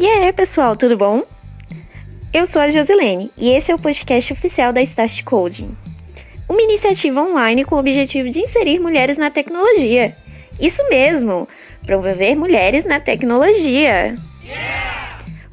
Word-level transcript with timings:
E 0.00 0.08
aí, 0.08 0.32
pessoal, 0.32 0.74
tudo 0.74 0.96
bom? 0.96 1.24
Eu 2.32 2.46
sou 2.46 2.62
a 2.62 2.70
Josilene 2.70 3.30
e 3.36 3.50
esse 3.50 3.70
é 3.70 3.74
o 3.74 3.78
podcast 3.78 4.32
oficial 4.32 4.72
da 4.72 4.80
Start 4.80 5.22
Coding, 5.24 5.76
uma 6.48 6.62
iniciativa 6.62 7.20
online 7.20 7.66
com 7.66 7.74
o 7.74 7.78
objetivo 7.78 8.30
de 8.30 8.40
inserir 8.40 8.78
mulheres 8.78 9.18
na 9.18 9.30
tecnologia. 9.30 10.16
Isso 10.58 10.82
mesmo, 10.88 11.46
promover 11.84 12.34
mulheres 12.34 12.86
na 12.86 12.98
tecnologia. 12.98 14.14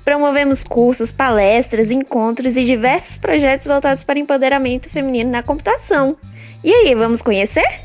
Promovemos 0.05 0.63
cursos, 0.63 1.11
palestras, 1.11 1.91
encontros 1.91 2.55
e 2.55 2.63
diversos 2.63 3.17
projetos 3.17 3.67
voltados 3.67 4.01
para 4.01 4.17
empoderamento 4.17 4.89
feminino 4.89 5.29
na 5.29 5.43
computação. 5.43 6.15
E 6.63 6.73
aí, 6.73 6.95
vamos 6.95 7.21
conhecer? 7.21 7.81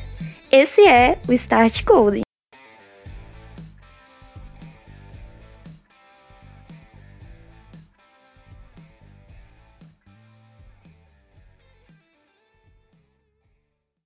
Esse 0.49 0.87
é 0.87 1.19
o 1.27 1.33
Start 1.33 1.83
Coding. 1.83 2.23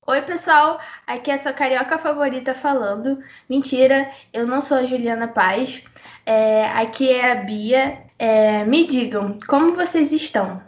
Oi, 0.09 0.23
pessoal, 0.23 0.79
aqui 1.05 1.33
é 1.33 1.35
a 1.35 1.39
sua 1.39 1.53
carioca 1.53 1.99
favorita 1.99 2.55
falando. 2.55 3.19
Mentira, 3.51 4.09
eu 4.33 4.47
não 4.47 4.63
sou 4.63 4.77
a 4.77 4.85
Juliana 4.87 5.27
Paz. 5.27 5.83
É, 6.25 6.67
aqui 6.67 7.11
é 7.11 7.33
a 7.33 7.35
Bia. 7.35 7.99
É, 8.17 8.65
me 8.65 8.87
digam, 8.87 9.37
como 9.49 9.75
vocês 9.75 10.13
estão? 10.13 10.63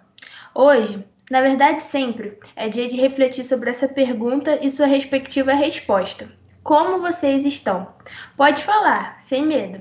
Hoje, 0.53 1.07
na 1.31 1.41
verdade 1.41 1.85
sempre, 1.85 2.37
é 2.57 2.69
dia 2.69 2.89
de 2.89 2.97
refletir 2.97 3.45
sobre 3.45 3.71
essa 3.71 3.87
pergunta 3.87 4.59
e 4.61 4.73
sua 4.73 4.87
respectiva 4.87 5.53
resposta. 5.53 6.29
Como 6.65 7.01
vocês 7.01 7.45
estão? 7.45 7.95
Pode 8.37 8.65
falar, 8.65 9.21
sem 9.21 9.47
medo. 9.47 9.81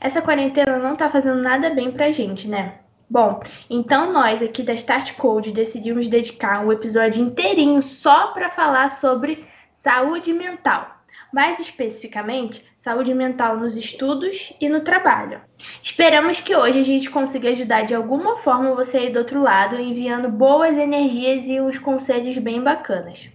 Essa 0.00 0.20
quarentena 0.20 0.78
não 0.78 0.96
tá 0.96 1.08
fazendo 1.08 1.40
nada 1.40 1.70
bem 1.70 1.92
pra 1.92 2.10
gente, 2.10 2.48
né? 2.48 2.80
Bom, 3.08 3.40
então 3.70 4.12
nós 4.12 4.42
aqui 4.42 4.64
da 4.64 4.74
Start 4.74 5.14
Code 5.14 5.52
decidimos 5.52 6.08
dedicar 6.08 6.66
um 6.66 6.72
episódio 6.72 7.22
inteirinho 7.22 7.80
só 7.80 8.32
para 8.32 8.50
falar 8.50 8.90
sobre 8.90 9.44
saúde 9.76 10.32
mental. 10.32 10.96
Mais 11.32 11.60
especificamente, 11.60 12.64
saúde 12.76 13.14
mental 13.14 13.58
nos 13.58 13.76
estudos 13.76 14.52
e 14.60 14.68
no 14.68 14.80
trabalho. 14.80 15.40
Esperamos 15.80 16.40
que 16.40 16.56
hoje 16.56 16.80
a 16.80 16.82
gente 16.82 17.08
consiga 17.08 17.50
ajudar 17.50 17.82
de 17.82 17.94
alguma 17.94 18.38
forma 18.38 18.74
você 18.74 18.98
aí 18.98 19.10
do 19.10 19.20
outro 19.20 19.40
lado, 19.40 19.78
enviando 19.78 20.28
boas 20.28 20.76
energias 20.76 21.46
e 21.46 21.60
uns 21.60 21.78
conselhos 21.78 22.36
bem 22.38 22.60
bacanas. 22.60 23.28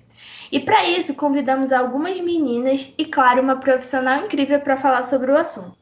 E 0.52 0.60
para 0.60 0.86
isso, 0.86 1.16
convidamos 1.16 1.72
algumas 1.72 2.20
meninas 2.20 2.94
e, 2.98 3.06
claro, 3.06 3.42
uma 3.42 3.56
profissional 3.56 4.26
incrível 4.26 4.60
para 4.60 4.76
falar 4.76 5.06
sobre 5.06 5.32
o 5.32 5.38
assunto. 5.38 5.81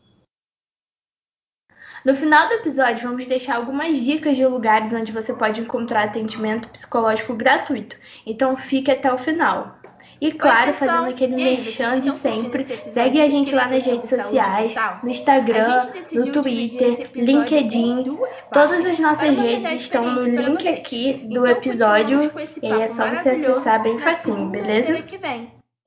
No 2.10 2.16
final 2.16 2.48
do 2.48 2.56
episódio, 2.56 3.08
vamos 3.08 3.28
deixar 3.28 3.58
algumas 3.58 4.00
dicas 4.00 4.36
de 4.36 4.44
lugares 4.44 4.92
onde 4.94 5.12
você 5.12 5.32
pode 5.32 5.62
encontrar 5.62 6.06
atendimento 6.06 6.68
psicológico 6.70 7.36
gratuito. 7.36 7.96
Então 8.26 8.58
fique 8.58 8.90
até 8.90 9.14
o 9.14 9.18
final. 9.20 9.78
E 10.20 10.32
claro, 10.32 10.70
Oi, 10.70 10.74
fazendo 10.74 11.10
aquele 11.10 11.36
merchan 11.36 12.02
de 12.02 12.12
sempre, 12.18 12.64
segue 12.90 13.22
a 13.22 13.30
gente 13.30 13.54
lá 13.54 13.68
nas 13.68 13.86
redes 13.86 14.10
sociais, 14.10 14.74
no 15.04 15.10
Instagram, 15.12 15.88
no 16.12 16.32
Twitter, 16.32 17.12
LinkedIn. 17.14 18.18
Todas 18.52 18.84
as 18.88 18.98
nossas 18.98 19.38
redes 19.38 19.72
estão 19.74 20.16
no 20.16 20.24
link 20.24 20.68
aqui 20.68 21.14
do 21.14 21.46
então, 21.46 21.46
episódio. 21.46 22.32
E 22.64 22.74
é 22.74 22.88
só 22.88 23.08
você 23.08 23.30
acessar 23.30 23.84
bem 23.84 24.00
facinho, 24.00 24.50
beleza? 24.50 24.98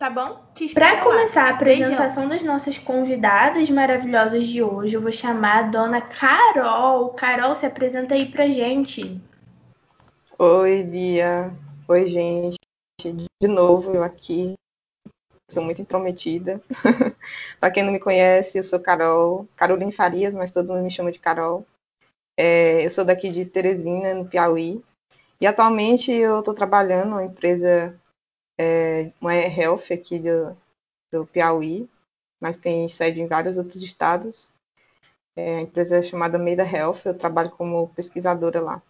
Tá 0.02 0.10
bom? 0.10 0.42
Para 0.74 1.00
começar 1.00 1.44
a 1.44 1.50
apresentação 1.50 2.28
Beijão. 2.28 2.28
das 2.28 2.42
nossas 2.42 2.76
convidadas 2.76 3.70
maravilhosas 3.70 4.48
de 4.48 4.60
hoje, 4.60 4.96
eu 4.96 5.00
vou 5.00 5.12
chamar 5.12 5.58
a 5.58 5.62
dona 5.68 6.00
Carol. 6.00 7.10
Carol, 7.10 7.54
se 7.54 7.66
apresenta 7.66 8.14
aí 8.14 8.28
pra 8.28 8.48
gente. 8.48 9.22
Oi, 10.36 10.82
Bia. 10.82 11.52
Oi, 11.86 12.08
gente. 12.08 12.58
De 13.40 13.46
novo 13.46 13.94
eu 13.94 14.02
aqui. 14.02 14.54
Sou 15.48 15.62
muito 15.62 15.80
intrometida. 15.80 16.60
para 17.60 17.70
quem 17.70 17.84
não 17.84 17.92
me 17.92 18.00
conhece, 18.00 18.58
eu 18.58 18.64
sou 18.64 18.80
Carol, 18.80 19.46
Caroline 19.54 19.92
Farias, 19.92 20.34
mas 20.34 20.50
todo 20.50 20.72
mundo 20.72 20.82
me 20.82 20.90
chama 20.90 21.12
de 21.12 21.20
Carol. 21.20 21.64
É, 22.36 22.84
eu 22.84 22.90
sou 22.90 23.04
daqui 23.04 23.30
de 23.30 23.44
Teresina, 23.44 24.14
no 24.14 24.24
Piauí. 24.24 24.82
E 25.40 25.46
atualmente 25.46 26.10
eu 26.10 26.40
estou 26.40 26.54
trabalhando 26.54 27.10
numa 27.10 27.24
empresa 27.24 27.96
é, 28.58 29.12
uma 29.20 29.34
é 29.34 29.48
Health 29.48 29.92
aqui 29.92 30.18
do, 30.18 30.56
do 31.12 31.26
Piauí, 31.26 31.88
mas 32.40 32.56
tem 32.56 32.88
sede 32.88 33.20
em 33.20 33.26
vários 33.26 33.58
outros 33.58 33.82
estados. 33.82 34.50
É, 35.36 35.56
a 35.56 35.60
empresa 35.60 35.96
é 35.96 36.02
chamada 36.02 36.38
Meida 36.38 36.62
Health, 36.62 37.02
eu 37.06 37.16
trabalho 37.16 37.50
como 37.50 37.88
pesquisadora 37.88 38.60
lá. 38.60 38.82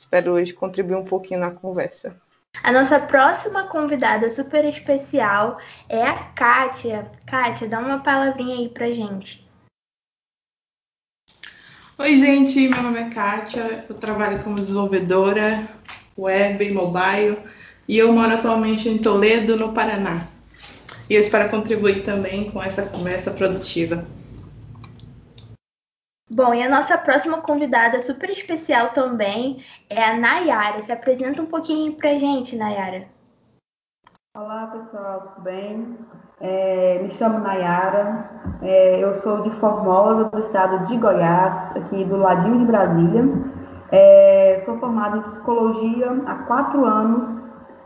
Espero 0.00 0.32
hoje 0.32 0.52
contribuir 0.52 0.96
um 0.96 1.04
pouquinho 1.04 1.40
na 1.40 1.50
conversa. 1.50 2.20
A 2.62 2.70
nossa 2.70 3.00
próxima 3.00 3.68
convidada 3.68 4.28
super 4.30 4.64
especial 4.64 5.58
é 5.88 6.02
a 6.02 6.24
Kátia. 6.32 7.10
Kátia, 7.26 7.68
dá 7.68 7.78
uma 7.78 8.02
palavrinha 8.02 8.56
aí 8.56 8.68
pra 8.68 8.92
gente. 8.92 9.48
Oi, 11.98 12.18
gente, 12.18 12.68
meu 12.68 12.82
nome 12.82 12.98
é 12.98 13.10
Kátia, 13.10 13.84
eu 13.88 13.94
trabalho 13.94 14.42
como 14.42 14.56
desenvolvedora 14.56 15.68
web 16.16 16.64
e 16.64 16.72
mobile 16.72 17.38
e 17.92 17.98
eu 17.98 18.10
moro 18.10 18.32
atualmente 18.32 18.88
em 18.88 18.96
Toledo, 18.96 19.54
no 19.54 19.74
Paraná. 19.74 20.22
E 21.10 21.14
eu 21.14 21.20
espero 21.20 21.50
contribuir 21.50 22.02
também 22.02 22.50
com 22.50 22.62
essa 22.62 22.86
conversa 22.86 23.30
produtiva. 23.32 24.06
Bom, 26.30 26.54
e 26.54 26.62
a 26.62 26.70
nossa 26.70 26.96
próxima 26.96 27.42
convidada 27.42 28.00
super 28.00 28.30
especial 28.30 28.92
também 28.92 29.62
é 29.90 30.02
a 30.02 30.16
Nayara. 30.16 30.80
Se 30.80 30.90
apresenta 30.90 31.42
um 31.42 31.44
pouquinho 31.44 31.92
pra 31.92 32.16
gente, 32.16 32.56
Nayara. 32.56 33.04
Olá, 34.34 34.68
pessoal, 34.68 35.34
tudo 35.34 35.44
bem? 35.44 35.98
É, 36.40 36.98
me 37.02 37.10
chamo 37.16 37.40
Nayara, 37.40 38.30
é, 38.62 39.04
eu 39.04 39.16
sou 39.16 39.42
de 39.42 39.50
Formosa, 39.60 40.30
do 40.30 40.38
estado 40.38 40.86
de 40.86 40.96
Goiás, 40.96 41.76
aqui 41.76 42.02
do 42.06 42.16
ladinho 42.16 42.60
de 42.60 42.64
Brasília. 42.64 43.24
É, 43.90 44.62
sou 44.64 44.78
formada 44.78 45.18
em 45.18 45.22
psicologia 45.24 46.10
há 46.26 46.34
quatro 46.46 46.86
anos 46.86 47.41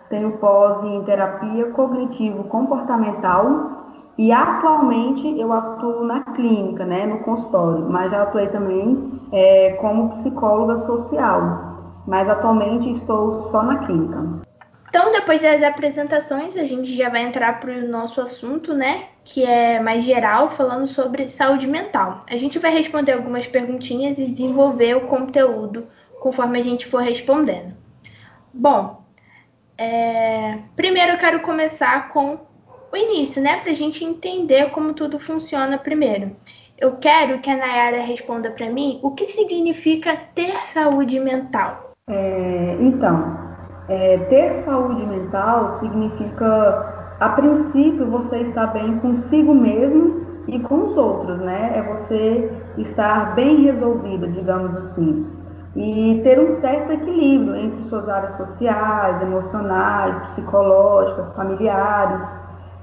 tenho 0.08 0.38
pós 0.38 0.82
em 0.84 1.04
terapia 1.04 1.70
cognitivo-comportamental 1.70 3.76
e 4.18 4.32
atualmente 4.32 5.38
eu 5.38 5.52
atuo 5.52 6.02
na 6.04 6.24
clínica, 6.24 6.86
né, 6.86 7.04
no 7.06 7.20
consultório, 7.20 7.88
mas 7.88 8.10
já 8.10 8.22
atuei 8.22 8.48
também 8.48 9.20
é, 9.32 9.72
como 9.80 10.16
psicóloga 10.18 10.78
social, 10.86 12.02
mas 12.06 12.28
atualmente 12.28 12.90
estou 12.92 13.50
só 13.50 13.62
na 13.62 13.78
clínica. 13.84 14.46
Então, 14.88 15.12
depois 15.12 15.42
das 15.42 15.62
apresentações, 15.62 16.56
a 16.56 16.64
gente 16.64 16.96
já 16.96 17.10
vai 17.10 17.22
entrar 17.22 17.60
para 17.60 17.70
o 17.70 17.88
nosso 17.88 18.18
assunto, 18.18 18.72
né? 18.72 19.08
Que 19.24 19.44
é 19.44 19.78
mais 19.78 20.04
geral, 20.04 20.48
falando 20.50 20.86
sobre 20.86 21.28
saúde 21.28 21.66
mental. 21.66 22.24
A 22.30 22.36
gente 22.38 22.58
vai 22.58 22.72
responder 22.72 23.12
algumas 23.12 23.46
perguntinhas 23.46 24.18
e 24.18 24.26
desenvolver 24.26 24.96
o 24.96 25.08
conteúdo 25.08 25.86
conforme 26.18 26.58
a 26.58 26.62
gente 26.62 26.86
for 26.86 27.02
respondendo. 27.02 27.74
Bom, 28.54 29.05
é... 29.78 30.58
Primeiro 30.74 31.12
eu 31.12 31.18
quero 31.18 31.40
começar 31.40 32.08
com 32.08 32.38
o 32.92 32.96
início, 32.96 33.42
né? 33.42 33.58
Para 33.60 33.72
a 33.72 33.74
gente 33.74 34.04
entender 34.04 34.70
como 34.70 34.94
tudo 34.94 35.18
funciona 35.18 35.78
primeiro. 35.78 36.32
Eu 36.78 36.96
quero 36.96 37.38
que 37.40 37.50
a 37.50 37.56
Nayara 37.56 38.02
responda 38.02 38.50
para 38.50 38.68
mim 38.70 39.00
o 39.02 39.12
que 39.12 39.26
significa 39.26 40.16
ter 40.34 40.56
saúde 40.66 41.18
mental. 41.18 41.94
É, 42.08 42.76
então, 42.80 43.38
é, 43.88 44.18
ter 44.28 44.52
saúde 44.64 45.04
mental 45.06 45.80
significa, 45.80 47.14
a 47.18 47.28
princípio, 47.30 48.06
você 48.06 48.42
estar 48.42 48.66
bem 48.68 48.98
consigo 48.98 49.54
mesmo 49.54 50.26
e 50.46 50.60
com 50.60 50.90
os 50.90 50.96
outros, 50.96 51.40
né? 51.40 51.72
É 51.76 51.82
você 51.82 52.50
estar 52.78 53.34
bem 53.34 53.62
resolvido, 53.62 54.28
digamos 54.28 54.76
assim 54.76 55.45
e 55.76 56.20
ter 56.24 56.40
um 56.40 56.58
certo 56.60 56.90
equilíbrio 56.90 57.54
entre 57.54 57.82
suas 57.84 58.08
áreas 58.08 58.34
sociais, 58.36 59.20
emocionais, 59.20 60.18
psicológicas, 60.30 61.32
familiares. 61.34 62.22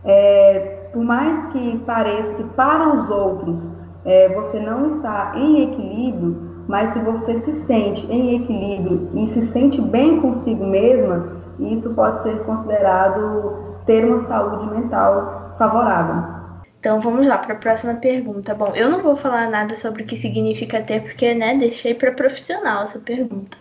É, 0.05 0.89
por 0.93 1.03
mais 1.03 1.47
que 1.47 1.79
pareça 1.79 2.35
que 2.35 2.43
para 2.55 2.87
os 2.89 3.09
outros 3.09 3.57
é, 4.05 4.29
você 4.29 4.59
não 4.59 4.91
está 4.91 5.31
em 5.35 5.63
equilíbrio, 5.63 6.53
mas 6.67 6.93
se 6.93 6.99
você 6.99 7.41
se 7.41 7.53
sente 7.65 8.05
em 8.11 8.35
equilíbrio 8.35 9.09
e 9.15 9.27
se 9.27 9.47
sente 9.47 9.81
bem 9.81 10.21
consigo 10.21 10.63
mesma, 10.65 11.27
isso 11.59 11.89
pode 11.95 12.21
ser 12.21 12.43
considerado 12.43 13.53
ter 13.87 14.05
uma 14.05 14.19
saúde 14.25 14.69
mental 14.69 15.55
favorável. 15.57 16.42
Então 16.83 16.99
vamos 16.99 17.25
lá 17.25 17.37
para 17.37 17.53
a 17.53 17.57
próxima 17.57 17.93
pergunta. 17.93 18.53
Bom, 18.53 18.75
eu 18.75 18.89
não 18.89 19.01
vou 19.01 19.15
falar 19.15 19.49
nada 19.49 19.73
sobre 19.77 20.03
o 20.03 20.05
que 20.05 20.17
significa 20.17 20.81
ter, 20.81 21.01
porque 21.01 21.33
né, 21.33 21.55
deixei 21.55 21.93
para 21.93 22.11
profissional 22.11 22.83
essa 22.83 22.99
pergunta. 22.99 23.57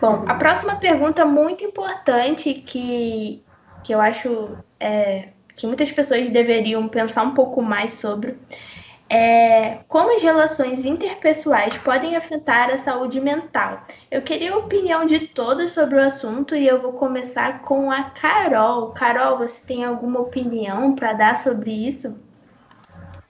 Bom, 0.00 0.24
a 0.26 0.34
próxima 0.36 0.76
pergunta 0.76 1.26
muito 1.26 1.62
importante 1.62 2.54
que, 2.54 3.42
que 3.84 3.92
eu 3.92 4.00
acho 4.00 4.56
é, 4.80 5.28
que 5.54 5.66
muitas 5.66 5.92
pessoas 5.92 6.30
deveriam 6.30 6.88
pensar 6.88 7.22
um 7.22 7.34
pouco 7.34 7.60
mais 7.60 7.92
sobre 7.92 8.34
é 9.12 9.80
como 9.88 10.14
as 10.16 10.22
relações 10.22 10.86
interpessoais 10.86 11.76
podem 11.78 12.16
afetar 12.16 12.70
a 12.70 12.78
saúde 12.78 13.20
mental. 13.20 13.84
Eu 14.10 14.22
queria 14.22 14.54
a 14.54 14.56
opinião 14.56 15.04
de 15.04 15.28
todos 15.28 15.72
sobre 15.72 15.96
o 15.96 16.00
assunto 16.00 16.56
e 16.56 16.66
eu 16.66 16.80
vou 16.80 16.94
começar 16.94 17.60
com 17.60 17.90
a 17.90 18.04
Carol. 18.04 18.92
Carol, 18.92 19.36
você 19.36 19.62
tem 19.66 19.84
alguma 19.84 20.20
opinião 20.20 20.94
para 20.94 21.12
dar 21.12 21.36
sobre 21.36 21.70
isso? 21.86 22.18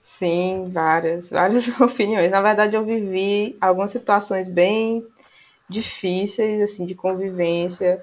Sim, 0.01 0.69
várias, 0.71 1.29
várias 1.29 1.67
opiniões. 1.81 2.31
Na 2.31 2.41
verdade, 2.41 2.77
eu 2.77 2.85
vivi 2.85 3.57
algumas 3.59 3.91
situações 3.91 4.47
bem 4.47 5.05
difíceis, 5.67 6.61
assim, 6.61 6.85
de 6.85 6.95
convivência 6.95 8.01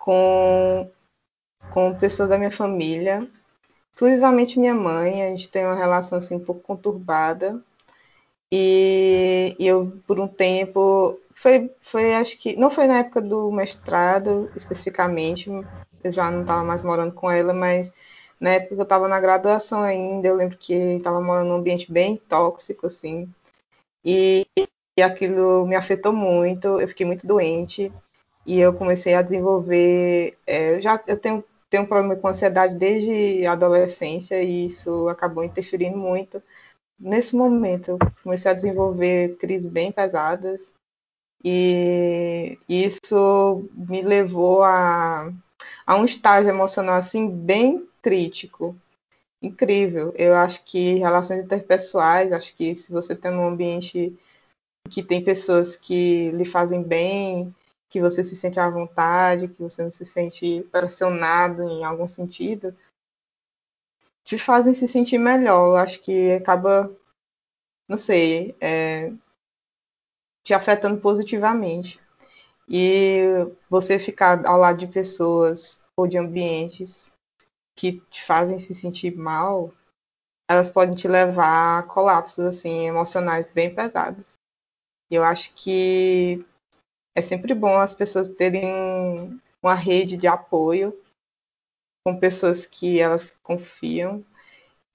com, 0.00 0.90
com 1.70 1.94
pessoas 1.94 2.30
da 2.30 2.38
minha 2.38 2.50
família, 2.50 3.28
exclusivamente 3.94 4.58
minha 4.58 4.74
mãe. 4.74 5.22
A 5.22 5.30
gente 5.30 5.48
tem 5.48 5.64
uma 5.64 5.76
relação, 5.76 6.18
assim, 6.18 6.34
um 6.34 6.44
pouco 6.44 6.60
conturbada. 6.60 7.62
E, 8.52 9.56
e 9.58 9.66
eu, 9.66 10.00
por 10.06 10.18
um 10.18 10.26
tempo, 10.26 11.18
foi, 11.34 11.70
foi, 11.80 12.14
acho 12.14 12.38
que, 12.38 12.56
não 12.56 12.70
foi 12.70 12.86
na 12.86 12.98
época 12.98 13.20
do 13.20 13.50
mestrado, 13.52 14.50
especificamente, 14.54 15.48
eu 16.02 16.12
já 16.12 16.30
não 16.30 16.42
estava 16.42 16.62
mais 16.64 16.82
morando 16.82 17.12
com 17.12 17.30
ela, 17.30 17.52
mas 17.52 17.92
na 18.38 18.50
época 18.50 18.74
que 18.74 18.80
eu 18.80 18.84
estava 18.84 19.08
na 19.08 19.20
graduação 19.20 19.82
ainda, 19.82 20.28
eu 20.28 20.36
lembro 20.36 20.58
que 20.58 20.74
estava 20.74 21.20
morando 21.20 21.48
num 21.48 21.56
ambiente 21.56 21.90
bem 21.90 22.16
tóxico, 22.28 22.86
assim, 22.86 23.28
e, 24.04 24.46
e 24.96 25.02
aquilo 25.02 25.66
me 25.66 25.74
afetou 25.74 26.12
muito, 26.12 26.80
eu 26.80 26.88
fiquei 26.88 27.06
muito 27.06 27.26
doente, 27.26 27.92
e 28.46 28.60
eu 28.60 28.74
comecei 28.74 29.14
a 29.14 29.22
desenvolver, 29.22 30.38
é, 30.46 30.76
eu 30.76 30.80
já 30.80 31.02
eu 31.06 31.18
tenho, 31.18 31.42
tenho 31.74 31.82
um 31.82 31.88
problema 31.88 32.14
com 32.14 32.28
ansiedade 32.28 32.76
desde 32.76 33.44
a 33.44 33.52
adolescência, 33.52 34.40
e 34.40 34.66
isso 34.66 35.08
acabou 35.08 35.42
interferindo 35.42 35.98
muito. 35.98 36.40
Nesse 36.96 37.34
momento, 37.34 37.90
eu 37.90 37.98
comecei 38.22 38.48
a 38.48 38.54
desenvolver 38.54 39.36
crises 39.38 39.66
bem 39.66 39.90
pesadas, 39.90 40.70
e 41.44 42.56
isso 42.68 43.68
me 43.72 44.02
levou 44.02 44.62
a, 44.62 45.32
a 45.84 45.96
um 45.96 46.04
estágio 46.04 46.48
emocional 46.48 46.94
assim 46.94 47.28
bem 47.28 47.88
crítico. 48.00 48.76
Incrível. 49.42 50.14
Eu 50.16 50.36
acho 50.36 50.62
que 50.64 50.94
relações 50.94 51.42
interpessoais, 51.42 52.32
acho 52.32 52.54
que 52.54 52.72
se 52.76 52.92
você 52.92 53.16
tem 53.16 53.32
um 53.32 53.48
ambiente 53.48 54.16
que 54.88 55.02
tem 55.02 55.24
pessoas 55.24 55.74
que 55.74 56.30
lhe 56.30 56.44
fazem 56.44 56.84
bem, 56.84 57.52
que 57.90 58.00
você 58.00 58.24
se 58.24 58.34
sente 58.34 58.58
à 58.58 58.68
vontade, 58.68 59.48
que 59.48 59.62
você 59.62 59.82
não 59.82 59.90
se 59.90 60.04
sente 60.04 60.62
pressionado 60.72 61.62
em 61.62 61.84
algum 61.84 62.08
sentido, 62.08 62.76
te 64.24 64.38
fazem 64.38 64.74
se 64.74 64.88
sentir 64.88 65.18
melhor. 65.18 65.68
Eu 65.68 65.76
acho 65.76 66.00
que 66.00 66.32
acaba, 66.32 66.90
não 67.88 67.96
sei, 67.96 68.56
é, 68.60 69.12
te 70.42 70.54
afetando 70.54 71.00
positivamente. 71.00 72.00
E 72.68 73.24
você 73.68 73.98
ficar 73.98 74.44
ao 74.46 74.58
lado 74.58 74.78
de 74.78 74.86
pessoas 74.86 75.84
ou 75.96 76.06
de 76.06 76.16
ambientes 76.16 77.10
que 77.76 78.00
te 78.10 78.24
fazem 78.24 78.58
se 78.58 78.74
sentir 78.74 79.16
mal, 79.16 79.72
elas 80.48 80.70
podem 80.70 80.94
te 80.94 81.08
levar 81.08 81.78
a 81.78 81.82
colapsos 81.82 82.44
assim 82.44 82.86
emocionais 82.86 83.46
bem 83.52 83.74
pesados. 83.74 84.34
Eu 85.10 85.22
acho 85.22 85.52
que 85.54 86.44
é 87.14 87.22
sempre 87.22 87.54
bom 87.54 87.78
as 87.78 87.92
pessoas 87.92 88.28
terem 88.28 89.40
uma 89.62 89.74
rede 89.74 90.16
de 90.16 90.26
apoio 90.26 90.98
com 92.04 92.18
pessoas 92.18 92.66
que 92.66 93.00
elas 93.00 93.30
confiam 93.42 94.24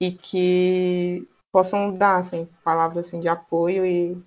e 0.00 0.12
que 0.12 1.28
possam 1.52 1.92
dar 1.92 2.18
assim, 2.18 2.48
palavras 2.62 3.06
assim, 3.06 3.20
de 3.20 3.28
apoio 3.28 3.84
e, 3.84 4.22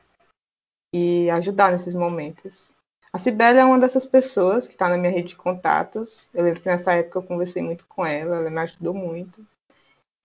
e 0.93 1.29
ajudar 1.29 1.71
nesses 1.71 1.95
momentos. 1.95 2.73
A 3.13 3.19
Cibele 3.19 3.59
é 3.59 3.65
uma 3.65 3.79
dessas 3.79 4.05
pessoas 4.05 4.65
que 4.65 4.73
está 4.73 4.89
na 4.89 4.97
minha 4.97 5.11
rede 5.11 5.29
de 5.29 5.35
contatos. 5.35 6.23
Eu 6.33 6.43
lembro 6.43 6.61
que 6.61 6.67
nessa 6.67 6.93
época 6.93 7.19
eu 7.19 7.23
conversei 7.23 7.61
muito 7.61 7.85
com 7.87 8.05
ela, 8.05 8.37
ela 8.37 8.49
me 8.49 8.57
ajudou 8.59 8.93
muito. 8.93 9.45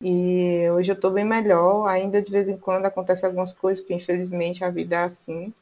E 0.02 0.68
hoje 0.70 0.90
eu 0.90 0.94
estou 0.94 1.10
bem 1.10 1.24
melhor. 1.24 1.86
Ainda 1.86 2.22
de 2.22 2.32
vez 2.32 2.48
em 2.48 2.56
quando 2.56 2.86
acontecem 2.86 3.26
algumas 3.26 3.52
coisas, 3.52 3.82
porque 3.82 3.94
infelizmente 3.94 4.64
a 4.64 4.70
vida 4.70 4.96
é 4.96 5.04
assim. 5.04 5.52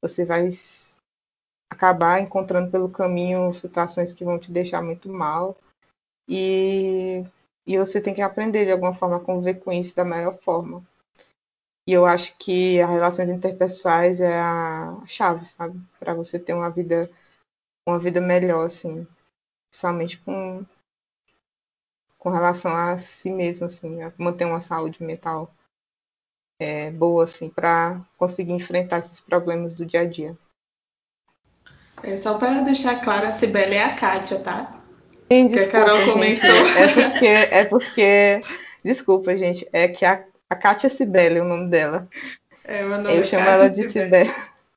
Você 0.00 0.24
vai 0.24 0.50
acabar 1.72 2.20
encontrando 2.20 2.70
pelo 2.70 2.88
caminho 2.88 3.52
situações 3.54 4.12
que 4.12 4.24
vão 4.24 4.38
te 4.38 4.52
deixar 4.52 4.82
muito 4.82 5.08
mal. 5.08 5.56
E, 6.28 7.24
e 7.66 7.78
você 7.78 8.00
tem 8.00 8.14
que 8.14 8.22
aprender 8.22 8.64
de 8.64 8.72
alguma 8.72 8.94
forma 8.94 9.16
a 9.16 9.20
conviver 9.20 9.54
com 9.54 9.72
isso 9.72 9.96
da 9.96 10.04
melhor 10.04 10.38
forma. 10.38 10.84
E 11.86 11.92
eu 11.92 12.06
acho 12.06 12.36
que 12.38 12.80
as 12.80 12.88
relações 12.88 13.28
interpessoais 13.28 14.20
é 14.20 14.38
a 14.38 15.02
chave, 15.06 15.44
sabe? 15.44 15.80
Para 15.98 16.14
você 16.14 16.38
ter 16.38 16.54
uma 16.54 16.70
vida 16.70 17.10
uma 17.86 17.98
vida 17.98 18.20
melhor, 18.20 18.66
assim. 18.66 19.06
Principalmente 19.68 20.18
com, 20.18 20.64
com 22.18 22.30
relação 22.30 22.76
a 22.76 22.98
si 22.98 23.30
mesmo, 23.30 23.66
assim. 23.66 24.02
A 24.02 24.12
manter 24.16 24.44
uma 24.44 24.60
saúde 24.60 25.02
mental 25.02 25.52
é, 26.60 26.92
boa, 26.92 27.24
assim, 27.24 27.50
para 27.50 28.00
conseguir 28.16 28.52
enfrentar 28.52 28.98
esses 28.98 29.18
problemas 29.18 29.74
do 29.74 29.84
dia 29.84 30.02
a 30.02 30.08
dia. 30.08 30.38
É, 32.02 32.16
só 32.16 32.34
para 32.34 32.62
deixar 32.62 33.00
claro, 33.00 33.26
a 33.26 33.32
Cibele 33.32 33.74
é 33.74 33.84
a 33.84 33.94
Kátia, 33.94 34.38
tá? 34.38 34.80
Sim, 35.30 35.46
desculpa, 35.46 35.70
que 35.70 35.76
a 35.76 35.80
Carol 35.80 35.98
gente, 35.98 36.12
comentou. 36.12 36.66
É 36.76 36.88
porque, 36.88 37.26
é 37.26 37.64
porque. 37.64 38.40
Desculpa, 38.84 39.36
gente. 39.36 39.68
É 39.72 39.88
que 39.88 40.04
a 40.04 40.24
a 40.52 40.54
Kátia 40.54 40.90
Sibeli, 40.90 41.40
o 41.40 41.44
nome 41.44 41.70
dela. 41.70 42.06
É, 42.62 42.82
meu 42.82 42.98
nome 42.98 43.16
eu 43.16 43.22
é 43.22 43.24
chamo 43.24 43.42
Kátia 43.42 43.64
ela 43.64 43.70
de 43.70 43.88
Sibeli. 43.88 44.30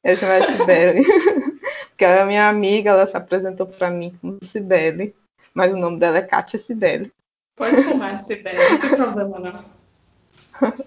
Eu 0.06 0.16
chamo 0.16 0.32
ela 0.32 0.46
de 0.46 0.58
Sibeli. 0.58 1.04
Porque 1.90 2.06
ela 2.06 2.22
é 2.22 2.26
minha 2.26 2.48
amiga, 2.48 2.92
ela 2.92 3.06
se 3.06 3.18
apresentou 3.18 3.68
para 3.68 3.92
mim 3.92 4.18
como 4.22 4.40
Sibeli. 4.42 5.14
Mas 5.54 5.74
o 5.74 5.78
nome 5.78 6.00
dela 6.00 6.20
é 6.20 6.22
Kátia 6.22 6.58
Sibeli. 6.58 7.12
Pode 7.58 7.82
chamar 7.82 8.20
de 8.20 8.26
Sibeli, 8.26 8.58
não 8.58 8.80
tem 8.80 8.90
problema 8.92 9.40
não. 9.40 9.66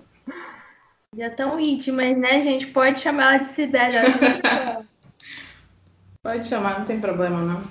Já 1.17 1.31
tão 1.31 1.61
íntimas, 1.61 2.17
né, 2.17 2.41
gente? 2.41 2.67
Pode 2.69 3.01
chamar 3.01 3.35
ela 3.35 3.45
de 3.45 3.49
Sibeli. 3.51 3.97
Pode 6.29 6.47
chamar, 6.47 6.81
não 6.81 6.85
tem 6.85 7.01
problema 7.01 7.41
não. 7.41 7.63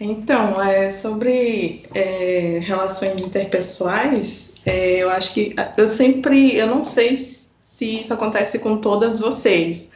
Então, 0.00 0.62
é, 0.62 0.90
sobre 0.90 1.82
é, 1.94 2.58
relações 2.62 3.20
interpessoais, 3.20 4.54
é, 4.64 5.02
eu 5.02 5.10
acho 5.10 5.34
que 5.34 5.54
eu 5.76 5.90
sempre, 5.90 6.56
eu 6.56 6.66
não 6.66 6.82
sei 6.82 7.14
se 7.14 8.00
isso 8.00 8.14
acontece 8.14 8.58
com 8.58 8.78
todas 8.78 9.20
vocês, 9.20 9.90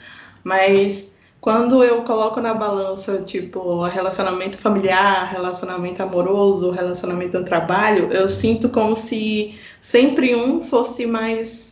mas 0.44 1.16
quando 1.40 1.82
eu 1.82 2.02
coloco 2.02 2.38
na 2.38 2.52
balança, 2.52 3.22
tipo, 3.22 3.82
relacionamento 3.84 4.58
familiar, 4.58 5.30
relacionamento 5.32 6.02
amoroso, 6.02 6.70
relacionamento 6.70 7.38
no 7.38 7.46
trabalho, 7.46 8.10
eu 8.12 8.28
sinto 8.28 8.68
como 8.68 8.94
se 8.94 9.58
sempre 9.80 10.34
um 10.34 10.60
fosse 10.60 11.06
mais 11.06 11.67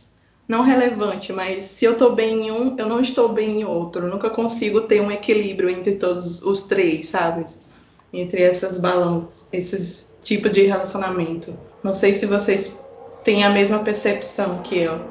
não 0.47 0.61
relevante, 0.61 1.33
mas 1.33 1.65
se 1.65 1.83
eu 1.83 1.97
tô 1.97 2.11
bem 2.11 2.47
em 2.47 2.51
um, 2.51 2.75
eu 2.77 2.87
não 2.87 3.01
estou 3.01 3.29
bem 3.29 3.61
em 3.61 3.65
outro. 3.65 4.05
Eu 4.05 4.09
nunca 4.09 4.29
consigo 4.29 4.81
ter 4.81 5.01
um 5.01 5.11
equilíbrio 5.11 5.69
entre 5.69 5.95
todos 5.95 6.41
os 6.41 6.67
três, 6.67 7.07
sabe? 7.07 7.43
Entre 8.13 8.41
essas 8.41 8.77
balanças, 8.77 9.49
esses 9.51 10.15
tipos 10.21 10.51
de 10.51 10.63
relacionamento. 10.63 11.57
Não 11.83 11.93
sei 11.93 12.13
se 12.13 12.25
vocês 12.25 12.79
tem 13.25 13.43
a 13.43 13.49
mesma 13.49 13.79
percepção 13.79 14.61
que 14.61 14.79
eu. 14.79 15.01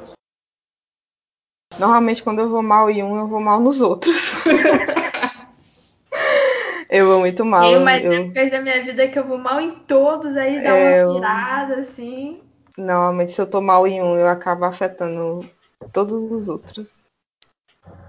Normalmente, 1.79 2.23
quando 2.23 2.39
eu 2.39 2.49
vou 2.49 2.63
mal 2.63 2.89
em 2.89 3.03
um, 3.03 3.19
eu 3.19 3.27
vou 3.27 3.41
mal 3.41 3.61
nos 3.61 3.83
outros. 3.83 4.33
eu 6.89 7.07
vou 7.07 7.21
muito 7.21 7.45
mal. 7.45 7.61
Tem 7.61 7.77
umas 7.77 8.03
eu... 8.03 8.13
épocas 8.13 8.51
da 8.51 8.63
minha 8.63 8.83
vida 8.83 9.09
que 9.09 9.19
eu 9.19 9.27
vou 9.27 9.37
mal 9.37 9.61
em 9.61 9.73
todos, 9.81 10.35
aí 10.35 10.63
dá 10.63 10.71
é, 10.71 11.05
uma 11.05 11.15
virada, 11.15 11.81
assim. 11.81 12.41
Normalmente, 12.77 13.33
se 13.33 13.41
eu 13.41 13.47
tô 13.47 13.61
mal 13.61 13.87
em 13.87 14.03
um, 14.03 14.17
eu 14.17 14.29
acabo 14.29 14.65
afetando 14.65 15.49
todos 15.93 16.31
os 16.31 16.49
outros. 16.49 17.05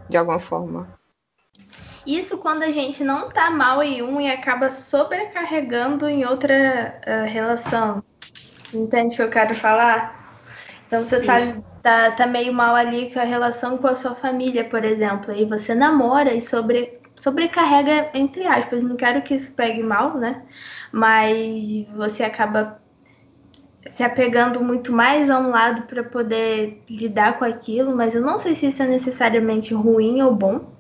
De 0.10 0.18
alguma 0.18 0.40
forma. 0.40 0.88
Isso 2.06 2.38
quando 2.38 2.64
a 2.64 2.72
gente 2.72 3.04
não 3.04 3.30
tá 3.30 3.50
mal 3.50 3.84
em 3.84 4.02
um 4.02 4.22
e 4.22 4.30
acaba 4.30 4.70
sobrecarregando 4.70 6.08
em 6.08 6.26
outra 6.26 7.02
uh, 7.06 7.30
relação. 7.30 8.02
Entende 8.74 9.14
o 9.14 9.18
que 9.18 9.24
eu 9.24 9.30
quero 9.30 9.54
falar? 9.56 10.18
Então 10.88 11.04
você 11.04 11.22
tá, 11.22 11.36
tá, 11.84 12.12
tá, 12.12 12.26
meio 12.26 12.54
mal 12.54 12.74
ali 12.74 13.12
com 13.14 13.20
a 13.20 13.24
relação 13.24 13.78
com 13.78 13.88
a 13.88 13.96
sua 13.96 14.16
família, 14.16 14.64
por 14.64 14.86
exemplo. 14.86 15.34
Aí 15.34 15.44
você 15.44 15.76
namora 15.76 16.34
e 16.34 16.42
sobre, 16.42 17.02
sobrecarrega, 17.14 18.10
entre 18.14 18.48
aspas. 18.48 18.82
Não 18.82 18.96
quero 18.96 19.22
que 19.22 19.36
isso 19.36 19.52
pegue 19.52 19.84
mal, 19.84 20.18
né? 20.18 20.44
Mas 20.94 21.86
você 21.94 22.24
acaba 22.24 22.82
se 23.96 24.04
apegando 24.04 24.64
muito 24.64 24.92
mais 24.92 25.30
a 25.30 25.40
um 25.40 25.50
lado 25.50 25.84
para 25.84 26.04
poder 26.04 26.82
lidar 26.90 27.38
com 27.40 27.46
aquilo. 27.46 27.96
Mas 27.96 28.16
eu 28.16 28.22
não 28.22 28.40
sei 28.40 28.56
se 28.56 28.68
isso 28.68 28.82
é 28.82 28.88
necessariamente 28.88 29.74
ruim 29.74 30.22
ou 30.22 30.34
bom. 30.34 30.72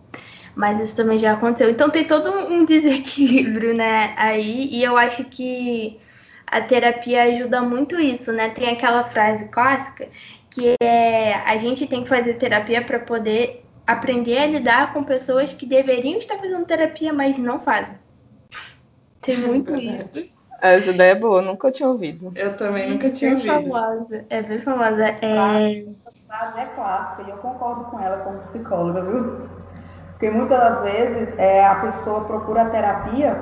Mas 0.56 0.80
isso 0.80 0.96
também 0.96 1.18
já 1.18 1.34
aconteceu. 1.34 1.70
Então 1.70 1.90
tem 1.90 2.06
todo 2.06 2.32
um 2.32 2.66
desequilíbrio, 2.66 3.76
né? 3.76 4.14
Aí. 4.18 4.70
E 4.72 4.84
eu 4.84 4.98
acho 4.98 5.26
que 5.26 6.00
a 6.48 6.62
terapia 6.62 7.24
ajuda 7.24 7.62
muito 7.62 8.00
isso, 8.00 8.32
né? 8.32 8.50
Tem 8.50 8.70
aquela 8.70 9.04
frase 9.04 9.50
clássica 9.50 10.08
que 10.50 10.76
é 10.82 11.36
a 11.36 11.58
gente 11.58 11.86
tem 11.86 12.04
que 12.04 12.10
fazer 12.10 12.36
terapia 12.36 12.82
para 12.82 13.00
poder 13.00 13.64
aprender 13.86 14.38
a 14.40 14.46
lidar 14.48 14.94
com 14.94 15.04
pessoas 15.04 15.54
que 15.54 15.66
deveriam 15.66 16.18
estar 16.18 16.38
fazendo 16.38 16.66
terapia, 16.66 17.14
mas 17.14 17.38
não 17.38 17.60
fazem. 17.60 17.98
Tem 19.22 19.38
muito 19.38 19.74
é 19.76 19.80
isso. 19.80 20.37
Essa 20.62 20.90
ideia 20.90 21.12
é 21.12 21.16
boa, 21.16 21.42
nunca 21.42 21.72
tinha 21.72 21.88
ouvido. 21.88 22.32
Eu 22.36 22.58
também 22.58 22.90
nunca 22.90 23.10
tinha 23.10 23.32
é 23.32 23.36
ouvido. 23.36 23.70
Famosa, 23.70 24.26
é 24.30 24.42
bem 24.42 24.62
famosa. 24.62 25.06
É... 25.22 25.86
frase 26.28 26.60
é 26.60 26.66
clássica 26.76 27.24
e 27.24 27.30
eu 27.30 27.38
concordo 27.38 27.86
com 27.86 28.00
ela 28.00 28.18
como 28.18 28.40
psicóloga, 28.40 29.02
viu? 29.02 29.48
Porque 30.12 30.30
muitas 30.32 30.58
das 30.58 30.82
vezes 30.82 31.34
é, 31.38 31.66
a 31.66 31.76
pessoa 31.76 32.26
procura 32.26 32.64
a 32.64 32.70
terapia, 32.70 33.38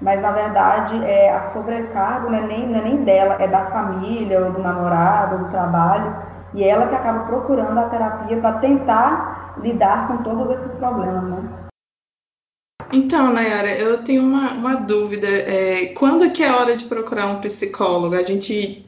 mas 0.00 0.20
na 0.20 0.30
verdade 0.30 1.02
é, 1.04 1.34
a 1.34 1.50
sobrecarga 1.52 2.28
não 2.28 2.38
é, 2.38 2.46
nem, 2.46 2.68
não 2.68 2.78
é 2.78 2.82
nem 2.82 3.04
dela, 3.04 3.36
é 3.40 3.48
da 3.48 3.66
família, 3.66 4.44
ou 4.44 4.52
do 4.52 4.62
namorado, 4.62 5.36
ou 5.36 5.44
do 5.44 5.50
trabalho, 5.50 6.14
e 6.52 6.64
ela 6.64 6.86
que 6.86 6.94
acaba 6.94 7.20
procurando 7.20 7.78
a 7.78 7.88
terapia 7.88 8.36
para 8.40 8.58
tentar 8.58 9.54
lidar 9.62 10.08
com 10.08 10.18
todos 10.18 10.58
esses 10.58 10.72
problemas, 10.74 11.24
né? 11.24 11.67
Então, 12.92 13.32
Nayara, 13.32 13.70
eu 13.70 14.02
tenho 14.02 14.22
uma, 14.22 14.52
uma 14.52 14.74
dúvida. 14.76 15.28
É, 15.28 15.86
quando 15.94 16.30
que 16.30 16.42
é 16.42 16.50
hora 16.50 16.74
de 16.74 16.84
procurar 16.84 17.26
um 17.26 17.40
psicólogo? 17.40 18.14
A 18.14 18.22
gente 18.22 18.84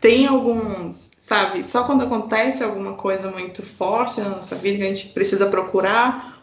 tem 0.00 0.26
alguns, 0.26 1.08
sabe, 1.16 1.64
só 1.64 1.84
quando 1.84 2.04
acontece 2.04 2.62
alguma 2.62 2.92
coisa 2.92 3.30
muito 3.30 3.64
forte 3.64 4.20
na 4.20 4.28
nossa 4.28 4.54
vida 4.54 4.76
que 4.78 4.84
a 4.84 4.88
gente 4.88 5.08
precisa 5.08 5.46
procurar? 5.46 6.34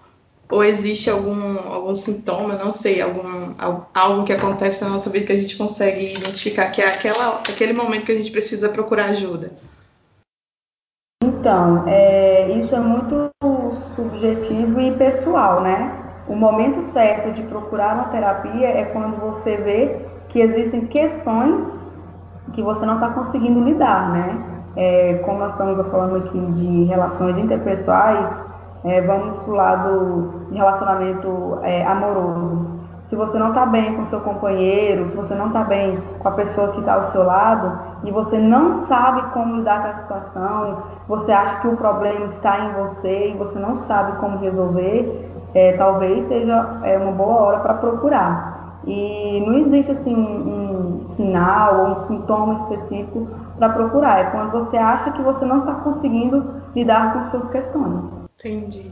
Ou 0.49 0.63
existe 0.63 1.09
algum, 1.09 1.59
algum 1.71 1.95
sintoma, 1.95 2.55
não 2.55 2.71
sei, 2.71 3.01
algum, 3.01 3.53
algo 3.93 4.23
que 4.25 4.33
acontece 4.33 4.83
na 4.83 4.89
nossa 4.89 5.09
vida 5.09 5.27
que 5.27 5.31
a 5.31 5.39
gente 5.39 5.55
consegue 5.55 6.15
identificar 6.15 6.71
que 6.71 6.81
é 6.81 6.87
aquela, 6.87 7.35
aquele 7.35 7.71
momento 7.71 8.05
que 8.05 8.11
a 8.11 8.17
gente 8.17 8.31
precisa 8.31 8.67
procurar 8.67 9.11
ajuda? 9.11 9.53
Então, 11.23 11.87
é, 11.87 12.51
isso 12.57 12.75
é 12.75 12.79
muito 12.79 13.29
subjetivo 13.95 14.81
e 14.81 14.91
pessoal, 14.97 15.61
né? 15.61 16.00
O 16.31 16.35
momento 16.37 16.93
certo 16.93 17.33
de 17.33 17.43
procurar 17.43 17.93
uma 17.93 18.05
terapia 18.05 18.65
é 18.65 18.85
quando 18.85 19.19
você 19.19 19.57
vê 19.57 19.97
que 20.29 20.39
existem 20.39 20.85
questões 20.85 21.67
que 22.53 22.61
você 22.61 22.85
não 22.85 22.93
está 22.93 23.09
conseguindo 23.09 23.59
lidar, 23.59 24.09
né? 24.11 24.41
É, 24.77 25.15
como 25.25 25.39
nós 25.39 25.51
estamos 25.51 25.85
falando 25.91 26.15
aqui 26.15 26.39
de 26.39 26.85
relações 26.85 27.37
interpessoais, 27.37 28.29
é, 28.85 29.01
vamos 29.01 29.39
para 29.39 29.51
o 29.51 29.55
lado 29.55 30.33
de 30.49 30.55
relacionamento 30.55 31.59
é, 31.63 31.85
amoroso. 31.85 32.79
Se 33.09 33.15
você 33.17 33.37
não 33.37 33.49
está 33.49 33.65
bem 33.65 33.93
com 33.93 34.05
seu 34.05 34.21
companheiro, 34.21 35.09
se 35.09 35.17
você 35.17 35.35
não 35.35 35.47
está 35.47 35.65
bem 35.65 35.99
com 36.17 36.29
a 36.29 36.31
pessoa 36.31 36.69
que 36.69 36.79
está 36.79 36.93
ao 36.93 37.11
seu 37.11 37.23
lado 37.23 37.77
e 38.05 38.11
você 38.11 38.39
não 38.39 38.87
sabe 38.87 39.21
como 39.33 39.57
lidar 39.57 39.81
com 39.81 39.89
a 39.89 40.01
situação, 40.01 40.77
você 41.09 41.29
acha 41.29 41.59
que 41.59 41.67
o 41.67 41.75
problema 41.75 42.27
está 42.27 42.57
em 42.57 42.71
você 42.71 43.31
e 43.31 43.37
você 43.37 43.59
não 43.59 43.79
sabe 43.79 44.13
como 44.13 44.37
resolver, 44.37 45.29
é, 45.53 45.73
talvez 45.73 46.27
seja 46.27 46.79
é, 46.83 46.97
uma 46.97 47.11
boa 47.11 47.35
hora 47.41 47.59
para 47.59 47.73
procurar. 47.75 48.79
E 48.85 49.43
não 49.45 49.59
existe 49.59 49.91
assim 49.91 50.15
um, 50.15 51.11
um 51.11 51.15
sinal 51.15 51.79
ou 51.79 51.87
um 51.87 52.07
sintoma 52.07 52.71
específico 52.71 53.27
para 53.57 53.69
procurar. 53.69 54.19
É 54.19 54.31
quando 54.31 54.51
você 54.51 54.77
acha 54.77 55.11
que 55.11 55.21
você 55.21 55.45
não 55.45 55.59
está 55.59 55.75
conseguindo 55.75 56.61
lidar 56.75 57.13
com 57.13 57.37
suas 57.37 57.51
questões. 57.51 58.11
Entendi. 58.39 58.91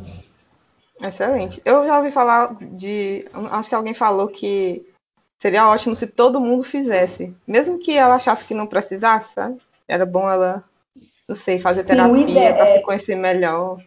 Excelente. 1.01 1.61
Eu 1.63 1.87
já 1.87 1.97
ouvi 1.97 2.11
falar 2.11 2.55
de. 2.59 3.25
Acho 3.51 3.69
que 3.69 3.75
alguém 3.75 3.93
falou 3.93 4.27
que 4.27 4.85
seria 5.39 5.67
ótimo 5.67 5.95
se 5.95 6.05
todo 6.05 6.41
mundo 6.41 6.63
fizesse. 6.63 7.35
Mesmo 7.47 7.79
que 7.79 7.95
ela 7.95 8.15
achasse 8.15 8.45
que 8.45 8.53
não 8.53 8.67
precisasse, 8.67 9.33
sabe? 9.33 9.57
Era 9.87 10.05
bom 10.05 10.29
ela, 10.29 10.63
não 11.27 11.35
sei, 11.35 11.57
fazer 11.57 11.83
terapia 11.83 12.53
para 12.53 12.63
é... 12.63 12.67
se 12.67 12.81
conhecer 12.81 13.15
melhor. 13.15 13.79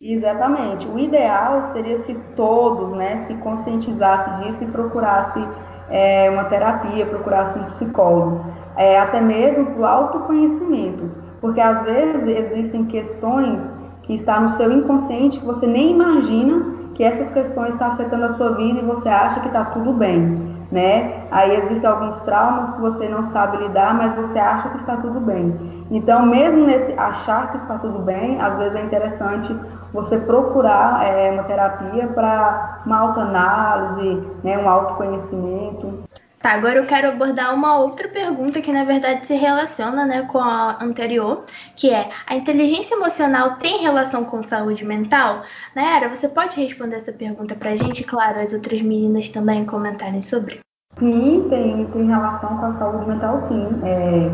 Exatamente. 0.00 0.86
O 0.86 0.96
ideal 0.96 1.72
seria 1.72 1.98
se 2.04 2.14
todos 2.36 2.92
né, 2.92 3.24
se 3.26 3.34
conscientizassem 3.34 4.44
disso 4.44 4.62
e 4.62 4.66
procurassem 4.68 5.44
é, 5.90 6.30
uma 6.30 6.44
terapia, 6.44 7.04
procurassem 7.04 7.60
um 7.62 7.70
psicólogo. 7.70 8.44
É, 8.76 9.00
até 9.00 9.20
mesmo 9.20 9.66
para 9.66 9.80
o 9.80 9.84
autoconhecimento. 9.84 11.10
Porque 11.40 11.60
às 11.60 11.82
vezes 11.82 12.22
existem 12.28 12.84
questões 12.84 13.60
que 14.04 14.14
estão 14.14 14.42
no 14.42 14.56
seu 14.56 14.70
inconsciente 14.70 15.40
que 15.40 15.44
você 15.44 15.66
nem 15.66 15.90
imagina 15.92 16.78
que 16.94 17.02
essas 17.02 17.30
questões 17.32 17.70
estão 17.70 17.88
afetando 17.88 18.24
a 18.26 18.34
sua 18.36 18.50
vida 18.54 18.78
e 18.78 18.84
você 18.84 19.08
acha 19.08 19.40
que 19.40 19.48
está 19.48 19.64
tudo 19.66 19.92
bem. 19.92 20.46
Né? 20.70 21.24
Aí 21.30 21.56
existem 21.56 21.88
alguns 21.88 22.18
traumas 22.20 22.74
que 22.74 22.80
você 22.80 23.08
não 23.08 23.26
sabe 23.26 23.56
lidar, 23.56 23.94
mas 23.94 24.14
você 24.14 24.38
acha 24.38 24.68
que 24.70 24.76
está 24.78 24.96
tudo 24.98 25.18
bem. 25.20 25.58
Então, 25.90 26.26
mesmo 26.26 26.66
nesse 26.66 26.92
achar 26.98 27.50
que 27.50 27.56
está 27.58 27.78
tudo 27.78 28.00
bem, 28.00 28.40
às 28.40 28.58
vezes 28.58 28.76
é 28.76 28.82
interessante 28.84 29.56
você 29.92 30.18
procurar 30.18 31.04
é, 31.04 31.30
uma 31.30 31.44
terapia 31.44 32.06
para 32.08 32.82
uma 32.84 32.98
autoanálise, 32.98 34.26
né, 34.44 34.58
um 34.58 34.68
autoconhecimento. 34.68 36.04
Tá, 36.40 36.52
agora 36.52 36.78
eu 36.78 36.86
quero 36.86 37.08
abordar 37.08 37.52
uma 37.52 37.78
outra 37.78 38.06
pergunta 38.08 38.60
que 38.60 38.72
na 38.72 38.84
verdade 38.84 39.26
se 39.26 39.34
relaciona 39.34 40.06
né, 40.06 40.22
com 40.22 40.38
a 40.38 40.78
anterior, 40.80 41.44
que 41.74 41.90
é 41.90 42.10
a 42.26 42.36
inteligência 42.36 42.94
emocional 42.94 43.56
tem 43.56 43.82
relação 43.82 44.24
com 44.24 44.40
saúde 44.40 44.84
mental? 44.84 45.42
Nayara, 45.74 46.08
você 46.08 46.28
pode 46.28 46.60
responder 46.60 46.96
essa 46.96 47.12
pergunta 47.12 47.56
pra 47.56 47.74
gente? 47.74 48.04
Claro, 48.04 48.38
as 48.38 48.52
outras 48.52 48.80
meninas 48.80 49.28
também 49.28 49.66
comentarem 49.66 50.22
sobre. 50.22 50.60
Sim, 50.96 51.46
tem, 51.50 51.86
tem 51.86 52.06
relação 52.06 52.56
com 52.56 52.66
a 52.66 52.72
saúde 52.74 53.08
mental 53.08 53.42
sim. 53.48 53.68
É, 53.84 54.30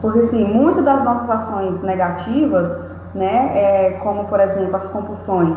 porque 0.00 0.20
assim, 0.20 0.44
muitas 0.44 0.84
das 0.84 1.04
nossas 1.04 1.30
ações 1.30 1.82
negativas 1.82 2.89
né, 3.14 3.50
é, 3.54 3.90
como 4.02 4.24
por 4.24 4.40
exemplo 4.40 4.76
as 4.76 4.84
compulsões, 4.88 5.56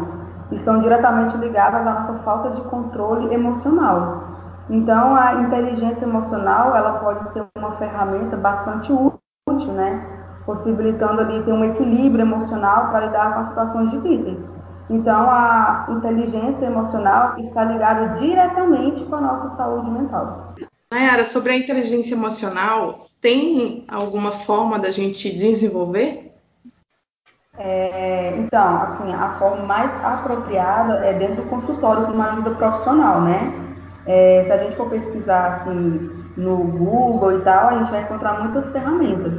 estão 0.52 0.82
diretamente 0.82 1.38
ligadas 1.38 1.86
à 1.86 1.94
nossa 1.94 2.14
falta 2.24 2.52
de 2.52 2.62
controle 2.62 3.34
emocional. 3.34 4.34
Então, 4.70 5.16
a 5.16 5.42
inteligência 5.42 6.06
emocional 6.06 6.76
ela 6.76 7.00
pode 7.00 7.34
ser 7.34 7.46
uma 7.58 7.76
ferramenta 7.78 8.38
bastante 8.38 8.92
útil, 8.92 9.74
né, 9.74 10.06
possibilitando 10.46 11.22
ali 11.22 11.44
ter 11.44 11.52
um 11.52 11.66
equilíbrio 11.66 12.22
emocional 12.22 12.90
para 12.90 13.06
lidar 13.06 13.34
com 13.34 13.46
situações 13.48 13.92
difíceis. 13.92 14.38
Então, 14.90 15.30
a 15.30 15.88
inteligência 15.90 16.66
emocional 16.66 17.38
está 17.40 17.64
ligada 17.64 18.20
diretamente 18.20 19.04
com 19.06 19.16
a 19.16 19.22
nossa 19.22 19.56
saúde 19.56 19.90
mental. 19.90 20.54
Nayara, 20.92 21.26
sobre 21.26 21.54
a 21.54 21.58
inteligência 21.58 22.14
emocional, 22.14 23.08
tem 23.20 23.86
alguma 23.90 24.32
forma 24.32 24.78
da 24.78 24.92
gente 24.92 25.34
desenvolver? 25.34 26.23
É, 27.58 28.36
então, 28.38 28.78
assim, 28.78 29.14
a 29.14 29.36
forma 29.38 29.64
mais 29.66 29.92
apropriada 30.04 31.06
é 31.06 31.14
dentro 31.14 31.44
do 31.44 31.50
consultório 31.50 32.08
com 32.08 32.14
uma 32.14 32.32
ajuda 32.32 32.52
profissional, 32.52 33.22
né? 33.22 33.54
É, 34.08 34.44
se 34.44 34.52
a 34.52 34.58
gente 34.58 34.76
for 34.76 34.90
pesquisar 34.90 35.62
assim 35.62 36.10
no 36.36 36.58
Google 36.58 37.38
e 37.38 37.42
tal, 37.42 37.70
a 37.70 37.78
gente 37.78 37.92
vai 37.92 38.02
encontrar 38.02 38.42
muitas 38.42 38.72
ferramentas. 38.72 39.34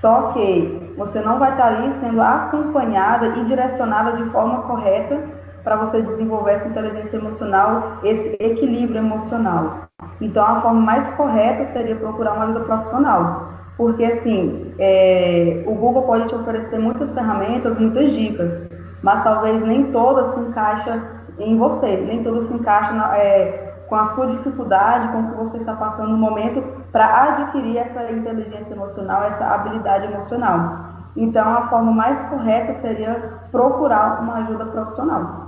Só 0.00 0.32
que 0.32 0.94
você 0.98 1.20
não 1.20 1.38
vai 1.38 1.52
estar 1.52 1.66
ali 1.68 1.94
sendo 1.94 2.20
acompanhada 2.20 3.28
e 3.28 3.44
direcionada 3.46 4.12
de 4.12 4.30
forma 4.30 4.62
correta 4.62 5.18
para 5.64 5.76
você 5.76 6.02
desenvolver 6.02 6.52
essa 6.52 6.68
inteligência 6.68 7.16
emocional, 7.16 7.98
esse 8.04 8.36
equilíbrio 8.38 8.98
emocional. 8.98 9.88
Então, 10.20 10.44
a 10.44 10.60
forma 10.60 10.80
mais 10.80 11.08
correta 11.16 11.72
seria 11.72 11.96
procurar 11.96 12.34
uma 12.34 12.44
ajuda 12.44 12.60
profissional. 12.60 13.55
Porque, 13.76 14.04
assim, 14.04 14.72
é, 14.78 15.62
o 15.66 15.74
Google 15.74 16.02
pode 16.02 16.28
te 16.28 16.34
oferecer 16.34 16.78
muitas 16.78 17.12
ferramentas, 17.12 17.78
muitas 17.78 18.10
dicas, 18.12 18.68
mas 19.02 19.22
talvez 19.22 19.62
nem 19.62 19.92
todas 19.92 20.34
se 20.34 20.40
encaixam 20.40 21.02
em 21.38 21.58
você, 21.58 21.96
nem 21.96 22.22
todas 22.22 22.48
se 22.48 22.54
encaixam 22.54 22.98
é, 23.12 23.74
com 23.88 23.94
a 23.94 24.14
sua 24.14 24.28
dificuldade, 24.28 25.12
com 25.12 25.20
o 25.20 25.30
que 25.30 25.36
você 25.36 25.58
está 25.58 25.74
passando 25.74 26.10
no 26.10 26.18
momento 26.18 26.62
para 26.90 27.24
adquirir 27.24 27.78
essa 27.78 28.10
inteligência 28.10 28.72
emocional, 28.72 29.24
essa 29.24 29.44
habilidade 29.44 30.06
emocional. 30.06 30.86
Então, 31.14 31.46
a 31.48 31.68
forma 31.68 31.92
mais 31.92 32.18
correta 32.28 32.80
seria 32.80 33.38
procurar 33.50 34.20
uma 34.22 34.36
ajuda 34.36 34.66
profissional. 34.66 35.45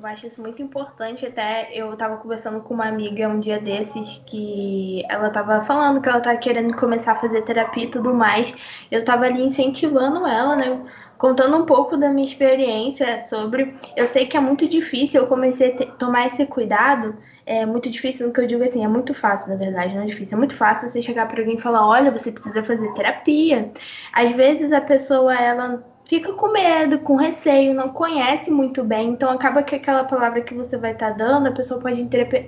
Eu 0.00 0.06
acho 0.06 0.26
isso 0.26 0.40
muito 0.40 0.62
importante. 0.62 1.26
Até 1.26 1.70
eu 1.74 1.92
estava 1.92 2.16
conversando 2.16 2.62
com 2.62 2.72
uma 2.72 2.86
amiga 2.86 3.28
um 3.28 3.38
dia 3.38 3.60
desses 3.60 4.16
que 4.26 5.04
ela 5.10 5.28
estava 5.28 5.62
falando 5.64 6.00
que 6.00 6.08
ela 6.08 6.16
estava 6.16 6.38
querendo 6.38 6.74
começar 6.74 7.12
a 7.12 7.16
fazer 7.16 7.42
terapia 7.42 7.84
e 7.84 7.90
tudo 7.90 8.14
mais. 8.14 8.54
Eu 8.90 9.00
estava 9.00 9.26
ali 9.26 9.42
incentivando 9.42 10.26
ela, 10.26 10.56
né? 10.56 10.82
Contando 11.18 11.54
um 11.54 11.66
pouco 11.66 11.98
da 11.98 12.08
minha 12.08 12.24
experiência 12.24 13.20
sobre. 13.20 13.74
Eu 13.94 14.06
sei 14.06 14.24
que 14.24 14.38
é 14.38 14.40
muito 14.40 14.66
difícil, 14.66 15.20
eu 15.20 15.26
comecei 15.26 15.74
a 15.74 15.76
ter, 15.76 15.92
tomar 15.98 16.24
esse 16.24 16.46
cuidado. 16.46 17.18
É 17.44 17.66
muito 17.66 17.90
difícil, 17.90 18.28
no 18.28 18.32
que 18.32 18.40
eu 18.40 18.46
digo 18.46 18.64
assim, 18.64 18.82
é 18.82 18.88
muito 18.88 19.12
fácil, 19.12 19.50
na 19.50 19.56
verdade, 19.56 19.94
não 19.94 20.04
é 20.04 20.06
difícil. 20.06 20.34
É 20.34 20.38
muito 20.38 20.54
fácil 20.56 20.88
você 20.88 21.02
chegar 21.02 21.28
para 21.28 21.40
alguém 21.40 21.56
e 21.56 21.60
falar: 21.60 21.86
olha, 21.86 22.10
você 22.10 22.32
precisa 22.32 22.64
fazer 22.64 22.90
terapia. 22.94 23.70
Às 24.14 24.30
vezes 24.32 24.72
a 24.72 24.80
pessoa, 24.80 25.34
ela 25.34 25.84
fica 26.10 26.32
com 26.32 26.48
medo, 26.48 26.98
com 26.98 27.14
receio, 27.14 27.72
não 27.72 27.90
conhece 27.90 28.50
muito 28.50 28.82
bem, 28.82 29.10
então 29.10 29.30
acaba 29.30 29.62
que 29.62 29.76
aquela 29.76 30.02
palavra 30.02 30.40
que 30.40 30.52
você 30.52 30.76
vai 30.76 30.90
estar 30.90 31.12
tá 31.12 31.16
dando, 31.16 31.46
a 31.46 31.52
pessoa 31.52 31.80
pode 31.80 32.00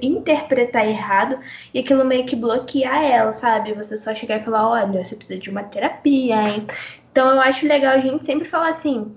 interpretar 0.02 0.84
errado 0.84 1.38
e 1.72 1.78
aquilo 1.78 2.04
meio 2.04 2.26
que 2.26 2.34
bloquear 2.34 3.04
ela, 3.04 3.32
sabe? 3.32 3.72
Você 3.74 3.96
só 3.96 4.12
chegar 4.12 4.40
e 4.40 4.44
falar, 4.44 4.68
olha, 4.68 5.04
você 5.04 5.14
precisa 5.14 5.38
de 5.38 5.48
uma 5.48 5.62
terapia, 5.62 6.34
hein? 6.34 6.66
Então 7.12 7.30
eu 7.30 7.40
acho 7.40 7.64
legal 7.64 7.92
a 7.92 8.00
gente 8.00 8.26
sempre 8.26 8.48
falar 8.48 8.70
assim, 8.70 9.14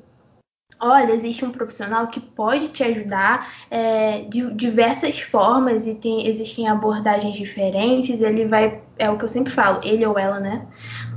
olha, 0.79 1.13
existe 1.13 1.43
um 1.43 1.51
profissional 1.51 2.05
que 2.05 2.19
pode 2.19 2.67
te 2.67 2.83
ajudar 2.83 3.51
é, 3.71 4.25
de 4.29 4.53
diversas 4.53 5.19
formas 5.21 5.87
e 5.87 5.95
tem, 5.95 6.27
existem 6.27 6.67
abordagens 6.67 7.35
diferentes. 7.35 8.21
Ele 8.21 8.45
vai, 8.45 8.79
é 8.99 9.09
o 9.09 9.17
que 9.17 9.23
eu 9.23 9.29
sempre 9.29 9.51
falo, 9.51 9.81
ele 9.83 10.05
ou 10.05 10.19
ela, 10.19 10.39
né? 10.39 10.67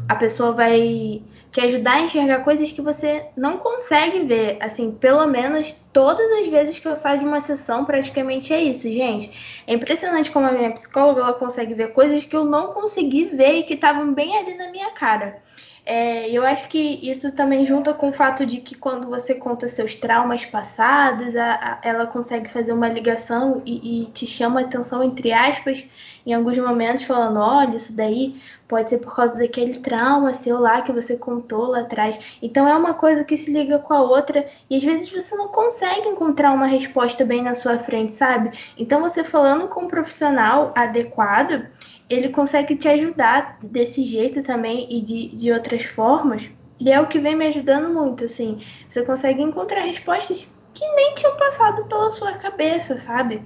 A 0.08 0.14
pessoa 0.14 0.52
vai 0.52 1.22
te 1.58 1.64
ajudar 1.64 1.94
a 1.94 2.00
enxergar 2.02 2.44
coisas 2.44 2.70
que 2.70 2.80
você 2.80 3.26
não 3.36 3.58
consegue 3.58 4.20
ver. 4.20 4.58
Assim, 4.60 4.92
pelo 4.92 5.26
menos 5.26 5.74
todas 5.92 6.30
as 6.38 6.46
vezes 6.46 6.78
que 6.78 6.86
eu 6.86 6.94
saio 6.94 7.18
de 7.18 7.24
uma 7.24 7.40
sessão, 7.40 7.84
praticamente 7.84 8.52
é 8.52 8.62
isso, 8.62 8.88
gente. 8.88 9.32
É 9.66 9.74
impressionante 9.74 10.30
como 10.30 10.46
a 10.46 10.52
minha 10.52 10.70
psicóloga 10.70 11.20
ela 11.20 11.32
consegue 11.32 11.74
ver 11.74 11.92
coisas 11.92 12.24
que 12.24 12.36
eu 12.36 12.44
não 12.44 12.68
consegui 12.72 13.24
ver 13.24 13.54
e 13.54 13.62
que 13.64 13.74
estavam 13.74 14.14
bem 14.14 14.36
ali 14.38 14.54
na 14.54 14.70
minha 14.70 14.92
cara. 14.92 15.42
É, 15.90 16.30
eu 16.30 16.44
acho 16.44 16.68
que 16.68 17.00
isso 17.02 17.34
também 17.34 17.64
junta 17.64 17.94
com 17.94 18.10
o 18.10 18.12
fato 18.12 18.44
de 18.44 18.58
que 18.58 18.74
quando 18.74 19.08
você 19.08 19.34
conta 19.34 19.66
seus 19.68 19.94
traumas 19.94 20.44
passados, 20.44 21.34
a, 21.34 21.54
a, 21.54 21.78
ela 21.82 22.06
consegue 22.06 22.50
fazer 22.50 22.72
uma 22.74 22.90
ligação 22.90 23.62
e, 23.64 24.02
e, 24.02 24.06
te 24.10 24.26
chama 24.26 24.60
a 24.60 24.64
atenção, 24.64 25.02
entre 25.02 25.32
aspas, 25.32 25.88
em 26.26 26.34
alguns 26.34 26.58
momentos, 26.58 27.04
falando: 27.04 27.38
olha, 27.40 27.74
isso 27.74 27.94
daí 27.94 28.38
pode 28.68 28.90
ser 28.90 28.98
por 28.98 29.16
causa 29.16 29.34
daquele 29.38 29.78
trauma 29.78 30.34
seu 30.34 30.60
lá 30.60 30.82
que 30.82 30.92
você 30.92 31.16
contou 31.16 31.68
lá 31.68 31.80
atrás. 31.80 32.20
Então 32.42 32.68
é 32.68 32.76
uma 32.76 32.92
coisa 32.92 33.24
que 33.24 33.38
se 33.38 33.50
liga 33.50 33.78
com 33.78 33.94
a 33.94 34.02
outra 34.02 34.46
e 34.68 34.76
às 34.76 34.84
vezes 34.84 35.08
você 35.08 35.34
não 35.36 35.48
consegue 35.48 36.06
encontrar 36.06 36.52
uma 36.52 36.66
resposta 36.66 37.24
bem 37.24 37.42
na 37.42 37.54
sua 37.54 37.78
frente, 37.78 38.14
sabe? 38.14 38.50
Então 38.76 39.00
você 39.00 39.24
falando 39.24 39.68
com 39.68 39.84
um 39.84 39.88
profissional 39.88 40.70
adequado 40.74 41.66
ele 42.08 42.30
consegue 42.30 42.76
te 42.76 42.88
ajudar 42.88 43.58
desse 43.62 44.02
jeito 44.02 44.42
também 44.42 44.86
e 44.90 45.02
de, 45.02 45.28
de 45.28 45.52
outras 45.52 45.84
formas. 45.84 46.50
E 46.80 46.90
é 46.90 47.00
o 47.00 47.06
que 47.06 47.18
vem 47.18 47.36
me 47.36 47.46
ajudando 47.48 47.92
muito, 47.92 48.24
assim. 48.24 48.62
Você 48.88 49.04
consegue 49.04 49.42
encontrar 49.42 49.82
respostas 49.82 50.46
que 50.72 50.86
nem 50.94 51.14
tinham 51.14 51.36
passado 51.36 51.84
pela 51.84 52.10
sua 52.10 52.32
cabeça, 52.34 52.96
sabe? 52.96 53.42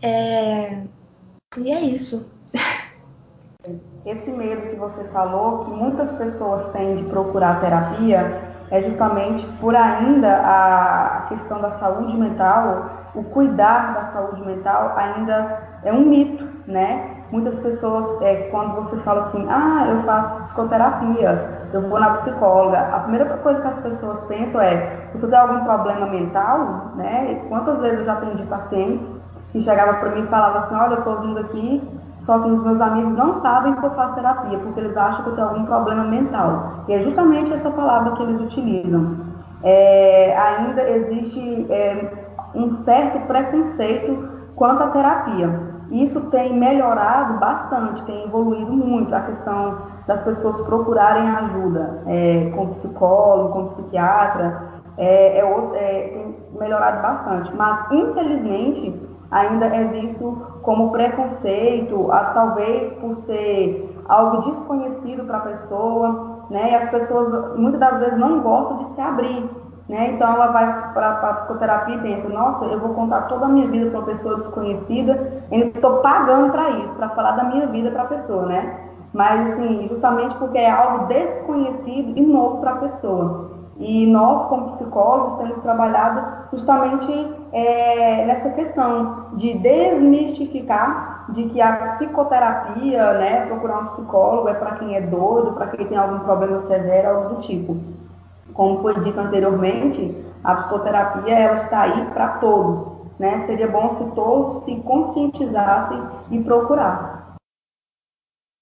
É... 0.00 0.82
E 1.58 1.70
é 1.70 1.80
isso. 1.80 2.26
Esse 4.06 4.30
medo 4.30 4.70
que 4.70 4.76
você 4.76 5.02
falou, 5.08 5.64
que 5.64 5.74
muitas 5.74 6.12
pessoas 6.16 6.70
têm 6.72 6.96
de 6.96 7.02
procurar 7.10 7.60
terapia, 7.60 8.40
é 8.70 8.82
justamente 8.82 9.44
por 9.58 9.74
ainda 9.74 10.36
a 10.44 11.26
questão 11.28 11.60
da 11.60 11.72
saúde 11.72 12.16
mental, 12.16 13.10
o 13.14 13.24
cuidar 13.24 13.94
da 13.94 14.12
saúde 14.12 14.46
mental 14.46 14.96
ainda 14.96 15.80
é 15.82 15.92
um 15.92 16.04
mito, 16.04 16.48
né? 16.66 17.15
Muitas 17.30 17.58
pessoas, 17.60 18.22
é, 18.22 18.48
quando 18.50 18.76
você 18.76 18.96
fala 18.98 19.26
assim, 19.26 19.46
ah, 19.50 19.86
eu 19.88 20.02
faço 20.04 20.44
psicoterapia, 20.44 21.66
eu 21.72 21.88
vou 21.88 21.98
na 21.98 22.10
psicóloga, 22.18 22.78
a 22.78 23.00
primeira 23.00 23.24
coisa 23.38 23.60
que 23.60 23.66
as 23.66 23.78
pessoas 23.80 24.20
pensam 24.28 24.60
é, 24.60 25.08
você 25.12 25.26
tem 25.26 25.38
algum 25.38 25.64
problema 25.64 26.06
mental, 26.06 26.92
né? 26.94 27.42
Quantas 27.48 27.80
vezes 27.80 28.00
eu 28.00 28.04
já 28.04 28.12
atendi 28.12 28.42
pacientes 28.44 29.06
que 29.52 29.62
chegavam 29.62 29.94
para 29.96 30.10
mim 30.10 30.22
e 30.22 30.26
falavam 30.28 30.62
assim, 30.62 30.74
olha, 30.76 30.94
eu 30.94 30.98
estou 30.98 31.20
vindo 31.20 31.40
aqui, 31.40 31.82
só 32.26 32.38
que 32.38 32.48
os 32.48 32.62
meus 32.62 32.80
amigos 32.80 33.14
não 33.14 33.40
sabem 33.40 33.74
que 33.74 33.84
eu 33.84 33.90
faço 33.90 34.14
terapia, 34.14 34.58
porque 34.58 34.80
eles 34.80 34.96
acham 34.96 35.22
que 35.22 35.30
eu 35.30 35.34
tenho 35.34 35.48
algum 35.48 35.64
problema 35.64 36.04
mental. 36.04 36.72
E 36.88 36.92
é 36.92 37.00
justamente 37.00 37.52
essa 37.52 37.70
palavra 37.70 38.16
que 38.16 38.22
eles 38.22 38.40
utilizam. 38.40 39.16
É, 39.62 40.36
ainda 40.36 40.82
existe 40.90 41.66
é, 41.70 42.12
um 42.54 42.76
certo 42.84 43.26
preconceito 43.26 44.28
quanto 44.56 44.82
à 44.82 44.88
terapia. 44.88 45.75
Isso 45.90 46.20
tem 46.30 46.58
melhorado 46.58 47.38
bastante, 47.38 48.02
tem 48.04 48.24
evoluído 48.24 48.72
muito 48.72 49.14
a 49.14 49.20
questão 49.20 49.78
das 50.06 50.20
pessoas 50.22 50.60
procurarem 50.62 51.28
ajuda 51.28 52.02
é, 52.06 52.50
com 52.54 52.74
psicólogo, 52.74 53.52
com 53.52 53.66
psiquiatra, 53.68 54.62
é, 54.98 55.38
é, 55.38 55.70
é, 55.74 56.08
tem 56.08 56.36
melhorado 56.58 57.02
bastante. 57.02 57.54
Mas, 57.54 57.90
infelizmente, 57.92 59.00
ainda 59.30 59.66
é 59.66 59.84
visto 59.84 60.58
como 60.62 60.90
preconceito, 60.90 62.10
a, 62.10 62.24
talvez 62.26 62.92
por 62.94 63.16
ser 63.18 63.96
algo 64.08 64.50
desconhecido 64.50 65.24
para 65.24 65.38
a 65.38 65.42
pessoa, 65.42 66.44
né? 66.50 66.72
E 66.72 66.74
as 66.74 66.90
pessoas 66.90 67.56
muitas 67.56 67.80
das 67.80 67.98
vezes 67.98 68.18
não 68.18 68.40
gostam 68.40 68.78
de 68.78 68.94
se 68.94 69.00
abrir 69.00 69.50
né? 69.88 70.10
Então 70.10 70.32
ela 70.32 70.48
vai 70.48 70.92
para 70.92 71.10
a 71.10 71.34
psicoterapia 71.34 71.94
e 71.94 72.00
pensa, 72.00 72.28
nossa, 72.28 72.64
eu 72.66 72.80
vou 72.80 72.94
contar 72.94 73.22
toda 73.22 73.46
a 73.46 73.48
minha 73.48 73.68
vida 73.68 73.90
para 73.90 74.00
uma 74.00 74.06
pessoa 74.06 74.36
desconhecida, 74.36 75.44
ainda 75.50 75.66
estou 75.66 75.98
pagando 75.98 76.50
para 76.50 76.70
isso, 76.70 76.94
para 76.94 77.10
falar 77.10 77.32
da 77.32 77.44
minha 77.44 77.66
vida 77.66 77.90
para 77.90 78.02
a 78.02 78.06
pessoa, 78.06 78.46
né? 78.46 78.80
Mas 79.12 79.52
assim, 79.52 79.88
justamente 79.88 80.36
porque 80.36 80.58
é 80.58 80.70
algo 80.70 81.06
desconhecido 81.06 82.12
e 82.16 82.20
novo 82.20 82.60
para 82.60 82.72
a 82.72 82.76
pessoa. 82.76 83.56
E 83.78 84.06
nós, 84.06 84.46
como 84.46 84.72
psicólogos, 84.72 85.38
temos 85.38 85.62
trabalhado 85.62 86.22
justamente 86.50 87.12
é, 87.52 88.24
nessa 88.24 88.50
questão 88.50 89.26
de 89.34 89.54
desmistificar 89.58 91.26
de 91.28 91.44
que 91.44 91.60
a 91.60 91.76
psicoterapia, 91.76 93.12
né, 93.14 93.46
procurar 93.46 93.80
um 93.80 93.86
psicólogo 93.88 94.48
é 94.48 94.54
para 94.54 94.76
quem 94.76 94.94
é 94.94 95.00
doido, 95.00 95.52
para 95.52 95.66
quem 95.68 95.86
tem 95.86 95.98
algum 95.98 96.20
problema 96.20 96.62
severo, 96.62 97.08
algo 97.08 97.34
do 97.34 97.40
tipo. 97.42 97.76
Como 98.56 98.80
foi 98.80 98.98
dito 99.04 99.20
anteriormente, 99.20 100.16
a 100.42 100.54
psicoterapia 100.56 101.34
ela 101.34 101.62
está 101.62 101.82
aí 101.82 102.06
para 102.06 102.38
todos. 102.38 102.96
Né? 103.18 103.46
Seria 103.46 103.68
bom 103.68 103.96
se 103.98 104.14
todos 104.14 104.64
se 104.64 104.76
conscientizassem 104.82 106.00
e 106.30 106.42
procurassem. 106.42 107.26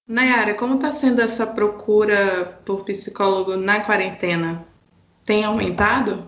Nayara, 0.07 0.53
como 0.53 0.75
está 0.75 0.91
sendo 0.91 1.21
essa 1.21 1.47
procura 1.47 2.59
por 2.63 2.83
psicólogo 2.83 3.55
na 3.55 3.79
quarentena? 3.79 4.63
Tem 5.25 5.43
aumentado? 5.43 6.23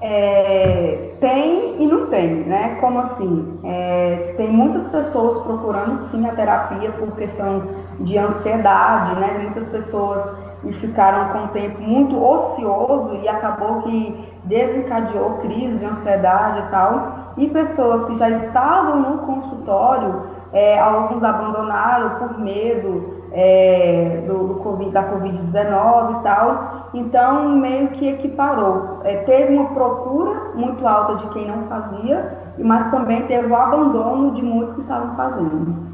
É, 0.00 1.14
tem 1.20 1.82
e 1.82 1.86
não 1.86 2.06
tem, 2.06 2.36
né? 2.36 2.76
Como 2.80 2.98
assim? 3.00 3.60
É, 3.64 4.32
tem 4.38 4.48
muitas 4.48 4.88
pessoas 4.88 5.42
procurando 5.42 6.10
sim 6.10 6.26
a 6.26 6.34
terapia 6.34 6.90
por 6.92 7.14
questão 7.16 7.68
de 8.00 8.16
ansiedade, 8.16 9.20
né? 9.20 9.38
Muitas 9.42 9.68
pessoas 9.68 10.34
e 10.64 10.72
ficaram 10.74 11.32
com 11.32 11.38
um 11.44 11.48
tempo 11.48 11.80
muito 11.80 12.22
ocioso 12.22 13.18
e 13.22 13.28
acabou 13.28 13.82
que 13.82 14.28
desencadeou 14.44 15.38
crise 15.38 15.78
de 15.78 15.86
ansiedade 15.86 16.60
e 16.60 16.70
tal. 16.70 17.20
E 17.36 17.48
pessoas 17.48 18.06
que 18.06 18.16
já 18.18 18.28
estavam 18.30 19.00
no 19.00 19.18
consultório, 19.18 20.22
é, 20.52 20.78
alguns 20.78 21.22
abandonaram 21.22 22.18
por 22.18 22.38
medo 22.40 23.20
é, 23.32 24.24
do, 24.26 24.48
do 24.48 24.54
COVID, 24.56 24.90
da 24.90 25.04
Covid-19 25.04 26.20
e 26.20 26.22
tal. 26.22 26.80
Então, 26.92 27.48
meio 27.50 27.88
que 27.88 28.08
equiparou. 28.08 29.00
É, 29.04 29.18
teve 29.18 29.56
uma 29.56 29.68
procura 29.68 30.50
muito 30.54 30.86
alta 30.86 31.16
de 31.16 31.28
quem 31.28 31.46
não 31.46 31.62
fazia, 31.68 32.36
mas 32.58 32.90
também 32.90 33.22
teve 33.22 33.46
o 33.46 33.56
abandono 33.56 34.32
de 34.32 34.42
muitos 34.42 34.74
que 34.74 34.80
estavam 34.80 35.14
fazendo. 35.14 35.89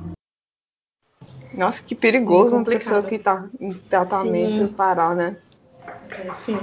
Nossa, 1.57 1.83
que 1.83 1.95
perigoso 1.95 2.55
uma 2.55 2.65
pessoa 2.65 3.03
que 3.03 3.15
está 3.15 3.49
em 3.59 3.73
tratamento 3.73 4.67
sim. 4.67 4.73
parar, 4.75 5.17
né? 5.17 5.37
É, 6.11 6.33
sim. 6.33 6.59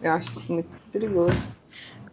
Eu 0.00 0.12
acho 0.12 0.30
isso 0.30 0.52
muito 0.52 0.68
perigoso. 0.92 1.36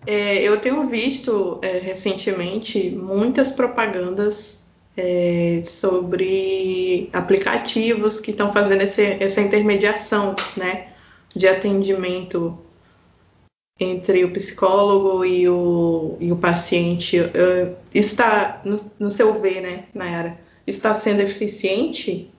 É, 0.08 0.42
eu 0.42 0.60
tenho 0.60 0.88
visto 0.88 1.60
é, 1.62 1.78
recentemente 1.78 2.90
muitas 2.90 3.52
propagandas 3.52 4.66
é, 4.98 5.62
sobre 5.64 7.10
aplicativos 7.14 8.20
que 8.20 8.32
estão 8.32 8.52
fazendo 8.52 8.82
esse, 8.82 9.02
essa 9.24 9.40
intermediação, 9.40 10.36
né, 10.58 10.94
de 11.34 11.48
atendimento 11.48 12.58
entre 13.80 14.26
o 14.26 14.32
psicólogo 14.32 15.24
e 15.24 15.48
o, 15.48 16.18
e 16.20 16.32
o 16.32 16.38
paciente. 16.38 17.18
isso 17.94 18.12
está 18.12 18.62
no, 18.66 18.78
no 19.00 19.12
seu 19.12 19.40
ver, 19.40 19.62
né, 19.62 19.86
Nayara? 19.94 20.40
Está 20.66 20.94
sendo 20.94 21.22
eficiente? 21.22 22.34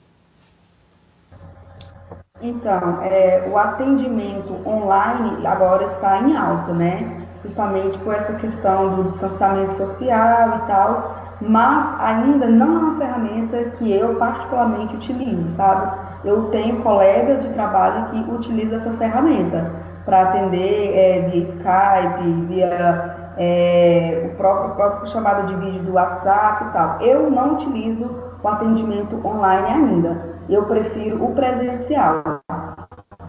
Então, 2.41 3.03
é, 3.03 3.49
o 3.51 3.57
atendimento 3.57 4.53
online 4.69 5.47
agora 5.47 5.87
está 5.87 6.21
em 6.21 6.37
alta, 6.37 6.73
né? 6.73 7.23
Justamente 7.45 7.97
por 7.99 8.15
essa 8.15 8.35
questão 8.35 8.97
do 8.97 9.05
distanciamento 9.05 9.77
social 9.77 10.57
e 10.57 10.67
tal, 10.67 11.25
mas 11.41 12.01
ainda 12.01 12.47
não 12.47 12.67
é 12.67 12.79
uma 12.81 12.99
ferramenta 12.99 13.71
que 13.77 13.93
eu 13.93 14.17
particularmente 14.17 14.95
utilizo, 14.97 15.51
sabe? 15.57 15.99
Eu 16.25 16.45
tenho 16.51 16.83
colegas 16.83 17.43
de 17.43 17.49
trabalho 17.51 18.11
que 18.11 18.31
utilizam 18.31 18.79
essa 18.79 18.91
ferramenta 18.93 19.73
para 20.05 20.23
atender 20.23 20.95
é, 20.95 21.29
via 21.31 21.45
Skype, 21.45 22.47
via 22.49 23.14
é, 23.37 24.31
o, 24.33 24.37
próprio, 24.37 24.73
o 24.73 24.75
próprio 24.77 25.11
chamado 25.11 25.47
de 25.47 25.55
vídeo 25.57 25.83
do 25.83 25.93
WhatsApp 25.95 26.65
e 26.65 26.69
tal. 26.73 27.01
Eu 27.01 27.31
não 27.31 27.55
utilizo 27.55 28.11
o 28.43 28.49
atendimento 28.49 29.21
online 29.27 29.67
ainda. 29.67 30.35
Eu 30.49 30.65
prefiro 30.65 31.25
o 31.25 31.35
presencial. 31.35 32.23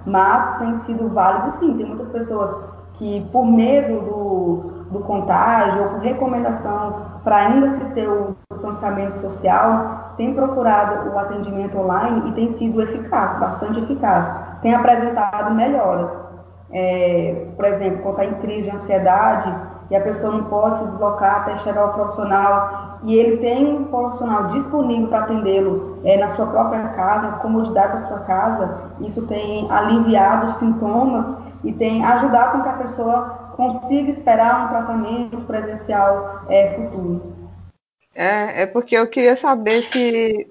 mas 0.05 0.59
tem 0.59 0.79
sido 0.81 1.09
válido 1.09 1.57
sim. 1.59 1.77
Tem 1.77 1.85
muitas 1.85 2.09
pessoas 2.09 2.55
que, 2.93 3.27
por 3.31 3.45
medo 3.45 4.01
do, 4.01 4.55
do 4.91 4.99
contágio 4.99 5.83
ou 5.83 5.89
por 5.89 5.99
recomendação 5.99 7.15
para 7.23 7.37
ainda 7.37 7.71
se 7.71 7.85
ter 7.93 8.07
o 8.07 8.35
distanciamento 8.51 9.19
social, 9.19 10.13
tem 10.17 10.33
procurado 10.33 11.09
o 11.09 11.17
atendimento 11.17 11.77
online 11.77 12.29
e 12.29 12.33
tem 12.33 12.53
sido 12.57 12.81
eficaz, 12.81 13.39
bastante 13.39 13.79
eficaz. 13.79 14.27
Tem 14.61 14.73
apresentado 14.73 15.53
melhoras. 15.53 16.11
É, 16.71 17.47
por 17.55 17.65
exemplo, 17.65 18.01
quando 18.01 18.19
está 18.19 18.25
em 18.25 18.33
crise 18.41 18.69
de 18.69 18.75
ansiedade 18.75 19.53
e 19.89 19.95
a 19.95 20.01
pessoa 20.01 20.31
não 20.31 20.45
pode 20.45 20.79
se 20.79 20.85
deslocar 20.85 21.41
até 21.41 21.57
chegar 21.59 21.81
ao 21.81 21.93
profissional 21.93 22.99
e 23.03 23.15
ele 23.15 23.37
tem 23.37 23.65
um 23.65 23.85
profissional 23.85 24.51
disponível 24.51 25.07
para 25.07 25.19
atendê-lo 25.19 25.99
é, 26.03 26.17
na 26.17 26.35
sua 26.35 26.47
própria 26.47 26.87
casa, 26.89 27.37
comodidade 27.37 28.01
da 28.01 28.07
sua 28.07 28.19
casa, 28.21 28.91
isso 29.01 29.21
tem 29.27 29.69
aliviado 29.71 30.47
os 30.47 30.59
sintomas 30.59 31.37
e 31.63 31.71
tem 31.73 32.03
ajudado 32.03 32.53
com 32.53 32.63
que 32.63 32.69
a 32.69 32.73
pessoa 32.73 33.45
consiga 33.55 34.11
esperar 34.11 34.65
um 34.65 34.69
tratamento 34.69 35.41
presencial 35.41 36.45
é, 36.49 36.73
futuro. 36.75 37.35
É, 38.13 38.63
é 38.63 38.65
porque 38.65 38.95
eu 38.95 39.07
queria 39.07 39.35
saber 39.35 39.81
se. 39.83 40.47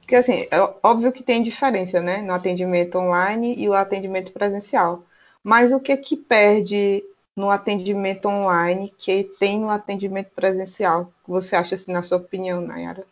Porque, 0.00 0.16
assim, 0.16 0.46
é 0.50 0.74
óbvio 0.82 1.12
que 1.12 1.22
tem 1.22 1.42
diferença, 1.42 2.00
né? 2.00 2.22
No 2.22 2.32
atendimento 2.32 2.98
online 2.98 3.54
e 3.56 3.68
o 3.68 3.74
atendimento 3.74 4.32
presencial. 4.32 5.04
Mas 5.42 5.72
o 5.72 5.80
que 5.80 5.96
que 5.96 6.16
perde 6.16 7.02
no 7.40 7.50
atendimento 7.50 8.28
online 8.28 8.92
que 8.96 9.24
tem 9.38 9.58
no 9.58 9.70
atendimento 9.70 10.30
presencial? 10.34 11.02
O 11.02 11.24
que 11.24 11.30
você 11.30 11.56
acha, 11.56 11.74
assim, 11.74 11.92
na 11.92 12.02
sua 12.02 12.18
opinião, 12.18 12.60
Nayara? 12.60 13.04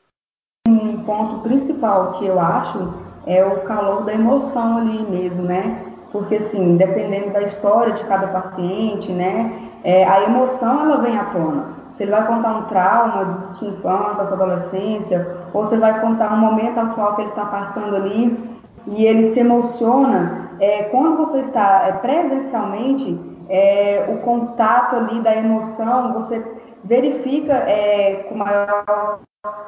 Um 0.69 1.03
ponto 1.05 1.41
principal 1.41 2.19
que 2.19 2.27
eu 2.27 2.39
acho 2.39 2.93
é 3.27 3.45
o 3.45 3.63
calor 3.63 4.05
da 4.05 4.15
emoção 4.15 4.79
ali 4.79 5.03
mesmo, 5.11 5.43
né? 5.43 5.89
porque 6.13 6.37
assim, 6.37 6.77
dependendo 6.77 7.31
da 7.31 7.43
história 7.43 7.95
de 7.95 8.05
cada 8.05 8.29
paciente, 8.29 9.11
né, 9.13 9.53
é, 9.85 10.05
a 10.05 10.23
emoção 10.23 10.83
ela 10.83 10.99
vem 10.99 11.17
à 11.17 11.25
tona. 11.27 11.79
Se 11.97 12.05
ele 12.05 12.13
vai 12.13 12.27
contar 12.27 12.57
um 12.57 12.63
trauma 12.65 13.25
de 13.25 13.59
sua 13.59 13.69
infância, 13.69 14.25
sua 14.25 14.35
adolescência, 14.35 15.37
ou 15.53 15.65
você 15.65 15.77
vai 15.77 16.01
contar 16.01 16.33
um 16.33 16.39
momento 16.39 16.79
atual 16.79 17.17
que 17.17 17.23
ele 17.23 17.31
está 17.31 17.45
passando 17.45 17.97
ali 17.97 18.39
e 18.87 19.05
ele 19.05 19.35
se 19.35 19.41
emociona, 19.41 20.51
é, 20.61 20.85
quando 20.85 21.17
você 21.17 21.41
está 21.41 21.89
é, 21.89 21.93
presencialmente, 21.93 23.19
é, 23.49 24.07
o 24.09 24.19
contato 24.19 24.97
ali 24.97 25.21
da 25.21 25.35
emoção, 25.35 26.13
você 26.13 26.45
verifica 26.85 27.53
é, 27.53 28.27
com 28.29 28.37
maior 28.37 29.21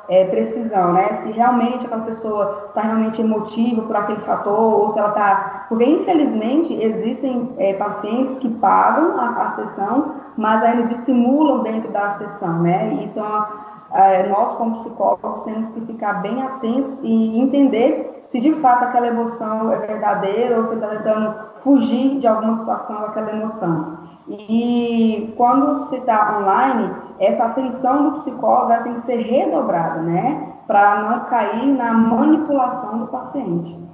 é, 0.09 0.25
precisão, 0.25 0.93
né? 0.93 1.23
Se 1.23 1.31
realmente 1.31 1.87
aquela 1.87 2.03
pessoa 2.03 2.67
está 2.69 2.83
realmente 2.83 3.21
emotiva 3.21 3.83
por 3.83 3.97
aquele 3.97 4.21
fator, 4.21 4.59
ou 4.59 4.93
se 4.93 4.99
ela 4.99 5.09
está. 5.11 5.67
Porque, 5.69 5.85
infelizmente, 5.85 6.75
existem 6.75 7.53
é, 7.59 7.75
pacientes 7.75 8.39
que 8.39 8.49
pagam 8.49 9.19
a, 9.19 9.29
a, 9.29 9.53
sessão, 9.57 10.15
mas 10.37 10.63
ainda 10.63 10.95
dissimulam 10.95 11.63
dentro 11.63 11.91
da 11.91 12.19
sessão, 12.19 12.63
né? 12.63 12.93
E 12.95 13.19
é 13.19 13.71
é, 13.93 14.29
nós, 14.29 14.53
como 14.55 14.81
psicólogos, 14.81 15.43
temos 15.45 15.71
que 15.71 15.81
ficar 15.83 16.15
bem 16.23 16.43
atentos 16.43 16.97
e 17.03 17.41
entender 17.41 18.20
se 18.31 18.41
de 18.41 18.55
fato 18.61 18.85
aquela 18.85 19.09
emoção 19.09 19.73
é 19.73 19.77
verdadeira 19.77 20.59
ou 20.59 20.67
se 20.67 20.75
está 20.75 20.87
tentando 20.87 21.35
fugir 21.63 22.19
de 22.19 22.27
alguma 22.27 22.57
situação 22.57 23.01
daquela 23.03 23.33
emoção. 23.33 23.99
E 24.29 25.35
quando 25.37 25.89
se 25.89 25.97
está 25.97 26.39
online, 26.39 26.95
essa 27.19 27.45
atenção 27.45 28.05
do 28.05 28.19
psicólogo 28.21 28.85
tem 28.85 28.95
que 28.95 29.03
ser 29.03 29.17
redobrada, 29.17 30.01
né? 30.03 30.53
Para 30.67 31.03
não 31.03 31.25
cair 31.25 31.67
na 31.67 31.93
manipulação 31.93 32.99
do 32.99 33.07
paciente. 33.09 33.90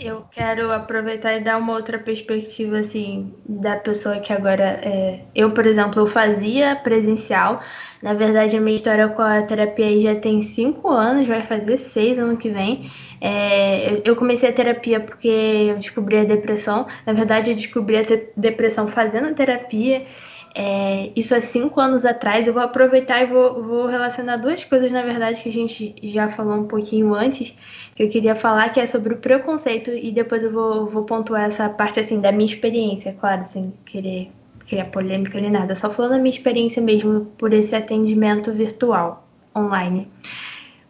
Eu 0.00 0.24
quero 0.30 0.70
aproveitar 0.72 1.34
e 1.34 1.40
dar 1.40 1.58
uma 1.58 1.72
outra 1.72 1.98
perspectiva, 1.98 2.78
assim, 2.78 3.34
da 3.48 3.76
pessoa 3.76 4.20
que 4.20 4.32
agora. 4.32 4.80
É... 4.82 5.20
Eu, 5.34 5.50
por 5.52 5.66
exemplo, 5.66 6.06
fazia 6.06 6.76
presencial. 6.76 7.60
Na 8.02 8.14
verdade, 8.14 8.56
a 8.56 8.60
minha 8.60 8.76
história 8.76 9.08
com 9.08 9.22
a 9.22 9.42
terapia 9.42 9.98
já 9.98 10.14
tem 10.14 10.42
cinco 10.42 10.88
anos, 10.88 11.26
vai 11.26 11.42
fazer 11.42 11.78
seis 11.78 12.18
ano 12.18 12.36
que 12.36 12.48
vem. 12.48 12.90
É... 13.20 14.00
Eu 14.04 14.14
comecei 14.14 14.48
a 14.48 14.52
terapia 14.52 15.00
porque 15.00 15.28
eu 15.28 15.76
descobri 15.76 16.18
a 16.18 16.24
depressão. 16.24 16.86
Na 17.04 17.12
verdade, 17.12 17.50
eu 17.50 17.56
descobri 17.56 17.96
a 17.98 18.02
depressão 18.36 18.88
fazendo 18.88 19.34
terapia. 19.34 20.06
É, 20.60 21.12
isso 21.14 21.36
há 21.36 21.40
cinco 21.40 21.80
anos 21.80 22.04
atrás. 22.04 22.48
Eu 22.48 22.52
vou 22.52 22.60
aproveitar 22.60 23.22
e 23.22 23.26
vou, 23.26 23.62
vou, 23.62 23.86
relacionar 23.86 24.38
duas 24.38 24.64
coisas, 24.64 24.90
na 24.90 25.02
verdade, 25.02 25.40
que 25.40 25.48
a 25.48 25.52
gente 25.52 25.94
já 26.02 26.28
falou 26.30 26.58
um 26.58 26.66
pouquinho 26.66 27.14
antes, 27.14 27.54
que 27.94 28.02
eu 28.02 28.08
queria 28.08 28.34
falar, 28.34 28.70
que 28.70 28.80
é 28.80 28.86
sobre 28.86 29.14
o 29.14 29.18
preconceito, 29.18 29.92
e 29.92 30.10
depois 30.10 30.42
eu 30.42 30.50
vou, 30.50 30.86
vou 30.86 31.04
pontuar 31.04 31.44
essa 31.44 31.68
parte 31.68 32.00
assim 32.00 32.20
da 32.20 32.32
minha 32.32 32.52
experiência, 32.52 33.16
claro, 33.20 33.46
sem 33.46 33.72
querer 33.86 34.32
criar 34.66 34.86
polêmica 34.86 35.40
nem 35.40 35.48
nada, 35.48 35.76
só 35.76 35.88
falando 35.90 36.12
da 36.12 36.18
minha 36.18 36.34
experiência 36.34 36.82
mesmo 36.82 37.26
por 37.38 37.52
esse 37.52 37.76
atendimento 37.76 38.52
virtual 38.52 39.28
online. 39.56 40.08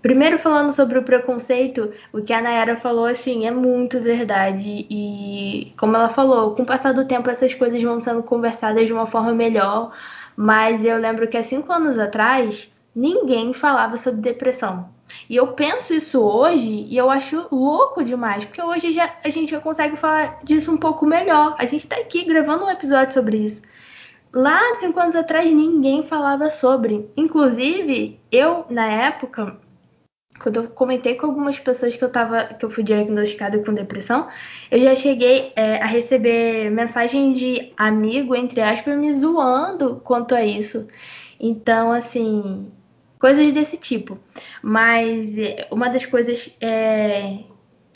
Primeiro, 0.00 0.38
falando 0.38 0.72
sobre 0.72 0.98
o 0.98 1.02
preconceito, 1.02 1.92
o 2.12 2.22
que 2.22 2.32
a 2.32 2.40
Nayara 2.40 2.76
falou, 2.76 3.06
assim, 3.06 3.46
é 3.46 3.50
muito 3.50 4.00
verdade. 4.00 4.86
E, 4.88 5.72
como 5.76 5.96
ela 5.96 6.08
falou, 6.08 6.54
com 6.54 6.62
o 6.62 6.66
passar 6.66 6.94
do 6.94 7.04
tempo, 7.04 7.28
essas 7.28 7.52
coisas 7.52 7.82
vão 7.82 7.98
sendo 7.98 8.22
conversadas 8.22 8.86
de 8.86 8.92
uma 8.92 9.06
forma 9.06 9.32
melhor. 9.32 9.92
Mas 10.36 10.84
eu 10.84 10.98
lembro 10.98 11.26
que 11.26 11.36
há 11.36 11.42
cinco 11.42 11.72
anos 11.72 11.98
atrás, 11.98 12.72
ninguém 12.94 13.52
falava 13.52 13.96
sobre 13.96 14.20
depressão. 14.20 14.88
E 15.28 15.36
eu 15.36 15.48
penso 15.48 15.92
isso 15.94 16.20
hoje 16.20 16.86
e 16.88 16.96
eu 16.96 17.10
acho 17.10 17.46
louco 17.50 18.04
demais, 18.04 18.44
porque 18.44 18.62
hoje 18.62 18.92
já, 18.92 19.10
a 19.24 19.28
gente 19.30 19.50
já 19.50 19.60
consegue 19.60 19.96
falar 19.96 20.38
disso 20.44 20.70
um 20.70 20.76
pouco 20.76 21.06
melhor. 21.06 21.56
A 21.58 21.64
gente 21.64 21.84
está 21.84 21.96
aqui 21.96 22.24
gravando 22.24 22.64
um 22.64 22.70
episódio 22.70 23.14
sobre 23.14 23.38
isso. 23.38 23.62
Lá, 24.32 24.60
cinco 24.76 25.00
anos 25.00 25.16
atrás, 25.16 25.50
ninguém 25.50 26.02
falava 26.06 26.50
sobre. 26.50 27.10
Inclusive, 27.16 28.20
eu, 28.30 28.66
na 28.68 28.86
época, 28.86 29.56
quando 30.38 30.56
eu 30.56 30.68
comentei 30.68 31.14
com 31.16 31.26
algumas 31.26 31.58
pessoas 31.58 31.96
que 31.96 32.04
eu 32.04 32.10
tava, 32.10 32.44
que 32.54 32.64
eu 32.64 32.70
fui 32.70 32.84
diagnosticada 32.84 33.58
com 33.58 33.74
depressão, 33.74 34.28
eu 34.70 34.78
já 34.80 34.94
cheguei 34.94 35.52
é, 35.56 35.82
a 35.82 35.86
receber 35.86 36.70
mensagem 36.70 37.32
de 37.32 37.72
amigo, 37.76 38.34
entre 38.34 38.60
aspas, 38.60 38.96
me 38.96 39.14
zoando 39.14 40.00
quanto 40.04 40.34
a 40.34 40.44
isso. 40.44 40.86
Então, 41.40 41.92
assim, 41.92 42.70
coisas 43.18 43.52
desse 43.52 43.76
tipo. 43.76 44.18
Mas 44.62 45.36
é, 45.36 45.66
uma 45.70 45.88
das 45.88 46.06
coisas 46.06 46.54
é, 46.60 47.38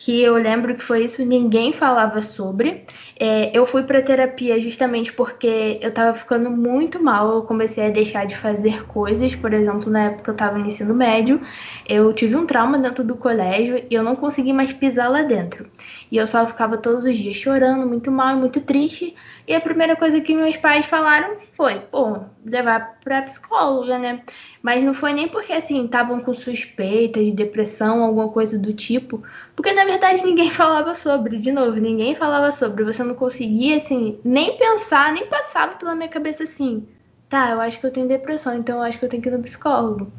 que 0.05 0.21
eu 0.21 0.35
lembro 0.35 0.75
que 0.75 0.83
foi 0.83 1.05
isso, 1.05 1.25
ninguém 1.25 1.73
falava 1.73 2.21
sobre. 2.21 2.85
É, 3.19 3.57
eu 3.57 3.65
fui 3.65 3.85
para 3.85 4.03
terapia 4.03 4.59
justamente 4.59 5.13
porque 5.13 5.79
eu 5.81 5.91
estava 5.91 6.13
ficando 6.13 6.51
muito 6.51 7.01
mal, 7.01 7.33
eu 7.33 7.43
comecei 7.43 7.87
a 7.87 7.89
deixar 7.89 8.27
de 8.27 8.37
fazer 8.37 8.85
coisas, 8.87 9.33
por 9.37 9.55
exemplo, 9.55 9.89
na 9.93 10.07
época 10.07 10.33
eu 10.33 10.33
estava 10.33 10.59
no 10.59 10.67
ensino 10.67 10.93
médio, 10.93 11.41
eu 11.89 12.13
tive 12.13 12.35
um 12.35 12.45
trauma 12.45 12.79
dentro 12.79 13.05
do 13.05 13.15
colégio 13.15 13.85
e 13.89 13.95
eu 13.95 14.03
não 14.03 14.17
consegui 14.17 14.53
mais 14.53 14.73
pisar 14.73 15.09
lá 15.09 15.23
dentro. 15.23 15.67
E 16.11 16.17
eu 16.17 16.27
só 16.27 16.45
ficava 16.49 16.77
todos 16.77 17.05
os 17.05 17.17
dias 17.17 17.37
chorando, 17.37 17.87
muito 17.87 18.11
mal, 18.11 18.37
muito 18.37 18.61
triste. 18.61 19.15
E 19.47 19.55
a 19.55 19.61
primeira 19.61 19.97
coisa 19.97 20.21
que 20.21 20.35
meus 20.35 20.57
pais 20.57 20.87
falaram 20.87 21.37
foi, 21.55 21.81
pô, 21.81 22.21
levar 22.45 22.99
pra 23.03 23.23
psicóloga, 23.23 23.99
né? 23.99 24.23
Mas 24.63 24.85
não 24.85 24.95
foi 24.95 25.13
nem 25.13 25.29
porque, 25.29 25.53
assim, 25.53 25.85
estavam 25.85 26.21
com 26.21 26.33
suspeita 26.33 27.23
de 27.23 27.33
depressão, 27.33 28.05
alguma 28.05 28.29
coisa 28.29 28.59
do 28.59 28.73
tipo. 28.73 29.23
Porque, 29.57 29.73
na 29.73 29.85
verdade, 29.85 30.23
ninguém 30.27 30.51
falava 30.51 30.95
sobre. 30.95 31.39
De 31.39 31.51
novo, 31.51 31.77
ninguém 31.79 32.15
falava 32.15 32.53
sobre. 32.53 32.85
Você 32.85 33.03
não 33.03 33.15
conseguia, 33.15 33.79
assim, 33.79 34.19
nem 34.25 34.57
pensar, 34.57 35.13
nem 35.13 35.27
passava 35.27 35.75
pela 35.75 35.95
minha 35.95 36.09
cabeça 36.09 36.45
assim. 36.45 36.87
Tá, 37.29 37.51
eu 37.51 37.61
acho 37.61 37.81
que 37.81 37.87
eu 37.87 37.91
tenho 37.91 38.07
depressão, 38.07 38.57
então 38.57 38.77
eu 38.77 38.83
acho 38.83 38.99
que 38.99 39.05
eu 39.05 39.09
tenho 39.09 39.23
que 39.23 39.29
ir 39.29 39.33
no 39.33 39.43
psicólogo. 39.43 40.13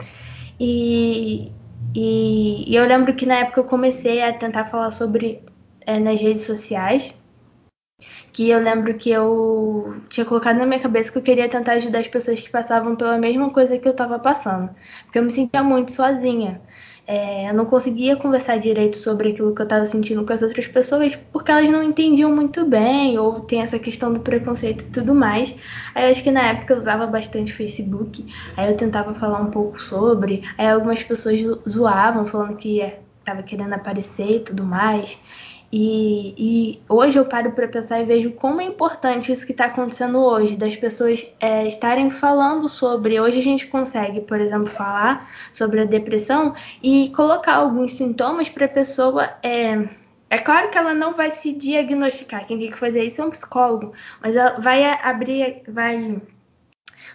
E, 0.59 1.51
e, 1.95 2.71
e 2.71 2.75
eu 2.75 2.85
lembro 2.87 3.13
que 3.13 3.25
na 3.25 3.35
época 3.35 3.61
eu 3.61 3.65
comecei 3.65 4.21
a 4.21 4.33
tentar 4.33 4.65
falar 4.65 4.91
sobre 4.91 5.41
é, 5.81 5.99
nas 5.99 6.21
redes 6.21 6.43
sociais 6.43 7.13
que 8.33 8.49
eu 8.49 8.59
lembro 8.59 8.95
que 8.95 9.11
eu 9.11 9.95
tinha 10.09 10.25
colocado 10.25 10.57
na 10.57 10.65
minha 10.65 10.79
cabeça 10.79 11.11
que 11.11 11.17
eu 11.19 11.21
queria 11.21 11.47
tentar 11.47 11.73
ajudar 11.73 11.99
as 11.99 12.07
pessoas 12.07 12.41
que 12.41 12.49
passavam 12.49 12.95
pela 12.95 13.17
mesma 13.17 13.51
coisa 13.51 13.77
que 13.77 13.87
eu 13.87 13.91
estava 13.91 14.17
passando, 14.19 14.69
porque 15.03 15.19
eu 15.19 15.23
me 15.23 15.31
sentia 15.31 15.63
muito 15.63 15.91
sozinha. 15.93 16.59
É, 17.05 17.49
eu 17.49 17.53
não 17.53 17.65
conseguia 17.65 18.15
conversar 18.15 18.57
direito 18.57 18.95
sobre 18.97 19.29
aquilo 19.31 19.53
que 19.53 19.61
eu 19.61 19.65
estava 19.65 19.85
sentindo 19.85 20.25
com 20.25 20.31
as 20.31 20.41
outras 20.41 20.65
pessoas 20.67 21.13
porque 21.33 21.51
elas 21.51 21.69
não 21.69 21.83
entendiam 21.83 22.33
muito 22.33 22.65
bem, 22.65 23.19
ou 23.19 23.41
tem 23.41 23.61
essa 23.61 23.77
questão 23.77 24.13
do 24.13 24.21
preconceito 24.21 24.83
e 24.83 24.87
tudo 24.87 25.13
mais. 25.13 25.53
Aí 25.93 26.09
acho 26.09 26.23
que 26.23 26.31
na 26.31 26.43
época 26.43 26.73
eu 26.73 26.77
usava 26.77 27.05
bastante 27.05 27.53
Facebook, 27.53 28.25
aí 28.57 28.71
eu 28.71 28.77
tentava 28.77 29.13
falar 29.15 29.41
um 29.41 29.51
pouco 29.51 29.79
sobre, 29.81 30.43
aí 30.57 30.67
algumas 30.67 31.03
pessoas 31.03 31.39
zoavam, 31.69 32.25
falando 32.25 32.55
que 32.57 32.81
estava 33.19 33.43
querendo 33.43 33.73
aparecer 33.73 34.37
e 34.37 34.39
tudo 34.39 34.63
mais. 34.63 35.17
E, 35.75 36.35
e 36.37 36.81
hoje 36.87 37.17
eu 37.17 37.25
paro 37.25 37.51
para 37.51 37.67
pensar 37.67 37.99
e 37.99 38.05
vejo 38.05 38.29
como 38.33 38.61
é 38.61 38.63
importante 38.63 39.31
isso 39.31 39.43
que 39.43 39.53
está 39.53 39.65
acontecendo 39.65 40.19
hoje, 40.19 40.55
das 40.55 40.75
pessoas 40.75 41.25
é, 41.39 41.65
estarem 41.65 42.11
falando 42.11 42.69
sobre. 42.69 43.19
Hoje 43.19 43.39
a 43.39 43.41
gente 43.41 43.65
consegue, 43.65 44.21
por 44.21 44.39
exemplo, 44.39 44.67
falar 44.67 45.27
sobre 45.51 45.81
a 45.81 45.85
depressão 45.85 46.53
e 46.83 47.09
colocar 47.15 47.55
alguns 47.55 47.95
sintomas 47.95 48.47
para 48.47 48.65
a 48.65 48.69
pessoa. 48.69 49.31
É, 49.41 49.89
é 50.29 50.37
claro 50.37 50.69
que 50.69 50.77
ela 50.77 50.93
não 50.93 51.15
vai 51.15 51.31
se 51.31 51.51
diagnosticar, 51.51 52.45
quem 52.45 52.59
tem 52.59 52.69
que 52.69 52.77
fazer 52.77 53.03
isso 53.03 53.23
é 53.23 53.25
um 53.25 53.31
psicólogo, 53.31 53.93
mas 54.21 54.35
ela 54.35 54.59
vai 54.59 54.83
abrir, 54.83 55.63
vai 55.67 56.21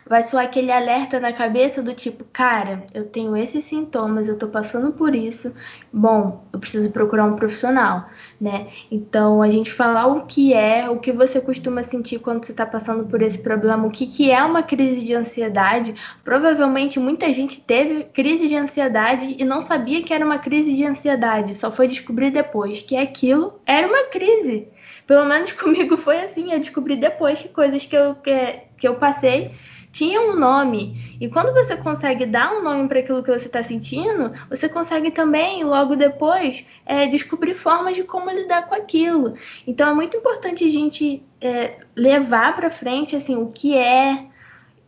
vai 0.09 0.23
soar 0.23 0.44
aquele 0.44 0.73
alerta 0.73 1.21
na 1.21 1.33
cabeça 1.33 1.83
do 1.83 1.92
tipo, 1.92 2.25
cara, 2.33 2.85
eu 2.94 3.05
tenho 3.05 3.37
esses 3.37 3.64
sintomas, 3.66 4.27
eu 4.27 4.38
tô 4.38 4.49
passando 4.49 4.90
por 4.92 5.14
isso, 5.14 5.55
bom, 5.92 6.44
eu 6.53 6.59
preciso 6.59 6.90
procurar 6.90 7.25
um 7.27 7.37
profissional, 7.37 8.09
né? 8.40 8.68
Então, 8.90 9.42
a 9.42 9.51
gente 9.51 9.71
falar 9.71 10.07
o 10.07 10.25
que 10.25 10.55
é, 10.55 10.88
o 10.88 10.99
que 10.99 11.12
você 11.12 11.40
costuma 11.40 11.83
sentir 11.83 12.21
quando 12.21 12.44
você 12.44 12.55
tá 12.55 12.64
passando 12.64 13.05
por 13.05 13.21
esse 13.21 13.38
problema, 13.38 13.87
o 13.87 13.90
que, 13.90 14.07
que 14.07 14.31
é 14.31 14.42
uma 14.42 14.62
crise 14.62 15.05
de 15.05 15.14
ansiedade. 15.14 15.94
Provavelmente 16.25 16.99
muita 16.99 17.31
gente 17.31 17.61
teve 17.61 18.05
crise 18.05 18.49
de 18.49 18.57
ansiedade 18.57 19.37
e 19.38 19.44
não 19.44 19.61
sabia 19.61 20.03
que 20.03 20.14
era 20.14 20.25
uma 20.25 20.38
crise 20.38 20.75
de 20.75 20.87
ansiedade, 20.87 21.55
só 21.55 21.71
foi 21.71 21.87
descobrir 21.87 22.31
depois 22.31 22.81
que 22.81 22.97
aquilo 22.97 23.61
era 23.66 23.87
uma 23.87 24.05
crise. 24.05 24.68
Pelo 25.07 25.27
menos 25.27 25.53
comigo 25.59 25.99
foi 25.99 26.21
assim, 26.21 26.51
eu 26.51 26.59
descobri 26.59 26.97
depois 26.97 27.42
que 27.42 27.49
coisas 27.49 27.85
que 27.85 27.97
eu, 27.97 28.14
que, 28.14 28.61
que 28.79 28.88
eu 28.88 28.94
passei 28.94 29.53
tinha 29.92 30.20
um 30.20 30.37
nome. 30.37 31.16
E 31.20 31.29
quando 31.29 31.53
você 31.53 31.77
consegue 31.77 32.27
dar 32.27 32.53
um 32.53 32.62
nome 32.62 32.88
para 32.88 33.01
aquilo 33.01 33.22
que 33.22 33.31
você 33.31 33.46
está 33.46 33.62
sentindo, 33.62 34.33
você 34.48 34.68
consegue 34.68 35.11
também, 35.11 35.64
logo 35.64 35.96
depois, 35.96 36.64
é, 36.87 37.07
descobrir 37.07 37.55
formas 37.55 37.94
de 37.94 38.05
como 38.05 38.31
lidar 38.31 38.68
com 38.68 38.74
aquilo. 38.74 39.35
Então 39.66 39.90
é 39.90 39.94
muito 39.94 40.16
importante 40.16 40.64
a 40.64 40.70
gente 40.70 41.22
é, 41.40 41.79
levar 41.96 42.55
para 42.57 42.70
frente 42.70 43.16
assim 43.16 43.37
o 43.37 43.51
que 43.51 43.77
é, 43.77 44.27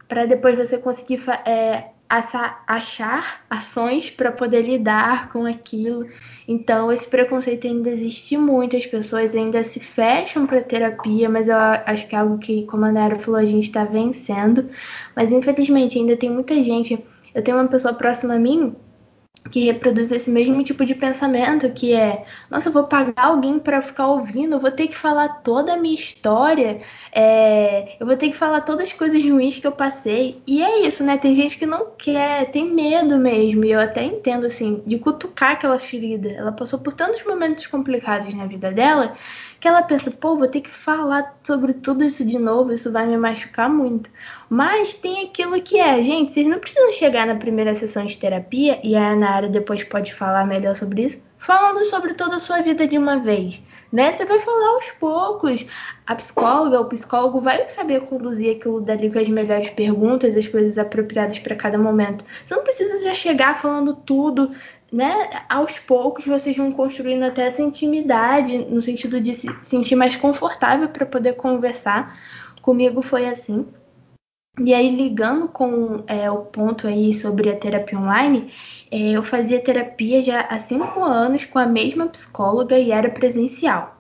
para 0.09 0.27
depois 0.27 0.57
você 0.57 0.77
conseguir 0.77 1.23
é, 1.45 1.91
achar 2.67 3.45
ações 3.49 4.11
para 4.11 4.33
poder 4.33 4.63
lidar 4.63 5.31
com 5.31 5.47
aquilo. 5.47 6.09
Então, 6.49 6.91
esse 6.91 7.07
preconceito 7.07 7.69
ainda 7.69 7.91
existe 7.91 8.37
muito, 8.37 8.77
as 8.77 8.85
pessoas 8.85 9.35
ainda 9.35 9.63
se 9.63 9.79
fecham 9.79 10.47
para 10.47 10.61
terapia, 10.63 11.29
mas 11.29 11.47
eu 11.47 11.57
acho 11.57 12.09
que 12.09 12.17
é 12.17 12.19
algo 12.19 12.39
que, 12.39 12.67
como 12.67 12.85
a 12.85 12.91
Nara 12.91 13.19
falou, 13.21 13.39
a 13.39 13.45
gente 13.45 13.69
está 13.69 13.85
vencendo. 13.85 14.69
Mas, 15.15 15.31
infelizmente, 15.31 15.99
ainda 15.99 16.17
tem 16.17 16.31
muita 16.31 16.61
gente. 16.63 16.99
Eu 17.33 17.43
tenho 17.45 17.57
uma 17.57 17.69
pessoa 17.69 17.95
próxima 17.95 18.35
a 18.35 18.39
mim 18.39 18.75
que 19.51 19.65
reproduz 19.65 20.13
esse 20.13 20.31
mesmo 20.31 20.63
tipo 20.63 20.85
de 20.85 20.95
pensamento, 20.95 21.71
que 21.73 21.95
é, 21.95 22.25
nossa, 22.51 22.69
eu 22.69 22.73
vou 22.73 22.85
pagar 22.85 23.27
alguém 23.27 23.59
para 23.59 23.83
ficar 23.83 24.07
ouvindo, 24.07 24.55
eu 24.55 24.61
vou 24.61 24.71
ter 24.71 24.89
que 24.89 24.97
falar 24.97 25.41
toda 25.43 25.75
a 25.75 25.77
minha 25.77 25.95
história, 25.95 26.81
é, 27.13 27.97
eu 27.99 28.07
vou 28.07 28.17
ter 28.17 28.31
que 28.31 28.37
falar 28.37 28.61
todas 28.63 28.85
as 28.85 28.93
coisas 28.93 29.23
ruins 29.25 29.59
que 29.59 29.67
eu 29.67 29.73
passei. 29.73 30.41
E 30.47 30.63
é 30.63 30.87
isso, 30.87 31.03
né? 31.03 31.19
Tem 31.19 31.35
gente 31.35 31.59
que 31.59 31.67
não 31.67 31.91
quer, 31.99 32.51
tem 32.51 32.73
medo 32.73 33.19
mesmo, 33.19 33.65
e 33.65 33.73
eu 33.73 33.81
até 33.81 34.05
entendo, 34.05 34.47
assim, 34.47 34.83
de 34.87 34.99
cutucar 34.99 35.53
aquela 35.53 35.79
ferida. 35.79 36.31
Ela 36.31 36.53
passou 36.53 36.79
por 36.79 36.93
tantos 36.93 37.25
momentos 37.25 37.67
complicados 37.67 38.35
na 38.35 38.47
vida 38.47 38.71
dela, 38.71 39.17
que 39.61 39.69
ela 39.69 39.83
pensa, 39.83 40.11
pô, 40.11 40.37
vou 40.37 40.49
ter 40.49 40.63
que 40.63 40.71
falar 40.71 41.39
sobre 41.45 41.75
tudo 41.75 42.03
isso 42.03 42.25
de 42.25 42.39
novo, 42.39 42.73
isso 42.73 42.91
vai 42.91 43.07
me 43.07 43.19
machucar 43.19 43.69
muito. 43.69 44.11
Mas 44.49 44.95
tem 44.95 45.25
aquilo 45.25 45.61
que 45.61 45.79
é, 45.79 46.03
gente, 46.03 46.33
vocês 46.33 46.47
não 46.47 46.59
precisam 46.59 46.91
chegar 46.93 47.27
na 47.27 47.35
primeira 47.35 47.75
sessão 47.75 48.07
de 48.07 48.17
terapia, 48.17 48.81
e 48.83 48.97
a 48.97 49.11
Ana 49.13 49.43
depois 49.49 49.85
pode 49.85 50.15
falar 50.15 50.47
melhor 50.47 50.75
sobre 50.75 51.05
isso, 51.05 51.23
falando 51.39 51.85
sobre 51.85 52.15
toda 52.15 52.37
a 52.37 52.41
sua 52.41 52.63
vida 52.63 52.89
de 52.89 52.97
uma 52.97 53.19
vez. 53.19 53.63
Né? 53.93 54.13
Você 54.13 54.25
vai 54.25 54.39
falar 54.41 54.69
aos 54.75 54.91
poucos. 54.93 55.67
A 56.07 56.15
psicóloga, 56.15 56.81
o 56.81 56.85
psicólogo 56.87 57.41
vai 57.41 57.69
saber 57.69 58.03
conduzir 58.03 58.57
aquilo 58.57 58.81
dali 58.81 59.11
com 59.11 59.19
as 59.19 59.29
melhores 59.29 59.71
perguntas, 59.71 60.37
as 60.37 60.47
coisas 60.47 60.79
apropriadas 60.79 61.39
para 61.41 61.57
cada 61.57 61.77
momento. 61.77 62.25
Você 62.47 62.55
não 62.55 62.63
precisa 62.63 62.99
já 63.05 63.13
chegar 63.13 63.61
falando 63.61 63.95
tudo 63.95 64.53
né, 64.93 65.45
aos 65.49 65.79
poucos 65.79 66.25
vocês 66.27 66.57
vão 66.57 66.73
construindo 66.73 67.23
até 67.23 67.47
essa 67.47 67.63
intimidade, 67.63 68.59
no 68.59 68.83
sentido 68.83 69.21
de 69.21 69.35
se 69.35 69.49
sentir 69.63 69.97
mais 69.97 70.17
confortável 70.17 70.89
para 70.89 71.07
poder 71.07 71.35
conversar. 71.35 72.19
Comigo 72.63 73.03
foi 73.03 73.29
assim. 73.29 73.67
E 74.59 74.75
aí, 74.75 74.95
ligando 74.95 75.49
com 75.49 76.03
é, 76.07 76.31
o 76.31 76.39
ponto 76.39 76.87
aí 76.87 77.15
sobre 77.15 77.49
a 77.51 77.57
terapia 77.57 77.99
online, 77.99 78.53
é, 78.91 79.13
eu 79.13 79.23
fazia 79.23 79.63
terapia 79.63 80.23
já 80.23 80.41
há 80.43 80.59
cinco 80.59 81.03
anos 81.03 81.45
com 81.45 81.59
a 81.59 81.67
mesma 81.67 82.07
psicóloga 82.09 82.79
e 82.79 82.91
era 82.91 83.09
presencial. 83.09 83.97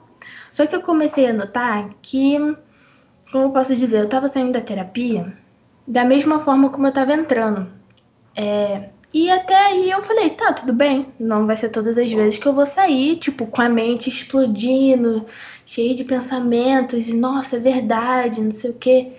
Só 0.53 0.66
que 0.66 0.74
eu 0.74 0.83
comecei 0.83 1.26
a 1.26 1.33
notar 1.33 1.90
que, 2.03 2.37
como 3.31 3.44
eu 3.44 3.50
posso 3.50 3.74
dizer, 3.76 4.00
eu 4.00 4.05
estava 4.05 4.29
saindo 4.29 4.53
da 4.53 4.61
terapia 4.61 5.33
da 5.90 6.05
mesma 6.05 6.44
forma 6.44 6.70
como 6.70 6.87
eu 6.87 6.90
estava 6.90 7.12
entrando. 7.12 7.68
É, 8.37 8.90
e 9.12 9.30
até 9.30 9.54
aí 9.56 9.90
eu 9.90 10.02
falei, 10.04 10.30
tá, 10.30 10.52
tudo 10.52 10.72
bem, 10.72 11.08
não 11.18 11.46
vai 11.46 11.56
ser 11.56 11.70
todas 11.70 11.98
as 11.98 12.10
vezes 12.10 12.38
que 12.38 12.46
eu 12.46 12.54
vou 12.54 12.66
sair, 12.66 13.16
tipo, 13.16 13.46
com 13.46 13.62
a 13.62 13.68
mente 13.68 14.08
explodindo, 14.08 15.26
cheio 15.66 15.94
de 15.96 16.04
pensamentos, 16.04 17.08
e 17.08 17.14
nossa, 17.14 17.56
é 17.56 17.60
verdade, 17.60 18.40
não 18.40 18.52
sei 18.52 18.70
o 18.70 18.74
quê. 18.74 19.12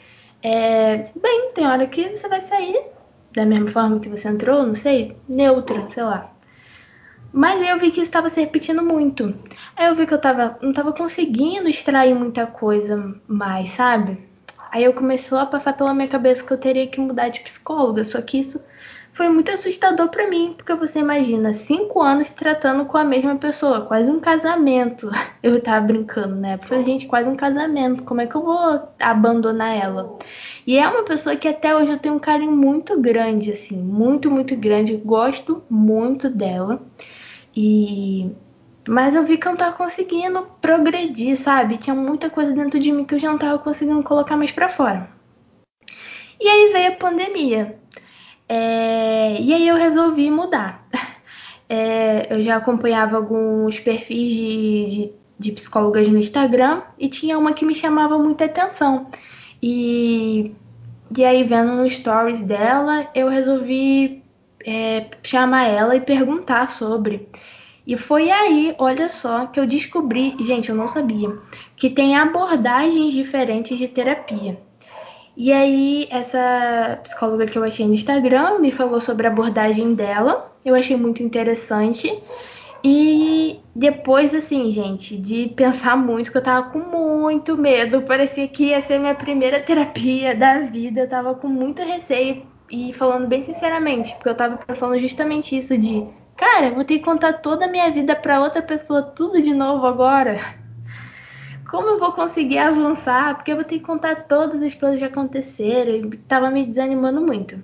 É, 0.43 0.97
bem, 1.15 1.51
tem 1.53 1.67
hora 1.67 1.85
que 1.87 2.09
você 2.09 2.27
vai 2.27 2.41
sair 2.41 2.91
da 3.33 3.45
mesma 3.45 3.69
forma 3.71 3.99
que 3.99 4.09
você 4.09 4.27
entrou, 4.27 4.65
não 4.65 4.75
sei, 4.75 5.15
neutra, 5.27 5.89
sei 5.89 6.03
lá. 6.03 6.31
Mas 7.33 7.61
aí 7.61 7.69
eu 7.69 7.79
vi 7.79 7.91
que 7.91 8.01
isso 8.01 8.09
estava 8.09 8.29
se 8.29 8.41
repetindo 8.41 8.83
muito. 8.83 9.33
Aí 9.75 9.87
eu 9.87 9.95
vi 9.95 10.05
que 10.05 10.13
eu 10.13 10.19
tava, 10.19 10.57
não 10.61 10.71
estava 10.71 10.91
conseguindo 10.91 11.69
extrair 11.69 12.13
muita 12.13 12.45
coisa 12.45 13.15
mais, 13.27 13.71
sabe? 13.71 14.29
Aí 14.69 14.83
eu 14.83 14.93
começou 14.93 15.37
a 15.37 15.45
passar 15.45 15.73
pela 15.73 15.93
minha 15.93 16.07
cabeça 16.07 16.43
que 16.43 16.51
eu 16.51 16.57
teria 16.57 16.87
que 16.87 16.99
mudar 16.99 17.29
de 17.29 17.39
psicóloga, 17.41 18.03
só 18.03 18.21
que 18.21 18.39
isso 18.39 18.61
foi 19.21 19.29
muito 19.29 19.51
assustador 19.51 20.09
para 20.09 20.27
mim, 20.27 20.55
porque 20.57 20.73
você 20.73 20.97
imagina 20.97 21.53
cinco 21.53 22.01
anos 22.01 22.29
tratando 22.29 22.85
com 22.85 22.97
a 22.97 23.03
mesma 23.03 23.35
pessoa, 23.35 23.81
quase 23.81 24.09
um 24.09 24.19
casamento. 24.19 25.11
Eu 25.43 25.61
tava 25.61 25.85
brincando, 25.85 26.37
né? 26.37 26.57
Falei, 26.57 26.83
gente, 26.83 27.05
quase 27.05 27.29
um 27.29 27.35
casamento, 27.35 28.03
como 28.03 28.21
é 28.21 28.25
que 28.25 28.33
eu 28.33 28.43
vou 28.43 28.81
abandonar 28.99 29.77
ela? 29.77 30.17
E 30.65 30.75
é 30.75 30.87
uma 30.87 31.03
pessoa 31.03 31.35
que 31.35 31.47
até 31.47 31.75
hoje 31.75 31.91
eu 31.91 31.99
tenho 31.99 32.15
um 32.15 32.19
carinho 32.19 32.51
muito 32.51 32.99
grande, 32.99 33.51
assim, 33.51 33.77
muito, 33.77 34.29
muito 34.29 34.55
grande. 34.55 34.95
gosto 34.97 35.63
muito 35.69 36.27
dela. 36.27 36.81
E. 37.55 38.31
Mas 38.87 39.13
eu 39.13 39.23
vi 39.23 39.37
que 39.37 39.47
eu 39.47 39.51
não 39.51 39.57
tava 39.57 39.75
conseguindo 39.75 40.47
progredir, 40.59 41.37
sabe? 41.37 41.77
Tinha 41.77 41.95
muita 41.95 42.29
coisa 42.29 42.53
dentro 42.53 42.79
de 42.79 42.91
mim 42.91 43.05
que 43.05 43.15
eu 43.15 43.19
já 43.19 43.29
não 43.29 43.37
tava 43.37 43.59
conseguindo 43.59 44.01
colocar 44.03 44.35
mais 44.35 44.51
para 44.51 44.69
fora. 44.69 45.09
E 46.39 46.47
aí 46.47 46.71
veio 46.71 46.89
a 46.89 46.95
pandemia. 46.95 47.80
É, 48.53 49.41
e 49.41 49.53
aí 49.53 49.65
eu 49.65 49.77
resolvi 49.77 50.29
mudar. 50.29 50.85
É, 51.73 52.27
eu 52.29 52.41
já 52.41 52.57
acompanhava 52.57 53.15
alguns 53.15 53.79
perfis 53.79 54.33
de, 54.33 54.85
de, 54.89 55.13
de, 55.39 55.51
psicólogas 55.53 56.05
no 56.09 56.17
Instagram 56.17 56.81
e 56.99 57.07
tinha 57.07 57.39
uma 57.39 57.53
que 57.53 57.63
me 57.63 57.73
chamava 57.73 58.19
muita 58.19 58.43
atenção. 58.43 59.07
E, 59.63 60.53
e 61.17 61.23
aí, 61.23 61.45
vendo 61.45 61.71
no 61.71 61.89
stories 61.89 62.41
dela, 62.41 63.07
eu 63.15 63.29
resolvi 63.29 64.21
é, 64.65 65.05
chamar 65.23 65.63
ela 65.69 65.95
e 65.95 66.01
perguntar 66.01 66.67
sobre. 66.67 67.29
E 67.87 67.95
foi 67.95 68.29
aí, 68.29 68.75
olha 68.77 69.09
só, 69.09 69.45
que 69.45 69.57
eu 69.57 69.65
descobri, 69.65 70.35
gente, 70.41 70.67
eu 70.67 70.75
não 70.75 70.89
sabia, 70.89 71.29
que 71.77 71.89
tem 71.89 72.17
abordagens 72.17 73.13
diferentes 73.13 73.77
de 73.77 73.87
terapia. 73.87 74.59
E 75.35 75.51
aí, 75.51 76.07
essa 76.11 76.99
psicóloga 77.03 77.45
que 77.45 77.57
eu 77.57 77.63
achei 77.63 77.87
no 77.87 77.93
Instagram 77.93 78.59
me 78.59 78.71
falou 78.71 78.99
sobre 78.99 79.27
a 79.27 79.29
abordagem 79.29 79.93
dela. 79.93 80.51
Eu 80.63 80.75
achei 80.75 80.97
muito 80.97 81.23
interessante. 81.23 82.21
E 82.83 83.59
depois, 83.75 84.33
assim, 84.33 84.71
gente, 84.71 85.15
de 85.15 85.47
pensar 85.55 85.95
muito, 85.95 86.31
que 86.31 86.37
eu 86.37 86.43
tava 86.43 86.69
com 86.69 86.79
muito 86.79 87.55
medo, 87.57 88.01
parecia 88.01 88.47
que 88.47 88.65
ia 88.65 88.81
ser 88.81 88.99
minha 88.99 89.15
primeira 89.15 89.59
terapia 89.59 90.35
da 90.35 90.59
vida, 90.59 91.01
eu 91.01 91.09
tava 91.09 91.35
com 91.35 91.47
muito 91.47 91.81
receio. 91.81 92.43
E 92.69 92.93
falando 92.93 93.27
bem 93.27 93.43
sinceramente, 93.43 94.13
porque 94.15 94.29
eu 94.29 94.35
tava 94.35 94.57
pensando 94.57 94.97
justamente 94.99 95.57
isso 95.57 95.77
de, 95.77 96.07
cara, 96.37 96.71
vou 96.71 96.85
ter 96.85 96.99
que 96.99 97.05
contar 97.05 97.33
toda 97.33 97.65
a 97.65 97.67
minha 97.67 97.91
vida 97.91 98.15
para 98.15 98.39
outra 98.39 98.61
pessoa, 98.61 99.03
tudo 99.03 99.41
de 99.41 99.53
novo 99.53 99.85
agora 99.85 100.60
como 101.71 101.87
eu 101.87 101.97
vou 101.97 102.11
conseguir 102.11 102.57
avançar? 102.57 103.33
Porque 103.35 103.51
eu 103.51 103.55
vou 103.55 103.63
ter 103.63 103.79
que 103.79 103.85
contar 103.85 104.27
todas 104.27 104.61
as 104.61 104.73
coisas 104.73 104.99
que 104.99 105.05
aconteceram 105.05 105.95
e 105.95 106.17
tava 106.17 106.51
me 106.51 106.65
desanimando 106.65 107.21
muito. 107.21 107.63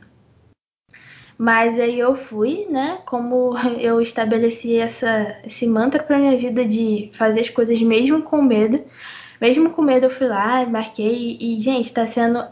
Mas 1.37 1.77
aí 1.77 1.99
eu 1.99 2.15
fui, 2.15 2.65
né? 2.69 2.99
Como 3.05 3.53
eu 3.77 3.99
estabeleci 4.01 4.77
essa, 4.77 5.37
esse 5.45 5.67
mantra 5.67 6.01
pra 6.01 6.17
minha 6.17 6.37
vida 6.37 6.65
de 6.65 7.11
fazer 7.13 7.41
as 7.41 7.49
coisas 7.49 7.79
mesmo 7.81 8.23
com 8.23 8.41
medo. 8.41 8.81
Mesmo 9.41 9.69
com 9.71 9.81
medo, 9.81 10.05
eu 10.05 10.09
fui 10.09 10.27
lá, 10.27 10.65
marquei 10.65 11.37
e, 11.39 11.59
gente, 11.59 11.93
tá 11.93 12.07
sendo 12.07 12.43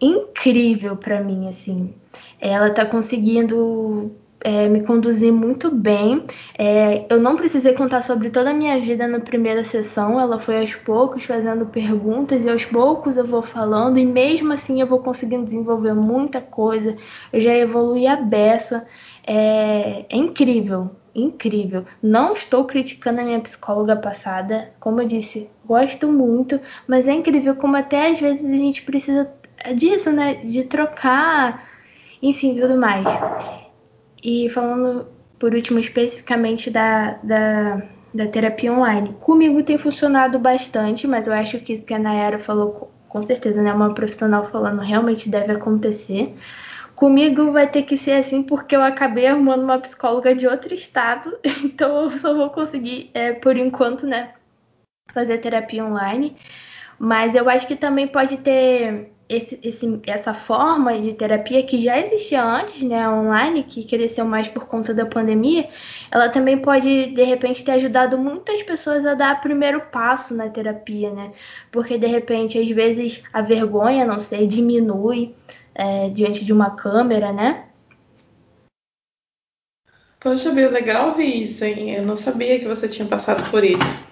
incrível 0.00 0.96
pra 0.96 1.22
mim, 1.22 1.46
assim. 1.46 1.94
Ela 2.40 2.70
tá 2.70 2.84
conseguindo 2.86 4.10
é, 4.44 4.68
me 4.68 4.82
conduzi 4.82 5.30
muito 5.30 5.70
bem. 5.70 6.24
É, 6.58 7.06
eu 7.08 7.20
não 7.20 7.36
precisei 7.36 7.72
contar 7.74 8.02
sobre 8.02 8.30
toda 8.30 8.50
a 8.50 8.54
minha 8.54 8.78
vida 8.80 9.06
na 9.06 9.20
primeira 9.20 9.64
sessão, 9.64 10.20
ela 10.20 10.38
foi 10.38 10.58
aos 10.58 10.74
poucos 10.74 11.24
fazendo 11.24 11.66
perguntas 11.66 12.44
e 12.44 12.50
aos 12.50 12.64
poucos 12.64 13.16
eu 13.16 13.26
vou 13.26 13.42
falando, 13.42 13.98
e 13.98 14.04
mesmo 14.04 14.52
assim 14.52 14.80
eu 14.80 14.86
vou 14.86 14.98
conseguindo 14.98 15.44
desenvolver 15.44 15.94
muita 15.94 16.40
coisa. 16.40 16.96
Eu 17.32 17.40
já 17.40 17.54
evolui 17.54 18.06
a 18.06 18.16
beça. 18.16 18.86
É, 19.24 20.04
é 20.08 20.16
incrível, 20.16 20.90
incrível. 21.14 21.84
Não 22.02 22.32
estou 22.32 22.64
criticando 22.64 23.20
a 23.20 23.24
minha 23.24 23.40
psicóloga 23.40 23.96
passada, 23.96 24.72
como 24.80 25.00
eu 25.00 25.06
disse, 25.06 25.48
gosto 25.64 26.08
muito, 26.08 26.60
mas 26.88 27.06
é 27.06 27.12
incrível 27.12 27.54
como 27.54 27.76
até 27.76 28.10
às 28.10 28.20
vezes 28.20 28.50
a 28.52 28.56
gente 28.56 28.82
precisa 28.82 29.30
disso, 29.76 30.10
né? 30.10 30.34
De 30.34 30.64
trocar, 30.64 31.68
enfim, 32.20 32.54
tudo 32.54 32.76
mais. 32.76 33.06
E 34.22 34.48
falando 34.50 35.06
por 35.38 35.54
último 35.54 35.80
especificamente 35.80 36.70
da, 36.70 37.18
da, 37.22 37.82
da 38.14 38.28
terapia 38.28 38.72
online. 38.72 39.16
Comigo 39.20 39.62
tem 39.64 39.76
funcionado 39.76 40.38
bastante, 40.38 41.04
mas 41.06 41.26
eu 41.26 41.32
acho 41.32 41.58
que 41.58 41.72
isso 41.72 41.84
que 41.84 41.92
a 41.92 41.98
Nayara 41.98 42.38
falou, 42.38 42.92
com 43.08 43.20
certeza, 43.20 43.60
né? 43.60 43.72
Uma 43.72 43.92
profissional 43.92 44.44
falando 44.46 44.80
realmente 44.80 45.28
deve 45.28 45.52
acontecer. 45.52 46.32
Comigo 46.94 47.50
vai 47.50 47.68
ter 47.68 47.82
que 47.82 47.98
ser 47.98 48.12
assim 48.12 48.44
porque 48.44 48.76
eu 48.76 48.82
acabei 48.82 49.26
arrumando 49.26 49.64
uma 49.64 49.80
psicóloga 49.80 50.32
de 50.32 50.46
outro 50.46 50.72
estado, 50.72 51.36
então 51.64 52.10
eu 52.10 52.18
só 52.18 52.32
vou 52.34 52.50
conseguir, 52.50 53.10
é, 53.12 53.32
por 53.32 53.56
enquanto, 53.56 54.06
né, 54.06 54.34
fazer 55.12 55.38
terapia 55.38 55.84
online. 55.84 56.36
Mas 57.00 57.34
eu 57.34 57.48
acho 57.50 57.66
que 57.66 57.74
também 57.74 58.06
pode 58.06 58.36
ter 58.36 59.12
esse, 59.34 59.58
esse, 59.62 60.00
essa 60.06 60.34
forma 60.34 61.00
de 61.00 61.14
terapia 61.14 61.62
que 61.62 61.80
já 61.80 61.98
existia 61.98 62.44
antes, 62.44 62.82
né, 62.82 63.08
online, 63.08 63.62
que 63.62 63.84
cresceu 63.84 64.24
mais 64.24 64.46
por 64.46 64.66
conta 64.66 64.92
da 64.92 65.06
pandemia, 65.06 65.68
ela 66.10 66.28
também 66.28 66.58
pode, 66.58 67.06
de 67.06 67.24
repente, 67.24 67.64
ter 67.64 67.72
ajudado 67.72 68.18
muitas 68.18 68.62
pessoas 68.62 69.06
a 69.06 69.14
dar 69.14 69.36
o 69.36 69.40
primeiro 69.40 69.80
passo 69.80 70.34
na 70.34 70.50
terapia, 70.50 71.10
né? 71.10 71.32
Porque, 71.70 71.96
de 71.96 72.06
repente, 72.06 72.58
às 72.58 72.68
vezes 72.68 73.22
a 73.32 73.40
vergonha, 73.40 74.04
não 74.04 74.20
sei, 74.20 74.46
diminui 74.46 75.34
é, 75.74 76.10
diante 76.10 76.44
de 76.44 76.52
uma 76.52 76.76
câmera, 76.76 77.32
né? 77.32 77.64
Poxa, 80.20 80.52
Bill, 80.52 80.70
legal 80.70 81.08
ouvir 81.08 81.42
isso, 81.42 81.64
hein? 81.64 81.94
Eu 81.94 82.04
não 82.04 82.16
sabia 82.16 82.60
que 82.60 82.68
você 82.68 82.86
tinha 82.86 83.08
passado 83.08 83.50
por 83.50 83.64
isso. 83.64 84.11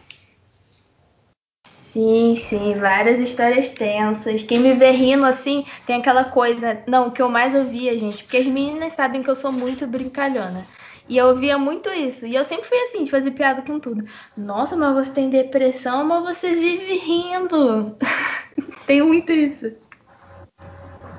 Sim, 1.92 2.34
sim, 2.36 2.78
várias 2.78 3.18
histórias 3.18 3.70
tensas. 3.70 4.42
Quem 4.42 4.60
me 4.60 4.74
vê 4.74 4.90
rindo 4.92 5.24
assim, 5.24 5.64
tem 5.86 5.96
aquela 5.96 6.24
coisa. 6.24 6.82
Não, 6.86 7.08
o 7.08 7.12
que 7.12 7.20
eu 7.20 7.28
mais 7.28 7.54
ouvia, 7.54 7.96
gente, 7.98 8.22
porque 8.22 8.36
as 8.36 8.46
meninas 8.46 8.92
sabem 8.92 9.22
que 9.22 9.30
eu 9.30 9.34
sou 9.36 9.50
muito 9.50 9.86
brincalhona. 9.86 10.64
E 11.08 11.16
eu 11.16 11.26
ouvia 11.26 11.58
muito 11.58 11.88
isso. 11.90 12.24
E 12.26 12.34
eu 12.36 12.44
sempre 12.44 12.68
fui 12.68 12.78
assim, 12.84 13.02
de 13.04 13.10
fazer 13.10 13.32
piada 13.32 13.62
com 13.62 13.80
tudo. 13.80 14.04
Nossa, 14.36 14.76
mas 14.76 14.94
você 15.06 15.12
tem 15.12 15.28
depressão, 15.30 16.04
mas 16.04 16.38
você 16.38 16.54
vive 16.54 16.98
rindo. 16.98 17.96
tem 18.86 19.02
muito 19.02 19.32
isso. 19.32 19.66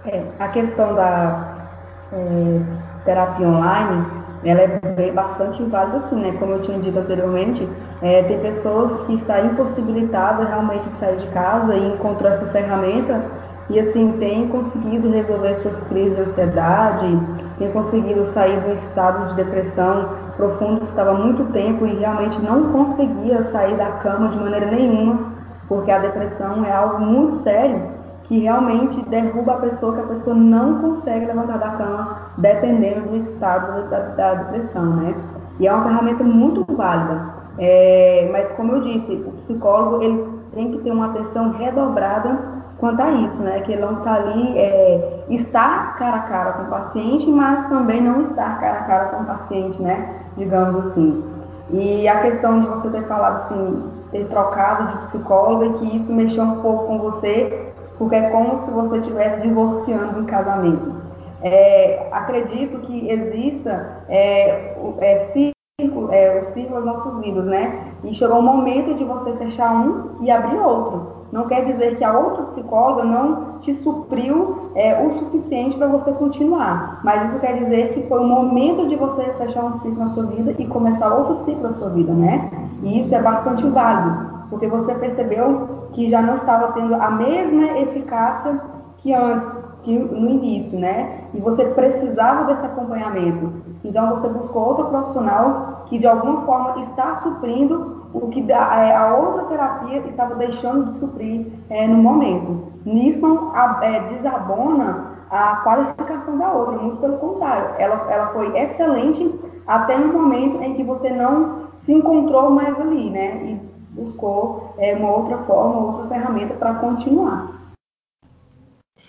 É, 0.05 0.33
a 0.39 0.49
questão 0.49 0.95
da 0.95 1.69
é, 2.11 3.03
terapia 3.03 3.47
online, 3.47 4.20
ela 4.43 4.61
é 4.61 5.11
bastante 5.11 5.61
válida, 5.63 6.01
sim, 6.09 6.15
né? 6.15 6.35
Como 6.39 6.53
eu 6.53 6.61
tinha 6.63 6.79
dito 6.79 6.97
anteriormente, 6.97 7.67
é, 8.01 8.23
tem 8.23 8.39
pessoas 8.39 9.05
que 9.05 9.13
estão 9.13 9.45
impossibilitadas 9.45 10.47
realmente 10.47 10.89
de 10.89 10.99
sair 10.99 11.17
de 11.17 11.27
casa 11.27 11.75
e 11.75 11.93
encontrar 11.93 12.33
essa 12.33 12.47
ferramenta 12.47 13.21
e 13.69 13.79
assim 13.79 14.17
tem 14.19 14.47
conseguido 14.47 15.09
resolver 15.09 15.55
suas 15.61 15.79
crises 15.87 16.15
de 16.15 16.21
ansiedade, 16.23 17.19
tem 17.57 17.71
conseguido 17.71 18.25
sair 18.33 18.57
um 18.67 18.73
estado 18.87 19.29
de 19.29 19.35
depressão 19.35 20.09
profundo 20.35 20.81
que 20.81 20.89
estava 20.89 21.11
há 21.11 21.13
muito 21.13 21.51
tempo 21.53 21.85
e 21.85 21.95
realmente 21.95 22.41
não 22.41 22.71
conseguia 22.71 23.43
sair 23.51 23.75
da 23.77 23.91
cama 24.03 24.29
de 24.29 24.39
maneira 24.39 24.65
nenhuma, 24.71 25.19
porque 25.67 25.91
a 25.91 25.99
depressão 25.99 26.65
é 26.65 26.71
algo 26.73 26.99
muito 26.99 27.43
sério 27.43 27.81
que 28.23 28.39
realmente 28.39 29.01
derruba 29.09 29.53
a 29.53 29.57
pessoa, 29.57 29.93
que 29.93 30.01
a 30.01 30.15
pessoa 30.15 30.35
não 30.35 30.81
consegue 30.81 31.25
levantar 31.25 31.59
da 31.59 31.69
cama 31.71 32.20
dependendo 32.41 33.09
do 33.09 33.17
estado 33.17 33.89
da, 33.89 33.99
da 33.99 34.33
depressão, 34.33 34.85
né? 34.97 35.15
E 35.59 35.67
é 35.67 35.73
uma 35.73 35.83
ferramenta 35.83 36.23
muito 36.23 36.65
válida. 36.75 37.41
É, 37.57 38.29
mas 38.31 38.51
como 38.53 38.73
eu 38.73 38.81
disse, 38.81 39.13
o 39.13 39.31
psicólogo 39.43 40.03
ele 40.03 40.27
tem 40.53 40.71
que 40.71 40.79
ter 40.79 40.91
uma 40.91 41.07
atenção 41.07 41.51
redobrada 41.51 42.37
quanto 42.79 43.01
a 43.01 43.11
isso, 43.11 43.37
né? 43.37 43.61
Que 43.61 43.73
ele 43.73 43.81
não 43.81 43.99
está 43.99 44.15
ali, 44.15 44.57
é, 44.57 45.23
estar 45.29 45.95
cara 45.97 46.17
a 46.17 46.21
cara 46.21 46.51
com 46.53 46.63
o 46.63 46.65
paciente, 46.67 47.29
mas 47.29 47.69
também 47.69 48.01
não 48.01 48.23
estar 48.23 48.59
cara 48.59 48.79
a 48.79 48.83
cara 48.83 49.05
com 49.05 49.23
o 49.23 49.25
paciente, 49.25 49.81
né? 49.81 50.15
Digamos 50.35 50.87
assim. 50.87 51.23
E 51.69 52.07
a 52.07 52.21
questão 52.21 52.61
de 52.61 52.67
você 52.67 52.89
ter 52.89 53.03
falado 53.03 53.43
assim, 53.43 53.83
ter 54.11 54.25
trocado 54.25 54.87
de 54.87 55.07
psicóloga 55.07 55.65
e 55.67 55.73
que 55.73 55.97
isso 55.97 56.11
mexeu 56.11 56.43
um 56.43 56.61
pouco 56.61 56.87
com 56.87 56.97
você, 56.99 57.71
porque 57.97 58.15
é 58.15 58.29
como 58.29 58.65
se 58.65 58.71
você 58.71 58.97
estivesse 58.97 59.41
divorciando 59.41 60.19
um 60.19 60.25
casamento. 60.25 61.00
É, 61.43 62.07
acredito 62.11 62.79
que 62.79 63.09
exista 63.09 64.03
é, 64.07 64.75
é, 64.99 65.53
círculo, 65.79 66.11
é, 66.11 66.41
o 66.41 66.53
círculo 66.53 66.75
das 66.75 66.85
nossas 66.85 67.19
vidas, 67.21 67.45
né? 67.45 67.93
E 68.03 68.13
chegou 68.13 68.39
o 68.39 68.43
momento 68.43 68.93
de 68.95 69.03
você 69.03 69.33
fechar 69.37 69.73
um 69.73 70.23
e 70.23 70.29
abrir 70.29 70.57
outro. 70.57 71.21
Não 71.31 71.47
quer 71.47 71.65
dizer 71.65 71.97
que 71.97 72.03
a 72.03 72.17
outra 72.17 72.43
psicóloga 72.47 73.03
não 73.03 73.59
te 73.59 73.73
supriu 73.73 74.71
é, 74.75 75.01
o 75.01 75.19
suficiente 75.19 75.77
para 75.77 75.87
você 75.87 76.11
continuar, 76.11 76.99
mas 77.03 77.29
isso 77.29 77.39
quer 77.39 77.57
dizer 77.57 77.93
que 77.93 78.07
foi 78.07 78.19
o 78.19 78.27
momento 78.27 78.87
de 78.87 78.97
você 78.97 79.23
fechar 79.37 79.63
um 79.63 79.79
ciclo 79.79 79.97
na 79.97 80.13
sua 80.13 80.23
vida 80.25 80.53
e 80.59 80.67
começar 80.67 81.13
outro 81.13 81.45
ciclo 81.45 81.63
na 81.63 81.73
sua 81.73 81.89
vida, 81.89 82.11
né? 82.11 82.51
E 82.83 82.99
isso 82.99 83.15
é 83.15 83.21
bastante 83.21 83.65
válido, 83.67 84.29
porque 84.49 84.67
você 84.67 84.93
percebeu 84.95 85.87
que 85.93 86.09
já 86.09 86.21
não 86.21 86.35
estava 86.35 86.73
tendo 86.73 86.95
a 86.95 87.11
mesma 87.11 87.79
eficácia 87.79 88.59
que 88.97 89.13
antes 89.13 89.60
que 89.83 89.97
no 89.97 90.29
início, 90.29 90.77
né? 90.79 91.21
E 91.33 91.39
você 91.39 91.65
precisava 91.65 92.45
desse 92.45 92.65
acompanhamento. 92.65 93.51
Então 93.83 94.15
você 94.15 94.27
buscou 94.29 94.69
outro 94.69 94.85
profissional 94.85 95.85
que 95.87 95.97
de 95.97 96.07
alguma 96.07 96.41
forma 96.41 96.81
está 96.81 97.15
suprindo 97.17 98.01
o 98.13 98.27
que 98.29 98.51
a 98.51 99.15
outra 99.15 99.45
terapia 99.45 99.99
estava 99.99 100.35
deixando 100.35 100.91
de 100.91 100.99
suprir 100.99 101.47
é, 101.69 101.87
no 101.87 101.97
momento. 101.97 102.71
Nisso 102.85 103.51
é, 103.81 103.99
desabona 104.13 105.11
a 105.29 105.57
qualificação 105.63 106.37
da 106.37 106.51
outra, 106.51 106.77
muito 106.77 106.97
pelo 106.97 107.17
contrário, 107.17 107.69
ela, 107.77 108.05
ela 108.11 108.27
foi 108.27 108.57
excelente 108.57 109.33
até 109.65 109.97
no 109.97 110.11
momento 110.11 110.61
em 110.61 110.73
que 110.73 110.83
você 110.83 111.09
não 111.09 111.67
se 111.77 111.93
encontrou 111.93 112.49
mais 112.51 112.77
ali, 112.79 113.09
né? 113.09 113.37
E 113.45 113.61
buscou 113.91 114.73
é, 114.77 114.93
uma 114.93 115.09
outra 115.09 115.37
forma, 115.39 115.79
outra 115.79 116.07
ferramenta 116.07 116.53
para 116.55 116.75
continuar. 116.75 117.60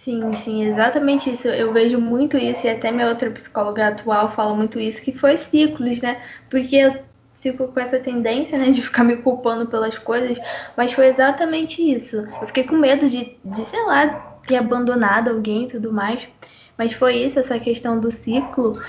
Sim, 0.05 0.35
sim, 0.35 0.65
exatamente 0.65 1.31
isso. 1.31 1.47
Eu 1.49 1.73
vejo 1.73 2.01
muito 2.01 2.37
isso, 2.37 2.67
e 2.67 2.71
até 2.71 2.91
minha 2.91 3.09
outra 3.09 3.31
psicóloga 3.31 3.87
atual 3.89 4.33
fala 4.35 4.55
muito 4.55 4.81
isso, 4.81 5.01
que 5.01 5.13
foi 5.13 5.37
ciclos, 5.39 6.01
né? 6.01 6.21
Porque 6.51 6.75
eu 6.77 7.05
fico 7.35 7.69
com 7.69 7.79
essa 7.81 7.99
tendência, 8.01 8.59
né, 8.59 8.71
de 8.71 8.83
ficar 8.83 9.05
me 9.05 9.17
culpando 9.17 9.67
pelas 9.69 9.97
coisas, 9.99 10.39
mas 10.77 10.93
foi 10.93 11.07
exatamente 11.07 11.81
isso. 11.83 12.17
Eu 12.41 12.47
fiquei 12.49 12.65
com 12.65 12.77
medo 12.77 13.09
de, 13.09 13.37
de 13.45 13.65
sei 13.65 13.85
lá, 13.85 14.09
ter 14.47 14.57
abandonado 14.57 15.29
alguém 15.31 15.65
e 15.65 15.69
tudo 15.69 15.93
mais. 15.93 16.29
Mas 16.77 16.93
foi 16.93 17.17
isso, 17.17 17.39
essa 17.39 17.59
questão 17.61 18.01
do 18.01 18.11
ciclo. 18.11 18.81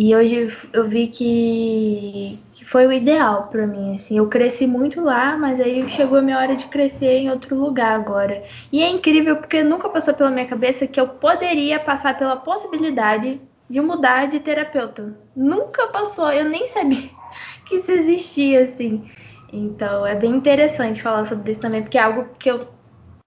E 0.00 0.14
hoje 0.14 0.48
eu 0.72 0.88
vi 0.88 1.08
que, 1.08 2.38
que 2.52 2.64
foi 2.64 2.86
o 2.86 2.92
ideal 2.92 3.48
para 3.48 3.66
mim, 3.66 3.96
assim. 3.96 4.16
Eu 4.16 4.28
cresci 4.28 4.64
muito 4.64 5.00
lá, 5.02 5.36
mas 5.36 5.58
aí 5.58 5.90
chegou 5.90 6.18
a 6.18 6.22
minha 6.22 6.38
hora 6.38 6.54
de 6.54 6.66
crescer 6.66 7.18
em 7.18 7.28
outro 7.28 7.56
lugar 7.56 7.96
agora. 7.96 8.44
E 8.70 8.80
é 8.80 8.88
incrível 8.88 9.34
porque 9.34 9.64
nunca 9.64 9.88
passou 9.88 10.14
pela 10.14 10.30
minha 10.30 10.46
cabeça 10.46 10.86
que 10.86 11.00
eu 11.00 11.08
poderia 11.08 11.80
passar 11.80 12.16
pela 12.16 12.36
possibilidade 12.36 13.40
de 13.68 13.80
mudar 13.80 14.28
de 14.28 14.38
terapeuta. 14.38 15.18
Nunca 15.34 15.88
passou, 15.88 16.30
eu 16.30 16.44
nem 16.44 16.68
sabia 16.68 17.10
que 17.66 17.74
isso 17.74 17.90
existia, 17.90 18.66
assim. 18.66 19.02
Então 19.52 20.06
é 20.06 20.14
bem 20.14 20.30
interessante 20.30 21.02
falar 21.02 21.26
sobre 21.26 21.50
isso 21.50 21.60
também, 21.60 21.82
porque 21.82 21.98
é 21.98 22.02
algo 22.02 22.28
que 22.38 22.48
eu 22.48 22.68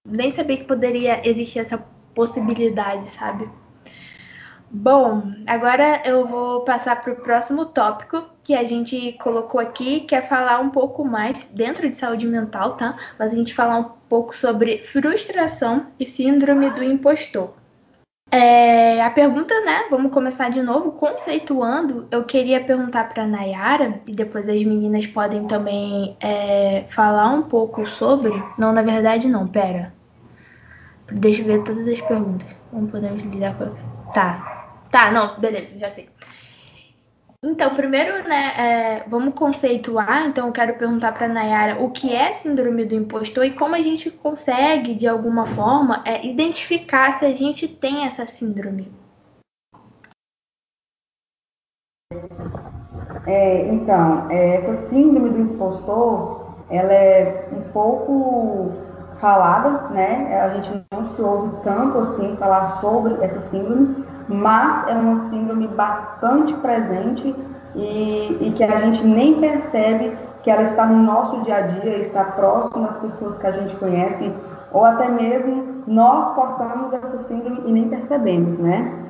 nem 0.08 0.32
sabia 0.32 0.56
que 0.56 0.64
poderia 0.64 1.28
existir 1.28 1.60
essa 1.60 1.78
possibilidade, 2.16 3.10
sabe? 3.12 3.50
Bom, 4.74 5.34
agora 5.48 6.02
eu 6.06 6.26
vou 6.26 6.62
passar 6.62 7.04
para 7.04 7.12
o 7.12 7.18
próximo 7.18 7.66
tópico 7.66 8.24
que 8.42 8.56
a 8.56 8.64
gente 8.64 9.12
colocou 9.22 9.60
aqui, 9.60 10.00
que 10.02 10.16
é 10.16 10.22
falar 10.22 10.62
um 10.62 10.70
pouco 10.70 11.04
mais 11.04 11.46
dentro 11.52 11.90
de 11.90 11.98
saúde 11.98 12.26
mental, 12.26 12.78
tá? 12.78 12.96
Mas 13.20 13.34
a 13.34 13.36
gente 13.36 13.54
falar 13.54 13.80
um 13.80 13.90
pouco 14.08 14.34
sobre 14.34 14.82
frustração 14.82 15.88
e 16.00 16.06
síndrome 16.06 16.70
do 16.70 16.82
impostor. 16.82 17.54
É, 18.32 19.02
a 19.02 19.10
pergunta, 19.10 19.54
né? 19.66 19.88
Vamos 19.92 20.14
começar 20.14 20.50
de 20.50 20.62
novo, 20.62 20.94
conceituando. 20.94 22.08
Eu 22.10 22.24
queria 22.24 22.64
perguntar 22.64 23.10
para 23.10 23.28
Nayara 23.28 24.00
e 24.08 24.14
depois 24.14 24.48
as 24.48 24.64
meninas 24.64 25.06
podem 25.06 25.48
também 25.48 26.16
é, 26.22 26.86
falar 26.92 27.28
um 27.28 27.42
pouco 27.42 27.86
sobre. 27.86 28.32
Não, 28.58 28.72
na 28.72 28.82
verdade, 28.82 29.28
não. 29.28 29.46
Pera. 29.48 29.94
Deixa 31.12 31.42
eu 31.42 31.46
ver 31.46 31.64
todas 31.64 31.86
as 31.86 32.00
perguntas. 32.00 32.48
Como 32.70 32.88
podemos 32.88 33.22
lidar 33.22 33.54
com. 33.58 33.76
Tá. 34.14 34.61
Tá, 34.92 35.10
não, 35.10 35.40
beleza, 35.40 35.80
já 35.80 35.90
sei. 35.90 36.10
Então, 37.44 37.74
primeiro, 37.74 38.28
né, 38.28 38.54
é, 38.56 39.04
vamos 39.08 39.34
conceituar. 39.34 40.28
Então, 40.28 40.46
eu 40.48 40.54
quero 40.54 40.76
perguntar 40.76 41.12
para 41.12 41.28
Nayara 41.28 41.82
o 41.82 41.90
que 41.90 42.14
é 42.14 42.32
síndrome 42.34 42.86
do 42.86 42.94
impostor 42.94 43.46
e 43.46 43.56
como 43.56 43.74
a 43.74 43.82
gente 43.82 44.12
consegue, 44.12 44.94
de 44.94 45.08
alguma 45.08 45.48
forma, 45.48 46.04
é, 46.06 46.24
identificar 46.24 47.14
se 47.14 47.26
a 47.26 47.34
gente 47.34 47.68
tem 47.68 48.06
essa 48.06 48.28
síndrome. 48.28 48.92
É, 53.26 53.68
então, 53.70 54.30
é, 54.30 54.58
essa 54.58 54.90
síndrome 54.90 55.30
do 55.32 55.40
impostor, 55.40 56.54
ela 56.70 56.94
é 56.94 57.50
um 57.52 57.72
pouco 57.72 58.72
falada, 59.20 59.90
né? 59.90 60.42
A 60.42 60.50
gente 60.50 60.86
não 60.92 61.16
se 61.16 61.22
ouve 61.22 61.64
tanto 61.64 61.98
assim 62.00 62.36
falar 62.38 62.82
sobre 62.82 63.14
essa 63.24 63.42
síndrome, 63.50 64.04
mas 64.28 64.88
é 64.88 64.94
uma 64.94 65.30
síndrome 65.30 65.68
bastante 65.68 66.54
presente 66.56 67.36
e, 67.76 68.38
e, 68.42 68.54
que 68.56 68.64
a 68.64 68.80
gente 68.82 69.06
nem 69.06 69.40
percebe 69.40 70.18
que 70.44 70.52
ela 70.52 70.64
está 70.64 70.86
no 70.86 71.04
nosso 71.04 71.42
dia 71.42 71.58
a 71.58 71.62
dia, 71.62 72.00
está 72.00 72.24
próximo 72.24 72.88
das 72.88 72.98
pessoas 72.98 73.38
que 73.38 73.48
a 73.48 73.52
gente 73.52 73.76
conhece, 73.78 74.34
ou 74.72 74.84
até 74.84 75.08
mesmo 75.08 75.84
nós 75.88 76.34
portamos 76.34 76.94
essa 76.94 77.24
síndrome 77.24 77.62
e 77.66 77.72
nem 77.72 77.88
percebemos, 77.88 78.58
né? 78.60 79.02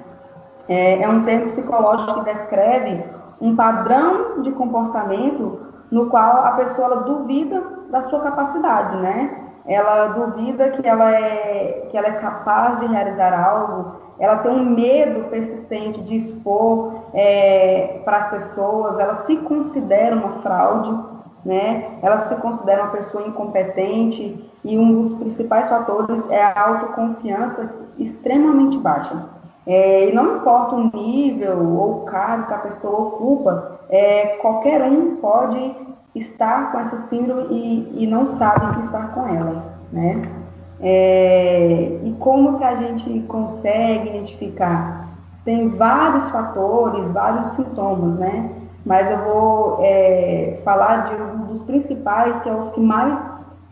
É, 0.68 1.01
é 1.01 1.09
um 1.09 1.24
termo 1.24 1.51
psicológico 1.51 2.24
que 2.24 2.34
descreve 2.34 3.03
um 3.39 3.55
padrão 3.55 4.41
de 4.41 4.51
comportamento 4.51 5.59
no 5.89 6.05
qual 6.07 6.45
a 6.45 6.51
pessoa 6.51 6.97
duvida 6.97 7.62
da 7.89 8.03
sua 8.03 8.22
capacidade, 8.22 8.95
né? 8.97 9.38
Ela 9.68 10.07
duvida 10.07 10.70
que 10.70 10.88
ela 10.88 11.12
é 11.12 11.88
que 11.89 11.97
ela 11.97 12.07
é 12.07 12.14
capaz 12.14 12.80
de 12.80 12.88
realizar 12.88 13.34
algo, 13.34 13.95
ela 14.22 14.38
tem 14.38 14.52
um 14.52 14.64
medo 14.64 15.30
persistente 15.32 16.00
de 16.02 16.18
expor 16.18 16.94
é, 17.12 18.00
para 18.06 18.18
as 18.18 18.30
pessoas, 18.30 19.00
ela 19.00 19.26
se 19.26 19.36
considera 19.38 20.16
uma 20.16 20.44
fraude, 20.44 20.96
né? 21.44 21.98
Ela 22.04 22.30
se 22.30 22.36
considera 22.36 22.84
uma 22.84 22.92
pessoa 22.92 23.28
incompetente 23.28 24.48
e 24.64 24.78
um 24.78 25.02
dos 25.02 25.18
principais 25.18 25.68
fatores 25.68 26.24
é 26.30 26.40
a 26.40 26.62
autoconfiança 26.62 27.68
extremamente 27.98 28.78
baixa. 28.78 29.26
É, 29.66 30.10
e 30.10 30.14
não 30.14 30.38
importa 30.38 30.76
o 30.76 30.92
nível 30.96 31.58
ou 31.58 32.02
o 32.02 32.06
cargo 32.06 32.46
que 32.46 32.54
a 32.54 32.60
pessoa 32.60 33.00
ocupa, 33.00 33.80
é, 33.90 34.38
qualquer 34.40 34.84
um 34.84 35.16
pode 35.16 35.76
estar 36.14 36.72
com 36.72 36.80
essa 36.80 36.98
síndrome 37.08 37.48
e, 37.50 38.04
e 38.04 38.08
não 38.08 38.34
sabe 38.34 38.76
que 38.76 38.86
está 38.86 39.08
com 39.08 39.28
ela, 39.28 39.64
né? 39.92 40.41
É, 40.82 42.00
e 42.04 42.12
como 42.20 42.58
que 42.58 42.64
a 42.64 42.76
gente 42.76 43.20
consegue 43.28 44.10
identificar? 44.10 45.10
Tem 45.46 45.70
vários 45.70 46.32
fatores, 46.32 47.12
vários 47.12 47.56
sintomas, 47.56 48.20
né? 48.20 48.50
Mas 48.86 49.10
eu 49.12 49.18
vou 49.20 49.80
é, 49.82 50.60
falar 50.64 51.10
de 51.10 51.22
um 51.22 51.38
dos 51.46 51.64
principais, 51.64 52.40
que 52.42 52.50
é 52.50 52.54
os 52.54 52.72
que 52.72 52.80
mais 52.80 53.20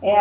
é, 0.02 0.16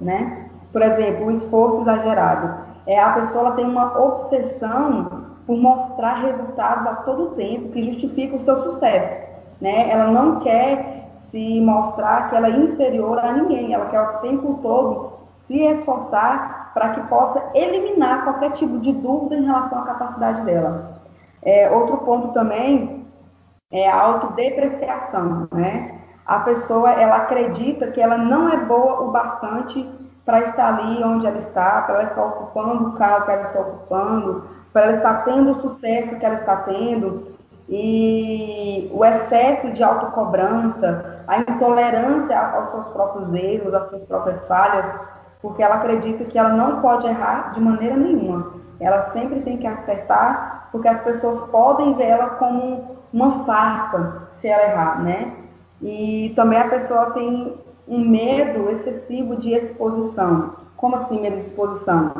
né? 0.00 0.48
Por 0.72 0.82
exemplo, 0.82 1.26
o 1.26 1.30
esforço 1.30 1.82
exagerado. 1.82 2.54
É, 2.86 3.00
a 3.00 3.10
pessoa 3.10 3.52
tem 3.52 3.64
uma 3.64 3.96
obsessão 3.98 5.24
por 5.46 5.56
mostrar 5.56 6.22
resultados 6.22 6.86
a 6.86 6.94
todo 6.96 7.36
tempo 7.36 7.70
que 7.70 7.92
justifica 7.92 8.36
o 8.36 8.44
seu 8.44 8.62
sucesso, 8.64 9.22
né? 9.60 9.90
Ela 9.90 10.08
não 10.08 10.40
quer 10.40 11.08
se 11.30 11.60
mostrar 11.60 12.28
que 12.28 12.36
ela 12.36 12.48
é 12.48 12.56
inferior 12.56 13.18
a 13.18 13.32
ninguém, 13.32 13.72
ela 13.72 13.86
quer 13.86 14.00
o 14.00 14.18
tempo 14.18 14.58
todo 14.60 15.13
se 15.46 15.58
esforçar 15.58 16.70
para 16.74 16.90
que 16.90 17.00
possa 17.08 17.42
eliminar 17.54 18.24
qualquer 18.24 18.52
tipo 18.52 18.78
de 18.80 18.92
dúvida 18.92 19.36
em 19.36 19.44
relação 19.44 19.80
à 19.80 19.84
capacidade 19.84 20.42
dela. 20.42 21.00
É, 21.42 21.70
outro 21.70 21.98
ponto 21.98 22.28
também 22.28 23.06
é 23.70 23.88
a 23.88 24.00
autodepreciação, 24.00 25.48
né? 25.52 26.00
A 26.26 26.38
pessoa, 26.40 26.90
ela 26.92 27.16
acredita 27.16 27.88
que 27.88 28.00
ela 28.00 28.16
não 28.16 28.48
é 28.48 28.56
boa 28.56 29.02
o 29.02 29.10
bastante 29.10 29.86
para 30.24 30.40
estar 30.40 30.74
ali 30.74 31.04
onde 31.04 31.26
ela 31.26 31.38
está, 31.38 31.82
para 31.82 31.96
ela 31.96 32.04
estar 32.04 32.24
ocupando 32.24 32.88
o 32.88 32.92
cargo 32.92 33.26
que 33.26 33.32
ela 33.32 33.42
está 33.42 33.60
ocupando, 33.60 34.48
para 34.72 34.82
ela 34.84 34.96
estar 34.96 35.24
tendo 35.24 35.52
o 35.52 35.60
sucesso 35.60 36.16
que 36.16 36.24
ela 36.24 36.36
está 36.36 36.56
tendo, 36.56 37.34
e 37.68 38.90
o 38.92 39.04
excesso 39.04 39.70
de 39.72 39.82
autocobrança, 39.82 41.22
a 41.26 41.38
intolerância 41.38 42.38
aos 42.38 42.70
seus 42.70 42.86
próprios 42.88 43.34
erros, 43.34 43.74
às 43.74 43.88
suas 43.88 44.04
próprias 44.04 44.46
falhas, 44.46 44.86
porque 45.44 45.62
ela 45.62 45.74
acredita 45.74 46.24
que 46.24 46.38
ela 46.38 46.48
não 46.48 46.80
pode 46.80 47.06
errar 47.06 47.52
de 47.52 47.60
maneira 47.60 47.94
nenhuma. 47.98 48.54
Ela 48.80 49.10
sempre 49.12 49.40
tem 49.40 49.58
que 49.58 49.66
acertar, 49.66 50.70
porque 50.72 50.88
as 50.88 51.02
pessoas 51.02 51.38
podem 51.50 51.92
ver 51.92 52.04
ela 52.04 52.30
como 52.30 52.96
uma 53.12 53.44
farsa 53.44 54.22
se 54.40 54.48
ela 54.48 54.62
errar, 54.62 55.02
né? 55.02 55.34
E 55.82 56.32
também 56.34 56.58
a 56.58 56.70
pessoa 56.70 57.10
tem 57.10 57.58
um 57.86 58.08
medo 58.08 58.70
excessivo 58.70 59.36
de 59.36 59.52
exposição. 59.52 60.54
Como 60.78 60.96
assim 60.96 61.20
medo 61.20 61.36
de 61.36 61.42
exposição? 61.42 62.10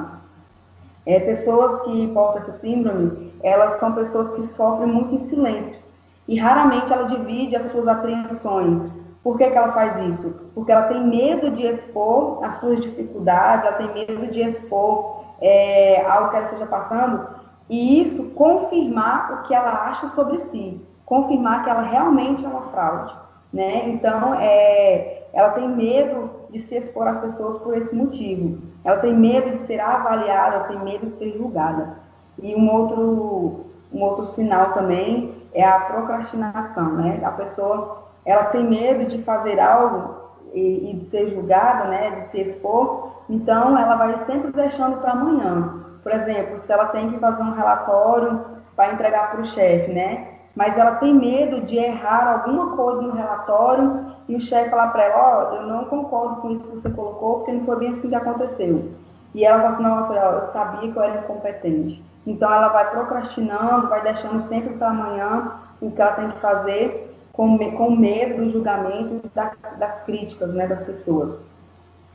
É, 1.06 1.18
pessoas 1.20 1.80
que 1.80 2.06
portam 2.08 2.42
essa 2.42 2.52
síndrome, 2.52 3.32
elas 3.42 3.80
são 3.80 3.92
pessoas 3.92 4.34
que 4.36 4.48
sofrem 4.48 4.92
muito 4.92 5.14
em 5.14 5.28
silêncio. 5.30 5.80
E 6.28 6.38
raramente 6.38 6.92
ela 6.92 7.08
divide 7.08 7.56
as 7.56 7.72
suas 7.72 7.88
apreensões, 7.88 8.82
por 9.24 9.38
que, 9.38 9.50
que 9.50 9.56
ela 9.56 9.72
faz 9.72 9.96
isso? 10.10 10.34
Porque 10.54 10.70
ela 10.70 10.82
tem 10.82 11.02
medo 11.04 11.50
de 11.52 11.66
expor 11.66 12.44
as 12.44 12.60
suas 12.60 12.82
dificuldades, 12.82 13.64
ela 13.64 13.76
tem 13.78 14.06
medo 14.06 14.26
de 14.30 14.42
expor 14.42 15.24
é, 15.40 16.04
algo 16.06 16.30
que 16.30 16.36
ela 16.36 16.44
esteja 16.44 16.66
passando 16.66 17.26
e 17.68 18.02
isso 18.02 18.24
confirmar 18.34 19.32
o 19.32 19.48
que 19.48 19.54
ela 19.54 19.88
acha 19.88 20.08
sobre 20.08 20.38
si, 20.42 20.80
confirmar 21.06 21.64
que 21.64 21.70
ela 21.70 21.82
realmente 21.82 22.44
é 22.44 22.48
uma 22.48 22.68
fraude. 22.68 23.14
Né? 23.52 23.88
Então, 23.88 24.34
é, 24.34 25.22
ela 25.32 25.50
tem 25.50 25.68
medo 25.68 26.30
de 26.50 26.60
se 26.60 26.76
expor 26.76 27.06
às 27.06 27.18
pessoas 27.18 27.56
por 27.58 27.76
esse 27.76 27.94
motivo. 27.94 28.58
Ela 28.84 28.98
tem 28.98 29.14
medo 29.14 29.58
de 29.58 29.66
ser 29.66 29.80
avaliada, 29.80 30.56
ela 30.56 30.64
tem 30.64 30.78
medo 30.80 31.06
de 31.06 31.18
ser 31.18 31.38
julgada. 31.38 31.96
E 32.42 32.54
um 32.54 32.70
outro, 32.70 33.64
um 33.92 34.02
outro 34.02 34.26
sinal 34.32 34.72
também 34.72 35.34
é 35.54 35.64
a 35.64 35.78
procrastinação. 35.80 36.96
Né? 36.96 37.22
A 37.24 37.30
pessoa 37.30 38.03
ela 38.24 38.44
tem 38.44 38.64
medo 38.64 39.06
de 39.06 39.22
fazer 39.22 39.60
algo 39.60 40.14
e, 40.52 40.90
e 40.90 40.94
de 40.94 41.10
ser 41.10 41.30
julgada, 41.30 41.84
né, 41.84 42.10
de 42.10 42.30
se 42.30 42.40
expor, 42.40 43.12
então 43.28 43.78
ela 43.78 43.96
vai 43.96 44.24
sempre 44.26 44.52
deixando 44.52 44.98
para 44.98 45.12
amanhã. 45.12 45.84
Por 46.02 46.12
exemplo, 46.12 46.58
se 46.60 46.72
ela 46.72 46.86
tem 46.86 47.10
que 47.10 47.18
fazer 47.18 47.42
um 47.42 47.52
relatório 47.52 48.40
para 48.76 48.92
entregar 48.92 49.30
para 49.30 49.40
o 49.40 49.46
chefe, 49.46 49.92
né? 49.92 50.28
Mas 50.54 50.76
ela 50.78 50.96
tem 50.96 51.14
medo 51.14 51.62
de 51.62 51.76
errar 51.76 52.32
alguma 52.32 52.76
coisa 52.76 53.02
no 53.02 53.12
relatório 53.12 54.06
e 54.28 54.36
o 54.36 54.40
chefe 54.40 54.70
falar 54.70 54.88
para 54.88 55.04
ela, 55.04 55.16
ó, 55.16 55.50
oh, 55.50 55.56
eu 55.56 55.66
não 55.66 55.84
concordo 55.86 56.36
com 56.36 56.50
isso 56.50 56.64
que 56.64 56.76
você 56.76 56.90
colocou, 56.90 57.38
porque 57.38 57.52
não 57.52 57.64
foi 57.64 57.76
bem 57.76 57.92
assim 57.92 58.08
que 58.08 58.14
aconteceu. 58.14 58.92
E 59.34 59.44
ela 59.44 59.58
fala 59.62 59.74
assim, 59.74 59.82
nossa, 59.82 60.14
eu 60.14 60.52
sabia 60.52 60.92
que 60.92 60.96
eu 60.96 61.02
era 61.02 61.18
incompetente. 61.18 62.04
Então 62.26 62.52
ela 62.52 62.68
vai 62.68 62.88
procrastinando, 62.90 63.88
vai 63.88 64.02
deixando 64.02 64.42
sempre 64.42 64.74
para 64.74 64.90
amanhã 64.90 65.52
o 65.80 65.90
que 65.90 66.00
ela 66.00 66.12
tem 66.12 66.30
que 66.30 66.38
fazer 66.38 67.13
com, 67.34 67.58
com 67.72 67.90
medo 67.90 68.44
do 68.44 68.50
julgamento 68.50 69.28
das, 69.34 69.52
das 69.78 70.02
críticas 70.04 70.54
né, 70.54 70.66
das 70.66 70.82
pessoas. 70.86 71.38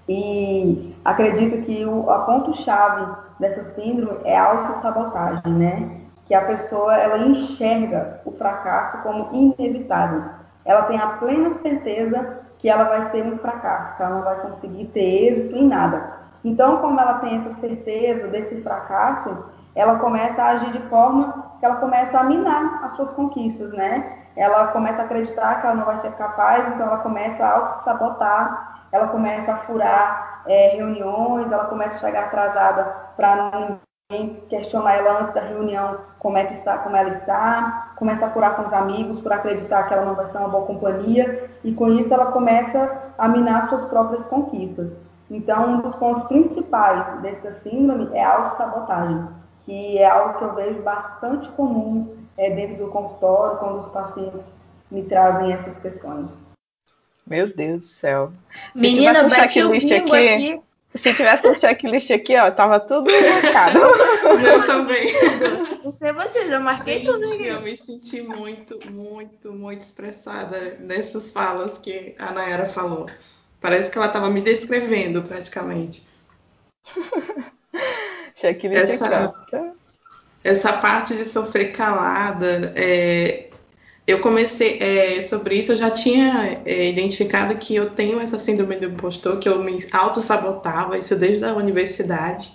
E 0.08 0.96
acredito 1.06 1.64
que 1.66 1.86
o, 1.86 2.10
a 2.10 2.20
ponto-chave 2.20 3.16
dessa 3.40 3.64
síndrome 3.76 4.18
é 4.24 4.38
a 4.38 4.46
autossabotagem, 4.46 5.54
né? 5.54 6.02
Que 6.26 6.34
a 6.34 6.46
pessoa 6.46 6.96
ela 6.96 7.28
enxerga 7.28 8.22
o 8.26 8.32
fracasso 8.32 8.98
como 9.04 9.30
inevitável. 9.34 10.24
Ela 10.66 10.84
tem 10.84 10.98
a 10.98 11.08
plena 11.08 11.52
certeza 11.56 12.40
que 12.58 12.70
ela 12.70 12.86
vai 12.86 13.04
ser 13.12 13.24
um 13.24 13.38
fracasso, 13.38 13.98
que 13.98 14.04
ela 14.04 14.16
não 14.16 14.24
vai 14.24 14.40
conseguir 14.42 14.86
ter 14.88 15.34
êxito 15.34 15.56
em 15.56 15.68
nada. 15.68 16.14
Então, 16.44 16.78
como 16.78 17.00
ela 17.00 17.20
tem 17.20 17.38
essa 17.38 17.54
certeza 17.60 18.28
desse 18.28 18.62
fracasso, 18.62 19.46
ela 19.76 20.00
começa 20.00 20.42
a 20.42 20.50
agir 20.52 20.72
de 20.72 20.82
forma 20.90 21.54
que 21.60 21.66
ela 21.66 21.76
começa 21.76 22.18
a 22.20 22.24
minar 22.24 22.84
as 22.86 22.94
suas 22.94 23.12
conquistas, 23.14 23.72
né? 23.74 24.19
Ela 24.40 24.68
começa 24.68 25.02
a 25.02 25.06
acreditar 25.06 25.60
que 25.60 25.68
ela 25.68 25.76
não 25.76 25.86
vai 25.86 26.00
ser 26.00 26.14
capaz, 26.14 26.66
então 26.70 26.88
ela 26.88 27.00
começa 27.00 27.44
a 27.44 27.52
auto-sabotar, 27.52 28.86
ela 28.90 29.08
começa 29.10 29.52
a 29.52 29.58
furar 29.58 30.44
é, 30.48 30.78
reuniões, 30.78 31.52
ela 31.52 31.66
começa 31.66 31.96
a 31.96 32.00
chegar 32.00 32.24
atrasada 32.24 32.86
para 33.18 33.52
ninguém 34.10 34.42
questionar 34.48 34.94
ela 34.94 35.24
antes 35.24 35.34
da 35.34 35.42
reunião 35.42 35.98
como 36.20 36.38
é 36.38 36.46
que 36.46 36.54
está, 36.54 36.78
como 36.78 36.96
ela 36.96 37.10
está, 37.10 37.92
começa 37.98 38.28
a 38.28 38.30
furar 38.30 38.56
com 38.56 38.62
os 38.62 38.72
amigos 38.72 39.20
por 39.20 39.34
acreditar 39.34 39.84
que 39.84 39.94
ela 39.94 40.06
não 40.06 40.16
vai 40.16 40.28
ser 40.28 40.38
uma 40.38 40.48
boa 40.48 40.66
companhia, 40.66 41.50
e 41.62 41.74
com 41.74 41.90
isso 41.90 42.14
ela 42.14 42.32
começa 42.32 43.12
a 43.18 43.28
minar 43.28 43.68
suas 43.68 43.84
próprias 43.86 44.26
conquistas. 44.28 44.90
Então, 45.30 45.66
um 45.70 45.82
dos 45.82 45.96
pontos 45.98 46.24
principais 46.30 47.22
dessa 47.22 47.56
síndrome 47.60 48.10
é 48.14 48.24
a 48.24 48.36
autossabotagem, 48.36 49.28
que 49.66 49.98
é 49.98 50.10
algo 50.10 50.40
que 50.40 50.46
eu 50.46 50.56
vejo 50.56 50.82
bastante 50.82 51.50
comum 51.50 52.19
é, 52.40 52.50
dentro 52.50 52.86
do 52.86 52.92
consultório, 52.92 53.58
quando 53.60 53.82
os 53.82 53.92
pacientes 53.92 54.42
me 54.90 55.04
trazem 55.04 55.52
essas 55.52 55.78
questões. 55.80 56.30
Meu 57.28 57.54
Deus 57.54 57.84
do 57.84 57.88
céu. 57.88 58.32
Se 58.76 58.82
Menina, 58.82 59.28
bate 59.28 59.62
o 59.62 59.70
bingo 59.70 60.14
aqui. 60.14 60.30
aqui. 60.30 60.62
Se 60.96 61.14
tivesse 61.14 61.48
um 61.48 61.54
checklist 61.54 62.10
aqui, 62.10 62.36
ó, 62.36 62.50
tava 62.50 62.80
tudo 62.80 63.12
marcado. 63.12 63.78
Eu 64.44 64.66
também. 64.66 65.14
Não 65.84 65.92
sei 65.92 66.12
vocês, 66.12 66.52
eu 66.52 66.60
marquei 66.60 67.00
Gente, 67.00 67.06
tudo 67.06 67.26
aqui. 67.32 67.46
eu 67.46 67.62
me 67.62 67.78
senti 67.78 68.22
muito, 68.24 68.80
muito, 68.92 69.54
muito 69.54 69.84
expressada 69.84 70.78
nessas 70.80 71.32
falas 71.32 71.78
que 71.78 72.16
a 72.18 72.32
Nayara 72.32 72.70
falou. 72.70 73.06
Parece 73.62 73.92
que 73.92 73.98
ela 74.00 74.08
estava 74.08 74.30
me 74.32 74.42
descrevendo 74.42 75.22
praticamente. 75.24 76.08
checklist 78.34 78.90
Essa- 78.90 79.26
aqui, 79.26 79.56
ó. 79.56 79.79
Essa 80.44 80.74
parte 80.74 81.16
de 81.16 81.26
sofrer 81.26 81.72
calada, 81.74 82.74
é, 82.76 83.50
eu 84.08 84.20
comecei 84.22 84.80
é, 84.80 85.22
sobre 85.22 85.56
isso, 85.56 85.74
eu 85.74 85.76
já 85.76 85.92
tinha 85.92 86.62
é, 86.66 86.90
identificado 86.90 87.56
que 87.58 87.76
eu 87.76 87.92
tenho 87.92 88.20
essa 88.20 88.40
síndrome 88.40 88.78
do 88.78 88.86
impostor, 88.86 89.38
que 89.38 89.48
eu 89.48 89.64
me 89.64 89.86
auto-sabotava, 89.92 90.98
isso 90.98 91.16
desde 91.16 91.46
a 91.46 91.54
universidade. 91.54 92.52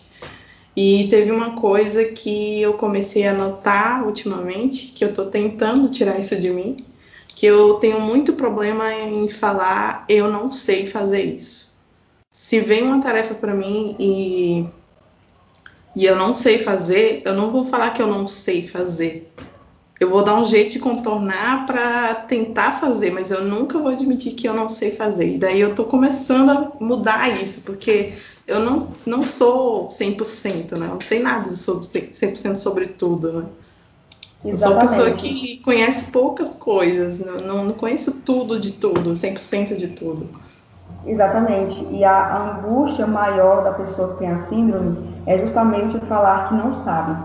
E 0.76 1.06
teve 1.08 1.30
uma 1.30 1.54
coisa 1.54 2.04
que 2.06 2.60
eu 2.60 2.74
comecei 2.74 3.26
a 3.26 3.32
notar 3.32 4.04
ultimamente, 4.04 4.88
que 4.88 5.04
eu 5.04 5.10
estou 5.10 5.26
tentando 5.26 5.88
tirar 5.88 6.18
isso 6.18 6.34
de 6.34 6.50
mim, 6.50 6.76
que 7.28 7.46
eu 7.46 7.74
tenho 7.74 8.00
muito 8.00 8.32
problema 8.32 8.92
em 8.92 9.28
falar 9.28 10.04
eu 10.08 10.30
não 10.30 10.50
sei 10.50 10.86
fazer 10.86 11.22
isso. 11.22 11.78
Se 12.32 12.58
vem 12.58 12.82
uma 12.82 13.00
tarefa 13.00 13.34
para 13.34 13.54
mim 13.54 13.94
e 14.00 14.66
e 15.94 16.04
eu 16.04 16.16
não 16.16 16.34
sei 16.34 16.58
fazer, 16.58 17.22
eu 17.24 17.34
não 17.34 17.50
vou 17.50 17.66
falar 17.66 17.90
que 17.90 18.02
eu 18.02 18.06
não 18.06 18.26
sei 18.26 18.66
fazer. 18.66 19.32
Eu 20.00 20.10
vou 20.10 20.24
dar 20.24 20.34
um 20.34 20.44
jeito 20.44 20.72
de 20.72 20.80
contornar 20.80 21.66
para 21.66 22.14
tentar 22.14 22.72
fazer, 22.80 23.12
mas 23.12 23.30
eu 23.30 23.44
nunca 23.44 23.78
vou 23.78 23.92
admitir 23.92 24.34
que 24.34 24.48
eu 24.48 24.52
não 24.52 24.68
sei 24.68 24.90
fazer. 24.90 25.36
E 25.36 25.38
daí 25.38 25.60
eu 25.60 25.74
tô 25.74 25.84
começando 25.84 26.50
a 26.50 26.72
mudar 26.80 27.40
isso, 27.40 27.60
porque 27.60 28.14
eu 28.46 28.58
não, 28.58 28.88
não 29.06 29.24
sou 29.24 29.86
100%, 29.86 30.72
né? 30.72 30.86
Eu 30.86 30.94
não 30.94 31.00
sei 31.00 31.20
nada 31.20 31.54
sobre 31.54 31.86
100% 31.86 32.56
sobre 32.56 32.88
tudo, 32.88 33.32
né? 33.32 33.46
Eu 34.44 34.58
sou 34.58 34.72
uma 34.72 34.80
pessoa 34.80 35.12
que 35.12 35.58
conhece 35.64 36.10
poucas 36.10 36.54
coisas, 36.56 37.20
não, 37.20 37.36
não, 37.38 37.64
não 37.64 37.72
conheço 37.72 38.20
tudo 38.20 38.60
de 38.60 38.72
tudo, 38.72 39.12
100% 39.12 39.76
de 39.76 39.88
tudo. 39.88 40.28
Exatamente. 41.06 41.86
E 41.90 42.04
a 42.04 42.58
angústia 42.58 43.06
maior 43.06 43.64
da 43.64 43.72
pessoa 43.72 44.12
que 44.12 44.18
tem 44.18 44.28
a 44.28 44.40
síndrome 44.48 45.13
é 45.26 45.38
justamente 45.38 45.98
falar 46.06 46.48
que 46.48 46.54
não 46.54 46.76
sabe. 46.84 47.16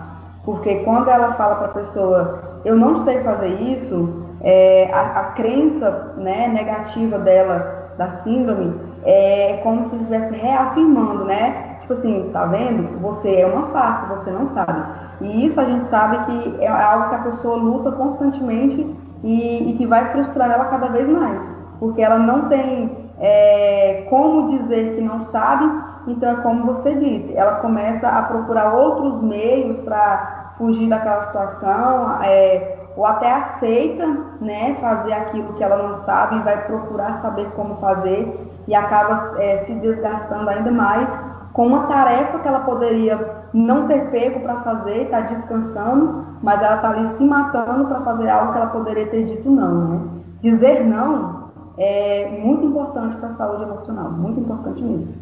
Porque 0.45 0.76
quando 0.80 1.10
ela 1.10 1.34
fala 1.34 1.56
para 1.56 1.66
a 1.68 1.84
pessoa, 1.86 2.39
eu 2.66 2.76
não 2.76 3.04
sei 3.04 3.22
fazer 3.22 3.62
isso, 3.62 4.26
é, 4.41 4.89
a, 4.93 5.20
a, 5.20 5.24
crença 5.34 6.14
né, 6.18 6.47
negativa 6.47 7.18
dela 7.20 7.91
da 7.97 8.10
síndrome 8.24 8.74
é 9.06 9.60
como 9.64 9.89
se 9.89 9.95
estivesse 9.95 10.34
reafirmando, 10.36 11.26
né? 11.26 11.78
Tipo 11.82 11.93
assim, 11.93 12.30
tá 12.32 12.45
vendo? 12.45 13.00
Você 13.02 13.36
é 13.36 13.45
uma 13.45 13.68
farsa, 13.68 14.16
você 14.16 14.32
não 14.32 14.47
sabe. 14.54 14.82
E 15.22 15.45
isso 15.45 15.60
a 15.60 15.66
gente 15.66 15.86
sabe 15.86 16.26
que 16.26 16.64
é 16.64 16.68
algo 16.68 17.10
que 17.10 17.16
a 17.16 17.20
pessoa 17.20 17.58
luta 17.58 17.91
constantemente 17.91 18.95
e, 19.24 19.70
e 19.70 19.74
que 19.78 19.86
vai 19.86 20.06
frustrando 20.12 20.54
ela 20.54 20.66
cada 20.66 20.88
vez 20.88 21.08
mais. 21.10 21.39
Porque 21.80 22.02
ela 22.02 22.18
não 22.20 22.47
tem 22.47 23.10
é, 23.20 24.06
como 24.10 24.58
dizer 24.58 24.95
que 24.95 25.02
não 25.02 25.26
sabe, 25.28 25.70
então 26.12 26.32
é 26.32 26.36
como 26.41 26.66
você 26.66 26.93
disse, 26.95 27.36
ela 27.36 27.55
começa 27.55 28.07
a 28.07 28.24
procurar 28.24 28.74
outros 28.74 29.22
meios 29.22 29.78
para 29.82 30.53
fugir 30.57 30.89
daquela 30.89 31.24
situação, 31.26 32.22
é, 32.22 32.78
ou 32.97 33.05
até 33.05 33.32
aceita 33.32 34.05
né, 34.41 34.76
fazer 34.82 35.14
aquilo 35.14 35.53
que 35.53 35.64
ela 35.64 35.78
não 35.78 36.03
sabe 36.03 36.36
e 36.36 36.41
vai 36.41 36.66
procurar 36.66 37.22
saber 37.22 37.49
como 37.51 37.76
fazer 37.78 38.38
e 38.68 38.76
acaba 38.76 39.41
é, 39.41 39.60
se 39.60 39.74
desgastando 39.76 40.49
ainda 40.49 40.72
mais 40.72 41.10
com 41.53 41.68
uma 41.68 41.88
tarefa 41.88 42.39
que 42.39 42.47
ela 42.47 42.60
poderia 42.60 43.39
não 43.53 43.88
ter 43.88 44.12
pego 44.12 44.41
para 44.41 44.62
fazer, 44.62 45.03
está 45.03 45.22
descansando, 45.22 46.26
mas 46.43 46.62
ela 46.62 46.76
está 46.76 46.89
ali 46.89 47.18
se 47.18 47.24
matando 47.24 47.86
para 47.86 48.01
fazer 48.01 48.30
algo 48.30 48.51
que 48.51 48.57
ela 48.57 48.68
poderia 48.68 49.07
ter 49.07 49.26
dito 49.26 49.49
não. 49.49 49.88
Né? 49.88 49.99
Dizer 50.41 50.86
não 50.86 51.49
é 51.78 52.39
muito 52.43 52.66
importante 52.66 53.16
para 53.18 53.30
a 53.30 53.36
saúde 53.36 53.64
emocional, 53.64 54.12
muito 54.12 54.41
importante 54.41 54.84
mesmo. 54.84 55.14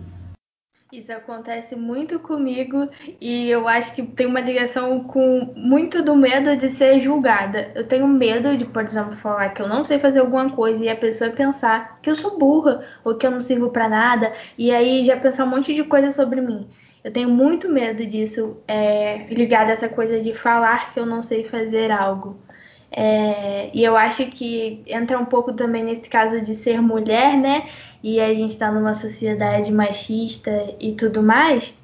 Isso 0.90 1.12
acontece 1.12 1.76
muito 1.76 2.18
comigo 2.18 2.90
e 3.20 3.50
eu 3.50 3.68
acho 3.68 3.94
que 3.94 4.04
tem 4.04 4.26
uma 4.26 4.40
ligação 4.40 5.04
com 5.04 5.52
muito 5.54 6.02
do 6.02 6.16
medo 6.16 6.56
de 6.56 6.72
ser 6.72 7.02
julgada. 7.02 7.72
Eu 7.76 7.86
tenho 7.86 8.08
medo 8.08 8.56
de, 8.56 8.64
por 8.64 8.84
exemplo, 8.86 9.18
falar 9.18 9.50
que 9.50 9.62
eu 9.62 9.68
não 9.68 9.84
sei 9.84 10.00
fazer 10.00 10.22
alguma 10.22 10.50
coisa 10.50 10.82
e 10.82 10.88
a 10.88 10.96
pessoa 10.96 11.30
pensar 11.30 12.00
que 12.02 12.10
eu 12.10 12.16
sou 12.16 12.40
burra 12.40 12.88
ou 13.04 13.16
que 13.16 13.28
eu 13.28 13.32
não 13.32 13.42
sirvo 13.42 13.70
para 13.70 13.90
nada 13.90 14.32
e 14.58 14.72
aí 14.72 15.04
já 15.04 15.18
pensar 15.18 15.44
um 15.44 15.50
monte 15.50 15.74
de 15.74 15.84
coisa 15.84 16.10
sobre 16.10 16.40
mim. 16.40 16.70
Eu 17.04 17.12
tenho 17.12 17.30
muito 17.30 17.68
medo 17.70 18.06
disso, 18.06 18.56
é, 18.66 19.28
ligado 19.30 19.70
a 19.70 19.74
essa 19.74 19.90
coisa 19.90 20.22
de 20.22 20.34
falar 20.34 20.94
que 20.94 21.00
eu 21.02 21.06
não 21.06 21.22
sei 21.22 21.44
fazer 21.44 21.92
algo. 21.92 22.40
É, 22.92 23.70
e 23.74 23.84
eu 23.84 23.98
acho 23.98 24.26
que 24.28 24.82
entra 24.88 25.20
um 25.20 25.26
pouco 25.26 25.54
também 25.54 25.84
nesse 25.84 26.10
caso 26.10 26.42
de 26.42 26.56
ser 26.56 26.82
mulher, 26.82 27.38
né? 27.38 27.68
E 28.02 28.20
a 28.20 28.34
gente 28.34 28.52
está 28.52 28.72
numa 28.72 28.94
sociedade 28.94 29.72
machista 29.72 30.76
e 30.80 30.94
tudo 30.94 31.22
mais. 31.22 31.78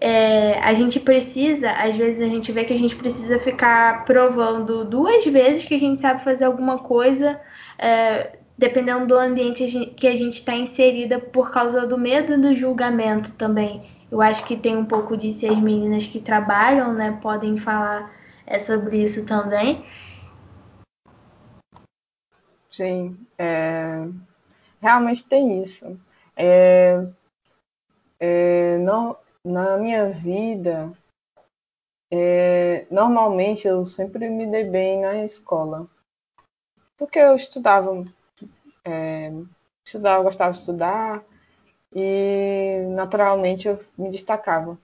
É, 0.00 0.58
a 0.60 0.74
gente 0.74 1.00
precisa, 1.00 1.70
às 1.70 1.96
vezes 1.96 2.20
a 2.20 2.26
gente 2.26 2.52
vê 2.52 2.64
que 2.64 2.72
a 2.72 2.78
gente 2.78 2.94
precisa 2.96 3.38
ficar 3.38 4.04
provando 4.04 4.84
duas 4.84 5.24
vezes 5.24 5.64
que 5.64 5.74
a 5.74 5.78
gente 5.78 6.00
sabe 6.00 6.22
fazer 6.22 6.44
alguma 6.44 6.78
coisa, 6.78 7.40
é, 7.78 8.36
dependendo 8.56 9.06
do 9.06 9.18
ambiente 9.18 9.64
que 9.96 10.06
a 10.06 10.14
gente 10.14 10.34
está 10.34 10.54
inserida, 10.54 11.18
por 11.18 11.50
causa 11.50 11.86
do 11.86 11.96
medo 11.96 12.40
do 12.40 12.54
julgamento 12.54 13.32
também. 13.32 13.82
Eu 14.10 14.20
acho 14.20 14.44
que 14.44 14.56
tem 14.56 14.76
um 14.76 14.84
pouco 14.84 15.16
disso 15.16 15.46
as 15.50 15.58
meninas 15.58 16.04
que 16.04 16.20
trabalham, 16.20 16.92
né, 16.92 17.18
podem 17.22 17.56
falar 17.56 18.12
é, 18.46 18.58
sobre 18.58 19.02
isso 19.04 19.24
também. 19.24 19.84
Sim, 22.74 23.16
é, 23.38 24.08
realmente 24.80 25.22
tem 25.22 25.62
isso. 25.62 25.96
É, 26.36 27.06
é, 28.18 28.78
não, 28.78 29.16
na 29.44 29.76
minha 29.76 30.10
vida, 30.10 30.92
é, 32.12 32.84
normalmente 32.90 33.68
eu 33.68 33.86
sempre 33.86 34.28
me 34.28 34.44
dei 34.50 34.64
bem 34.64 35.02
na 35.02 35.24
escola, 35.24 35.88
porque 36.98 37.20
eu 37.20 37.36
estudava, 37.36 38.04
é, 38.84 39.30
estudava, 39.84 40.24
gostava 40.24 40.52
de 40.52 40.58
estudar 40.58 41.24
e 41.94 42.84
naturalmente 42.88 43.68
eu 43.68 43.84
me 43.96 44.10
destacava. 44.10 44.76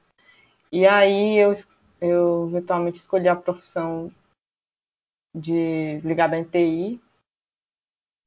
E 0.71 0.87
aí 0.87 1.39
eu, 1.39 1.53
eu 2.01 2.47
eventualmente 2.51 3.01
escolhi 3.01 3.29
a 3.29 3.35
profissão 3.35 4.13
de 5.35 6.01
ligada 6.05 6.39
em 6.39 6.45
TI 6.45 7.10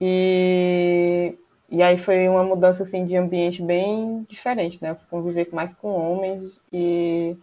e, 0.05 1.37
e 1.69 1.81
aí 1.81 1.97
foi 1.97 2.27
uma 2.27 2.43
mudança 2.43 2.83
assim 2.83 3.05
de 3.05 3.15
ambiente 3.15 3.61
bem 3.61 4.23
diferente, 4.29 4.81
né? 4.83 4.97
Conviver 5.09 5.47
mais 5.53 5.73
com 5.73 5.89
homens 5.93 6.61
e 6.73 7.37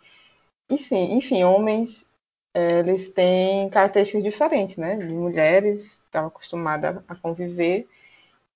enfim, 0.71 1.15
enfim 1.15 1.43
homens 1.45 2.07
é, 2.55 2.81
eles 2.81 3.09
têm 3.11 3.71
características 3.71 4.23
diferentes, 4.23 4.77
né? 4.77 4.97
De 4.97 5.07
mulheres, 5.07 6.03
estava 6.05 6.29
acostumada 6.29 7.03
a 7.09 7.17
conviver 7.17 7.89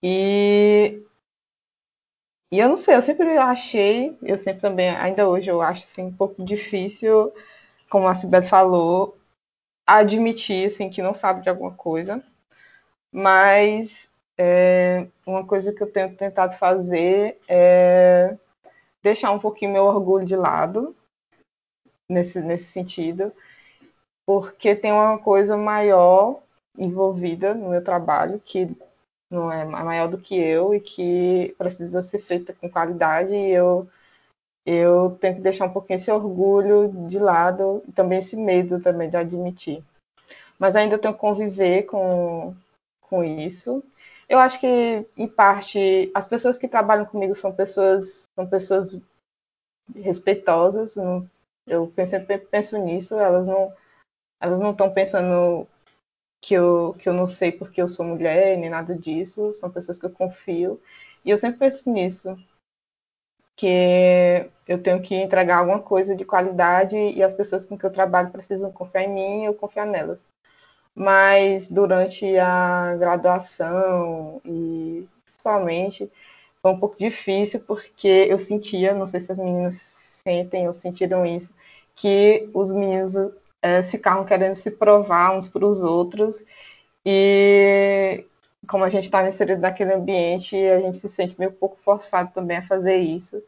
e 0.03 1.03
e 2.53 2.59
eu 2.59 2.69
não 2.69 2.77
sei, 2.77 2.95
eu 2.97 3.03
sempre 3.03 3.37
achei, 3.39 4.17
eu 4.23 4.39
sempre 4.39 4.61
também, 4.61 4.91
ainda 4.91 5.29
hoje 5.29 5.51
eu 5.51 5.63
acho 5.63 5.87
assim 5.87 6.05
um 6.05 6.13
pouco 6.17 6.45
difícil, 6.45 7.33
como 7.91 8.07
a 8.09 8.15
Sibeli 8.15 8.47
falou, 8.47 9.19
admitir 9.87 10.69
assim 10.69 10.91
que 10.91 11.03
não 11.03 11.15
sabe 11.15 11.43
de 11.43 11.49
alguma 11.51 11.73
coisa 11.75 12.23
mas 13.15 14.11
é, 14.37 15.07
uma 15.25 15.47
coisa 15.47 15.73
que 15.73 15.81
eu 15.81 15.93
tenho 15.93 16.17
tentado 16.17 16.59
fazer 16.59 17.39
é 17.47 18.37
deixar 19.01 19.31
um 19.31 19.39
pouquinho 19.39 19.73
meu 19.73 19.85
orgulho 19.85 20.27
de 20.27 20.35
lado 20.35 20.97
nesse, 22.11 22.41
nesse 22.41 22.65
sentido, 22.65 23.33
porque 24.27 24.75
tem 24.75 24.91
uma 24.91 25.17
coisa 25.17 25.57
maior 25.57 26.41
envolvida 26.77 27.55
no 27.55 27.69
meu 27.71 27.85
trabalho 27.85 28.43
que 28.45 28.69
não 29.31 29.53
é 29.53 29.65
maior 29.65 30.09
do 30.09 30.19
que 30.19 30.35
eu 30.35 30.75
e 30.75 30.81
que 30.81 31.55
precisa 31.57 32.03
ser 32.03 32.19
feita 32.19 32.53
com 32.53 32.69
qualidade 32.69 33.33
e 33.33 33.51
eu 33.51 33.89
eu 34.67 35.17
tenho 35.21 35.37
que 35.37 35.43
deixar 35.43 35.67
um 35.67 35.73
pouquinho 35.73 35.97
esse 35.97 36.11
orgulho 36.11 36.91
de 37.07 37.19
lado 37.19 37.83
e 37.87 37.93
também 37.93 38.19
esse 38.19 38.35
medo 38.35 38.81
também 38.81 39.11
de 39.11 39.17
admitir. 39.17 39.85
Mas 40.59 40.75
ainda 40.75 40.99
tenho 40.99 41.13
que 41.13 41.21
conviver 41.21 41.83
com 41.83 42.57
com 43.09 43.23
isso. 43.25 43.83
Eu 44.29 44.39
acho 44.39 44.59
que, 44.61 45.07
em 45.17 45.29
parte, 45.29 46.11
as 46.15 46.27
pessoas 46.27 46.59
que 46.59 46.69
trabalham 46.69 47.07
comigo 47.07 47.35
são 47.35 47.55
pessoas, 47.55 48.25
são 48.35 48.47
pessoas 48.47 48.89
respeitosas. 49.95 50.97
Eu 51.67 51.93
sempre 52.07 52.39
penso 52.39 52.79
nisso. 52.79 53.17
Elas 53.17 53.47
não, 53.47 53.73
elas 54.41 54.61
não 54.61 54.73
estão 54.73 54.93
pensando 54.93 55.67
que 56.43 56.55
eu, 56.55 56.95
que 56.99 57.09
eu 57.09 57.13
não 57.13 57.27
sei 57.27 57.53
porque 57.53 57.81
eu 57.83 57.89
sou 57.89 58.07
mulher 58.07 58.59
nem 58.59 58.71
nada 58.71 58.95
disso. 58.97 59.55
São 59.55 59.71
pessoas 59.71 59.99
que 59.99 60.07
eu 60.07 60.11
confio. 60.11 60.81
E 61.25 61.31
eu 61.31 61.39
sempre 61.39 61.59
penso 61.61 61.91
nisso. 61.91 62.37
que 63.57 64.51
eu 64.67 64.83
tenho 64.83 65.01
que 65.03 65.15
entregar 65.15 65.59
alguma 65.59 65.81
coisa 65.81 66.17
de 66.17 66.25
qualidade 66.25 66.97
e 66.97 67.23
as 67.23 67.33
pessoas 67.33 67.65
com 67.65 67.79
que 67.79 67.85
eu 67.87 67.93
trabalho 67.93 68.31
precisam 68.31 68.73
confiar 68.73 69.05
em 69.05 69.13
mim 69.13 69.43
e 69.43 69.45
eu 69.47 69.55
confiar 69.55 69.87
nelas. 69.87 70.29
Mas 70.95 71.69
durante 71.69 72.39
a 72.39 72.97
graduação 72.97 74.41
e 74.45 75.07
principalmente 75.25 76.11
foi 76.63 76.73
um 76.73 76.79
pouco 76.79 76.97
difícil 76.99 77.61
porque 77.61 78.09
eu 78.29 78.39
sentia, 78.39 78.95
não 78.95 79.07
sei 79.07 79.21
se 79.21 79.33
as 79.33 79.39
meninas 79.39 79.75
sentem 80.25 80.67
ou 80.67 80.73
sentiram 80.73 81.27
isso, 81.27 81.53
que 81.97 82.49
os 82.55 82.73
meninos 82.73 83.15
é, 83.63 83.83
ficavam 83.83 84.25
querendo 84.25 84.55
se 84.55 84.71
provar 84.71 85.37
uns 85.37 85.49
para 85.49 85.67
os 85.67 85.83
outros 85.83 86.45
e 87.05 88.25
como 88.69 88.85
a 88.85 88.91
gente 88.91 89.05
está 89.05 89.27
inserido 89.29 89.61
naquele 89.61 89.93
ambiente, 89.93 90.57
a 90.57 90.81
gente 90.81 90.97
se 90.99 91.09
sente 91.09 91.39
meio 91.39 91.53
pouco 91.53 91.77
forçado 91.77 92.33
também 92.33 92.59
a 92.59 92.67
fazer 92.67 92.97
isso. 92.97 93.43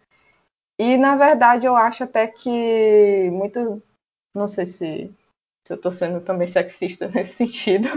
E 0.78 0.96
na 0.96 1.16
verdade 1.16 1.66
eu 1.66 1.76
acho 1.76 2.04
até 2.04 2.26
que 2.26 3.30
muito, 3.30 3.82
não 4.34 4.46
sei 4.46 4.66
se, 4.66 5.14
se 5.66 5.72
eu 5.72 5.76
estou 5.76 5.90
sendo 5.90 6.20
também 6.20 6.46
sexista 6.46 7.08
nesse 7.12 7.34
sentido, 7.34 7.88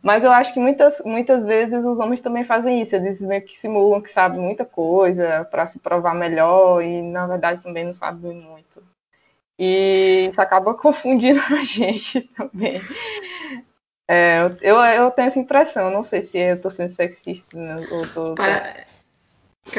Mas 0.00 0.24
eu 0.24 0.32
acho 0.32 0.54
que 0.54 0.60
muitas, 0.60 1.02
muitas 1.04 1.44
vezes 1.44 1.84
os 1.84 1.98
homens 1.98 2.22
também 2.22 2.42
fazem 2.42 2.80
isso, 2.80 2.96
eles 2.96 3.20
meio 3.20 3.42
que 3.42 3.58
simulam 3.58 4.00
que 4.00 4.10
sabem 4.10 4.40
muita 4.40 4.64
coisa 4.64 5.44
para 5.50 5.66
se 5.66 5.78
provar 5.78 6.14
melhor 6.14 6.82
e 6.82 7.02
na 7.02 7.26
verdade 7.26 7.62
também 7.62 7.84
não 7.84 7.92
sabem 7.92 8.32
muito. 8.32 8.82
E 9.58 10.28
isso 10.30 10.40
acaba 10.40 10.72
confundindo 10.78 11.40
a 11.52 11.62
gente 11.64 12.22
também. 12.22 12.80
É, 14.08 14.38
eu, 14.62 14.76
eu 14.76 15.10
tenho 15.10 15.28
essa 15.28 15.38
impressão, 15.38 15.90
não 15.90 16.02
sei 16.02 16.22
se 16.22 16.38
eu 16.38 16.56
estou 16.56 16.70
sendo 16.70 16.94
sexista 16.94 17.58
né, 17.58 17.86
ou 17.90 18.06
tô, 18.06 18.34
Para... 18.36 18.86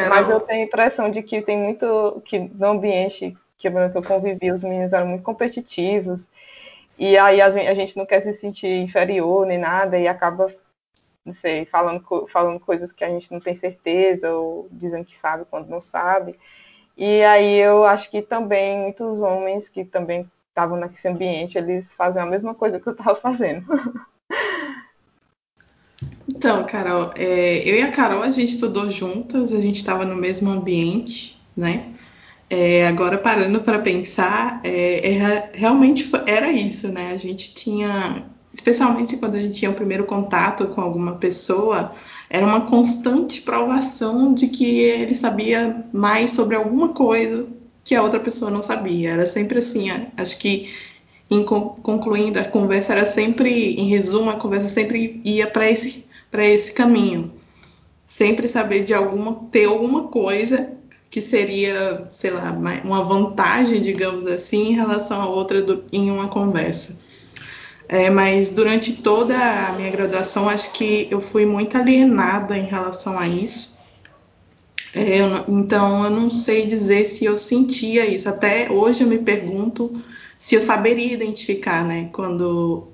Mas 0.07 0.29
eu 0.29 0.39
tenho 0.41 0.61
a 0.61 0.65
impressão 0.65 1.09
de 1.09 1.23
que 1.23 1.41
tem 1.41 1.57
muito 1.57 2.21
que 2.25 2.37
no 2.39 2.67
ambiente 2.67 3.35
que 3.69 3.97
eu 3.97 4.03
convivi, 4.03 4.51
os 4.51 4.63
meninos 4.63 4.93
eram 4.93 5.07
muito 5.07 5.23
competitivos 5.23 6.27
e 6.97 7.17
aí 7.17 7.41
a 7.41 7.73
gente 7.73 7.97
não 7.97 8.05
quer 8.05 8.21
se 8.21 8.31
sentir 8.31 8.67
inferior 8.67 9.45
nem 9.45 9.57
nada 9.57 9.97
e 9.97 10.07
acaba, 10.07 10.53
não 11.25 11.33
sei, 11.33 11.65
falando, 11.65 12.03
falando 12.31 12.59
coisas 12.59 12.91
que 12.91 13.03
a 13.03 13.09
gente 13.09 13.31
não 13.31 13.39
tem 13.39 13.55
certeza 13.55 14.31
ou 14.31 14.67
dizendo 14.71 15.05
que 15.05 15.17
sabe 15.17 15.45
quando 15.49 15.67
não 15.67 15.81
sabe. 15.81 16.39
E 16.95 17.23
aí 17.23 17.57
eu 17.57 17.85
acho 17.85 18.11
que 18.11 18.21
também 18.21 18.79
muitos 18.79 19.21
homens 19.23 19.67
que 19.67 19.83
também 19.83 20.29
estavam 20.49 20.77
nesse 20.77 21.07
ambiente, 21.07 21.57
eles 21.57 21.91
fazem 21.95 22.21
a 22.21 22.25
mesma 22.25 22.53
coisa 22.53 22.79
que 22.79 22.87
eu 22.87 22.93
estava 22.93 23.15
fazendo. 23.15 23.65
Então, 26.27 26.65
Carol, 26.65 27.11
é, 27.15 27.57
eu 27.69 27.75
e 27.75 27.81
a 27.81 27.91
Carol 27.91 28.23
a 28.23 28.31
gente 28.31 28.53
estudou 28.53 28.89
juntas, 28.89 29.53
a 29.53 29.61
gente 29.61 29.75
estava 29.75 30.05
no 30.05 30.15
mesmo 30.15 30.49
ambiente, 30.49 31.39
né? 31.55 31.93
É, 32.53 32.85
agora 32.85 33.17
parando 33.17 33.61
para 33.61 33.79
pensar, 33.79 34.59
é, 34.65 35.51
realmente 35.53 36.11
era 36.27 36.51
isso, 36.51 36.89
né? 36.89 37.13
A 37.13 37.17
gente 37.17 37.53
tinha, 37.53 38.25
especialmente 38.53 39.15
quando 39.15 39.35
a 39.35 39.39
gente 39.39 39.57
tinha 39.57 39.71
o 39.71 39.73
primeiro 39.73 40.03
contato 40.03 40.67
com 40.67 40.81
alguma 40.81 41.15
pessoa, 41.15 41.95
era 42.29 42.45
uma 42.45 42.59
constante 42.65 43.39
provação 43.39 44.33
de 44.33 44.49
que 44.49 44.81
ele 44.81 45.15
sabia 45.15 45.85
mais 45.93 46.31
sobre 46.31 46.57
alguma 46.57 46.89
coisa 46.89 47.47
que 47.85 47.95
a 47.95 48.03
outra 48.03 48.19
pessoa 48.19 48.51
não 48.51 48.61
sabia. 48.61 49.11
Era 49.11 49.25
sempre 49.25 49.59
assim. 49.59 49.87
Acho 50.17 50.37
que 50.37 50.73
em, 51.29 51.45
concluindo 51.45 52.37
a 52.37 52.43
conversa 52.43 52.91
era 52.91 53.05
sempre, 53.05 53.75
em 53.75 53.87
resumo, 53.87 54.29
a 54.29 54.35
conversa 54.35 54.67
sempre 54.67 55.21
ia 55.23 55.47
para 55.47 55.71
esse 55.71 56.03
para 56.29 56.45
esse 56.45 56.73
caminho. 56.73 57.31
Sempre 58.05 58.49
saber 58.49 58.83
de 58.83 58.93
alguma 58.93 59.35
ter 59.49 59.67
alguma 59.67 60.09
coisa 60.09 60.80
que 61.11 61.19
seria, 61.21 62.07
sei 62.09 62.31
lá, 62.31 62.57
uma 62.85 63.03
vantagem, 63.03 63.81
digamos 63.81 64.25
assim, 64.27 64.69
em 64.69 64.75
relação 64.75 65.21
a 65.21 65.27
outra 65.27 65.61
do, 65.61 65.83
em 65.91 66.09
uma 66.09 66.29
conversa. 66.29 66.97
É, 67.89 68.09
mas 68.09 68.47
durante 68.47 68.93
toda 68.93 69.35
a 69.37 69.73
minha 69.73 69.91
graduação, 69.91 70.47
acho 70.47 70.71
que 70.71 71.09
eu 71.11 71.19
fui 71.19 71.45
muito 71.45 71.77
alienada 71.77 72.57
em 72.57 72.65
relação 72.65 73.19
a 73.19 73.27
isso. 73.27 73.77
É, 74.95 75.17
eu, 75.17 75.43
então, 75.49 76.05
eu 76.05 76.09
não 76.09 76.29
sei 76.29 76.65
dizer 76.65 77.03
se 77.03 77.25
eu 77.25 77.37
sentia 77.37 78.05
isso. 78.05 78.29
Até 78.29 78.71
hoje 78.71 79.01
eu 79.01 79.07
me 79.07 79.19
pergunto 79.19 80.01
se 80.37 80.55
eu 80.55 80.61
saberia 80.61 81.13
identificar, 81.13 81.83
né, 81.83 82.09
quando 82.13 82.90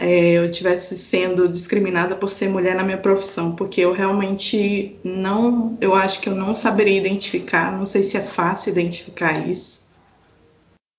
é, 0.00 0.32
eu 0.32 0.44
estivesse 0.44 0.96
sendo 0.96 1.48
discriminada 1.48 2.14
por 2.14 2.28
ser 2.28 2.48
mulher 2.48 2.76
na 2.76 2.84
minha 2.84 2.98
profissão, 2.98 3.56
porque 3.56 3.80
eu 3.80 3.92
realmente 3.92 4.96
não, 5.02 5.76
eu 5.80 5.92
acho 5.92 6.20
que 6.20 6.28
eu 6.28 6.36
não 6.36 6.54
saberia 6.54 6.96
identificar, 6.96 7.76
não 7.76 7.84
sei 7.84 8.04
se 8.04 8.16
é 8.16 8.22
fácil 8.22 8.70
identificar 8.70 9.46
isso. 9.48 9.88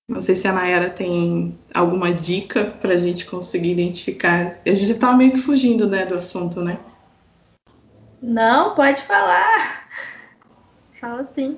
Não 0.06 0.20
sei 0.20 0.34
se 0.34 0.46
a 0.46 0.52
Nayara 0.52 0.90
tem 0.90 1.58
alguma 1.72 2.12
dica 2.12 2.74
para 2.80 2.94
a 2.94 3.00
gente 3.00 3.24
conseguir 3.24 3.70
identificar. 3.70 4.58
A 4.66 4.70
gente 4.70 4.90
estava 4.90 5.16
meio 5.16 5.30
que 5.32 5.38
fugindo 5.38 5.88
né, 5.88 6.04
do 6.04 6.16
assunto, 6.16 6.60
né? 6.60 6.78
Não, 8.20 8.74
pode 8.74 9.02
falar. 9.02 9.88
Fala 11.00 11.30
sim 11.32 11.56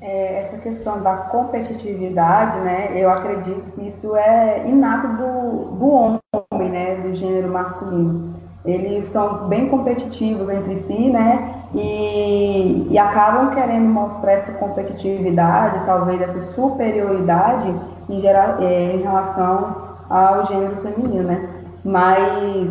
é, 0.00 0.44
essa 0.44 0.56
questão 0.58 1.02
da 1.02 1.14
competitividade, 1.14 2.58
né, 2.60 2.92
eu 2.94 3.10
acredito 3.10 3.72
que 3.72 3.88
isso 3.88 4.16
é 4.16 4.64
inato 4.66 5.08
do, 5.08 5.76
do 5.76 5.90
homem, 6.52 6.70
né, 6.70 6.94
do 6.96 7.14
gênero 7.14 7.48
masculino. 7.48 8.34
Eles 8.64 9.08
são 9.10 9.48
bem 9.48 9.68
competitivos 9.68 10.48
entre 10.48 10.82
si, 10.82 11.10
né, 11.10 11.54
e, 11.74 12.88
e 12.90 12.98
acabam 12.98 13.54
querendo 13.54 13.86
mostrar 13.86 14.32
essa 14.32 14.52
competitividade, 14.52 15.84
talvez 15.86 16.20
essa 16.20 16.52
superioridade 16.54 17.74
em, 18.08 18.26
é, 18.26 18.94
em 18.94 19.02
relação 19.02 19.90
ao 20.08 20.46
gênero 20.46 20.76
feminino, 20.76 21.22
né. 21.24 21.48
Mas 21.84 22.70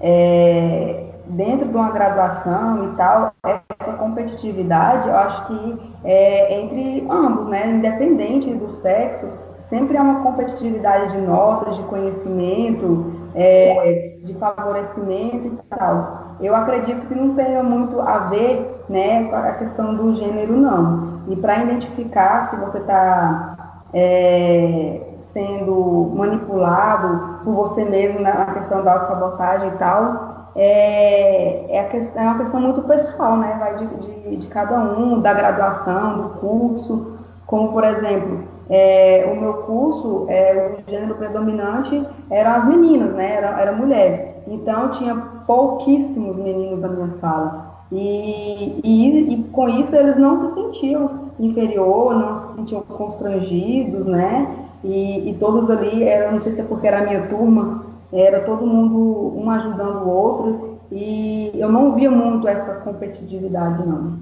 é, 0.00 1.09
dentro 1.30 1.68
de 1.68 1.76
uma 1.76 1.90
graduação 1.90 2.84
e 2.84 2.96
tal, 2.96 3.32
essa 3.44 3.92
competitividade, 3.94 5.08
eu 5.08 5.16
acho 5.16 5.46
que 5.46 5.92
é 6.04 6.60
entre 6.60 7.06
ambos, 7.10 7.46
né? 7.48 7.68
Independente 7.68 8.52
do 8.52 8.76
sexo, 8.76 9.26
sempre 9.68 9.96
há 9.96 10.02
uma 10.02 10.22
competitividade 10.22 11.12
de 11.12 11.18
notas, 11.18 11.76
de 11.76 11.82
conhecimento, 11.84 13.12
é, 13.34 14.18
de 14.24 14.34
favorecimento 14.34 15.46
e 15.46 15.76
tal. 15.76 16.36
Eu 16.40 16.54
acredito 16.54 17.06
que 17.06 17.14
não 17.14 17.34
tenha 17.34 17.62
muito 17.62 18.00
a 18.00 18.18
ver 18.28 18.84
né, 18.88 19.24
com 19.24 19.36
a 19.36 19.52
questão 19.52 19.94
do 19.94 20.16
gênero, 20.16 20.56
não. 20.56 21.20
E 21.28 21.36
para 21.36 21.62
identificar 21.62 22.50
se 22.50 22.56
você 22.56 22.78
está 22.78 23.76
é, 23.94 25.00
sendo 25.32 26.12
manipulado 26.14 27.40
por 27.44 27.54
você 27.54 27.84
mesmo 27.84 28.20
na 28.20 28.46
questão 28.46 28.82
da 28.82 28.94
autossabotagem 28.94 29.68
e 29.68 29.76
tal, 29.78 30.29
é, 30.56 31.76
é, 31.76 31.84
questão, 31.84 32.22
é, 32.22 32.26
uma 32.26 32.38
questão 32.38 32.60
muito 32.60 32.82
pessoal, 32.82 33.36
né? 33.36 33.56
Vai 33.58 33.76
de, 33.76 33.86
de, 33.86 34.36
de, 34.36 34.46
cada 34.48 34.78
um, 34.78 35.20
da 35.20 35.32
graduação, 35.32 36.18
do 36.18 36.28
curso. 36.40 37.18
Como, 37.46 37.72
por 37.72 37.84
exemplo, 37.84 38.40
é, 38.68 39.28
o 39.32 39.40
meu 39.40 39.54
curso, 39.54 40.26
é, 40.28 40.76
o 40.78 40.90
gênero 40.90 41.14
predominante 41.16 42.06
eram 42.30 42.50
as 42.52 42.66
meninas, 42.66 43.12
né? 43.14 43.34
Era, 43.34 43.60
era 43.60 43.72
mulher. 43.72 44.42
Então, 44.46 44.92
tinha 44.92 45.14
pouquíssimos 45.46 46.36
meninos 46.36 46.80
na 46.80 46.88
minha 46.88 47.10
sala. 47.20 47.70
E, 47.92 48.80
e, 48.84 49.34
e, 49.34 49.42
com 49.50 49.68
isso 49.68 49.94
eles 49.96 50.16
não 50.16 50.48
se 50.48 50.54
sentiam 50.54 51.30
inferior, 51.40 52.14
não 52.14 52.40
se 52.40 52.54
sentiam 52.54 52.82
constrangidos, 52.82 54.06
né? 54.06 54.48
E, 54.84 55.30
e 55.30 55.34
todos 55.34 55.68
ali, 55.70 56.04
era, 56.04 56.30
não 56.30 56.40
sei 56.40 56.52
se 56.52 56.60
é 56.60 56.64
porque 56.64 56.86
era 56.86 57.00
a 57.00 57.04
minha 57.04 57.26
turma, 57.26 57.84
era 58.12 58.44
todo 58.44 58.66
mundo 58.66 59.38
um 59.38 59.50
ajudando 59.50 60.04
o 60.04 60.08
outro 60.08 60.80
e 60.90 61.52
eu 61.54 61.70
não 61.70 61.94
via 61.94 62.10
muito 62.10 62.48
essa 62.48 62.80
competitividade 62.80 63.86
não. 63.86 64.18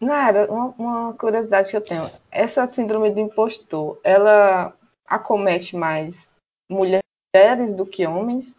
Nara, 0.00 0.50
uma, 0.50 0.74
uma 0.78 1.12
curiosidade 1.14 1.70
que 1.70 1.76
eu 1.76 1.80
tenho. 1.80 2.10
Essa 2.30 2.66
síndrome 2.66 3.10
do 3.10 3.20
impostor, 3.20 3.98
ela 4.04 4.72
acomete 5.06 5.76
mais 5.76 6.30
mulheres 6.68 7.72
do 7.74 7.86
que 7.86 8.06
homens? 8.06 8.58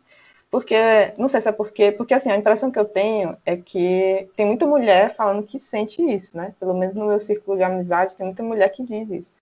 Porque, 0.50 0.76
não 1.18 1.28
sei 1.28 1.42
se 1.42 1.50
é 1.50 1.52
porque, 1.52 1.92
porque 1.92 2.14
assim, 2.14 2.32
a 2.32 2.38
impressão 2.38 2.72
que 2.72 2.80
eu 2.80 2.86
tenho 2.86 3.38
é 3.46 3.58
que 3.58 4.30
tem 4.36 4.46
muita 4.46 4.66
mulher 4.66 5.14
falando 5.14 5.46
que 5.46 5.60
sente 5.60 6.02
isso, 6.02 6.38
né? 6.38 6.56
Pelo 6.60 6.74
menos 6.74 6.96
no 6.96 7.08
meu 7.08 7.20
círculo 7.20 7.58
de 7.58 7.64
amizade, 7.64 8.16
tem 8.16 8.26
muita 8.26 8.42
mulher 8.42 8.70
que 8.70 8.84
diz 8.84 9.10
isso. 9.10 9.34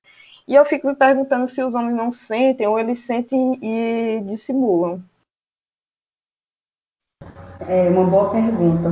E 0.47 0.55
eu 0.55 0.65
fico 0.65 0.87
me 0.87 0.95
perguntando 0.95 1.47
se 1.47 1.63
os 1.63 1.73
homens 1.73 1.95
não 1.95 2.11
sentem 2.11 2.67
ou 2.67 2.77
eles 2.77 2.99
sentem 2.99 3.57
e 3.61 4.21
dissimulam. 4.25 5.01
É 7.67 7.87
uma 7.89 8.03
boa 8.03 8.29
pergunta. 8.29 8.89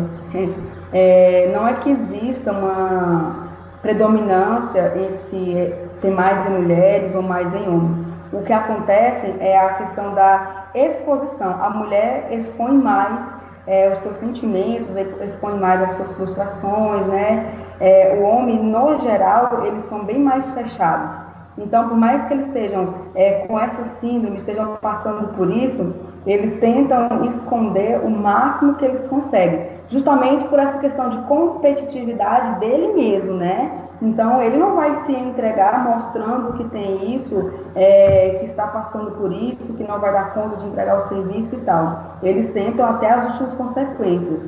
É, 0.93 1.51
não 1.53 1.67
é 1.67 1.73
que 1.81 1.91
exista 1.91 2.53
uma 2.53 3.51
predominância 3.81 4.93
entre 4.97 5.73
ter 6.01 6.11
mais 6.11 6.47
em 6.47 6.53
mulheres 6.53 7.13
ou 7.15 7.21
mais 7.21 7.53
em 7.53 7.67
homens. 7.67 8.07
O 8.31 8.43
que 8.43 8.53
acontece 8.53 9.35
é 9.41 9.59
a 9.59 9.73
questão 9.73 10.13
da 10.13 10.69
exposição. 10.73 11.61
A 11.61 11.69
mulher 11.69 12.31
expõe 12.31 12.71
mais 12.71 13.35
é, 13.67 13.91
os 13.91 13.99
seus 13.99 14.17
sentimentos, 14.17 14.95
expõe 15.27 15.59
mais 15.59 15.81
as 15.81 15.97
suas 15.97 16.11
frustrações, 16.13 17.07
né? 17.07 17.53
É, 17.81 18.15
o 18.17 18.23
homem, 18.23 18.63
no 18.63 19.01
geral, 19.01 19.65
eles 19.65 19.83
são 19.85 20.05
bem 20.05 20.19
mais 20.19 20.49
fechados. 20.51 21.20
Então, 21.57 21.89
por 21.89 21.97
mais 21.97 22.25
que 22.25 22.33
eles 22.33 22.47
estejam 22.47 22.93
é, 23.13 23.45
com 23.45 23.59
essa 23.59 23.83
síndrome, 23.99 24.37
estejam 24.37 24.77
passando 24.81 25.33
por 25.35 25.49
isso, 25.49 25.93
eles 26.25 26.59
tentam 26.59 27.25
esconder 27.25 27.99
o 28.03 28.09
máximo 28.09 28.75
que 28.75 28.85
eles 28.85 29.05
conseguem, 29.07 29.67
justamente 29.89 30.45
por 30.47 30.59
essa 30.59 30.77
questão 30.79 31.09
de 31.09 31.17
competitividade 31.23 32.59
dele 32.59 32.93
mesmo, 32.93 33.33
né? 33.33 33.81
Então, 34.01 34.41
ele 34.41 34.57
não 34.57 34.75
vai 34.75 35.03
se 35.05 35.11
entregar 35.11 35.83
mostrando 35.83 36.53
que 36.53 36.63
tem 36.69 37.15
isso, 37.15 37.53
é, 37.75 38.37
que 38.39 38.45
está 38.47 38.65
passando 38.65 39.11
por 39.11 39.31
isso, 39.31 39.73
que 39.73 39.83
não 39.83 39.99
vai 39.99 40.11
dar 40.11 40.33
conta 40.33 40.57
de 40.57 40.65
entregar 40.65 41.05
o 41.05 41.07
serviço 41.07 41.53
e 41.53 41.59
tal. 41.59 42.17
Eles 42.23 42.51
tentam 42.51 42.83
até 42.83 43.11
as 43.11 43.27
últimas 43.27 43.53
consequências. 43.53 44.39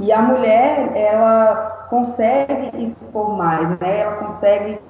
E 0.00 0.10
a 0.10 0.20
mulher, 0.20 0.90
ela 0.96 1.86
consegue 1.88 2.84
expor 2.84 3.36
mais, 3.36 3.68
né? 3.78 4.00
Ela 4.00 4.16
consegue, 4.16 4.80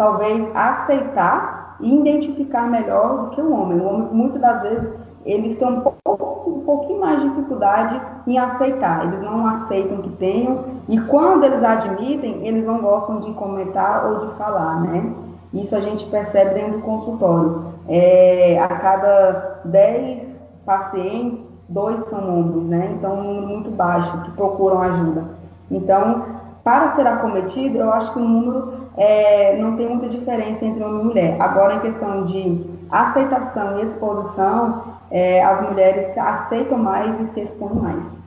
talvez, 0.00 0.48
aceitar 0.56 1.76
e 1.78 1.94
identificar 1.94 2.62
melhor 2.70 3.18
do 3.18 3.30
que 3.32 3.40
o 3.42 3.52
homem. 3.52 3.78
O 3.78 3.84
homem, 3.84 4.08
muitas 4.10 4.40
das 4.40 4.62
vezes, 4.62 4.88
eles 5.26 5.58
têm 5.58 5.68
um, 5.68 5.82
pouco, 5.82 6.50
um 6.50 6.64
pouquinho 6.64 7.00
mais 7.00 7.20
de 7.20 7.28
dificuldade 7.28 8.00
em 8.26 8.38
aceitar. 8.38 9.04
Eles 9.04 9.20
não 9.20 9.46
aceitam 9.46 9.98
que 9.98 10.08
tenham 10.16 10.64
e 10.88 10.98
quando 11.02 11.44
eles 11.44 11.62
admitem, 11.62 12.46
eles 12.46 12.64
não 12.64 12.78
gostam 12.78 13.20
de 13.20 13.30
comentar 13.34 14.06
ou 14.06 14.28
de 14.28 14.34
falar, 14.36 14.80
né? 14.80 15.12
Isso 15.52 15.76
a 15.76 15.80
gente 15.80 16.06
percebe 16.06 16.54
dentro 16.54 16.78
do 16.78 16.82
consultório. 16.82 17.64
É, 17.86 18.58
a 18.58 18.68
cada 18.68 19.60
10 19.66 20.26
pacientes, 20.64 21.40
dois 21.68 22.02
são 22.08 22.40
homens, 22.40 22.68
né? 22.68 22.94
Então, 22.96 23.18
um 23.18 23.22
número 23.22 23.48
muito 23.48 23.70
baixo 23.70 24.22
que 24.22 24.30
procuram 24.30 24.80
ajuda. 24.80 25.24
Então, 25.70 26.24
para 26.64 26.94
ser 26.94 27.06
acometido, 27.06 27.76
eu 27.76 27.92
acho 27.92 28.14
que 28.14 28.18
o 28.18 28.24
número 28.24 28.79
é, 28.96 29.56
não 29.56 29.76
tem 29.76 29.88
muita 29.88 30.08
diferença 30.08 30.64
entre 30.64 30.82
homem 30.82 31.00
e 31.00 31.04
mulher. 31.04 31.40
Agora, 31.40 31.74
em 31.74 31.80
questão 31.80 32.26
de 32.26 32.64
aceitação 32.90 33.80
e 33.80 33.84
exposição, 33.84 34.98
é, 35.10 35.42
as 35.42 35.62
mulheres 35.68 36.16
aceitam 36.16 36.78
mais 36.78 37.20
e 37.20 37.34
se 37.34 37.40
expõem 37.40 37.74
mais. 37.74 38.20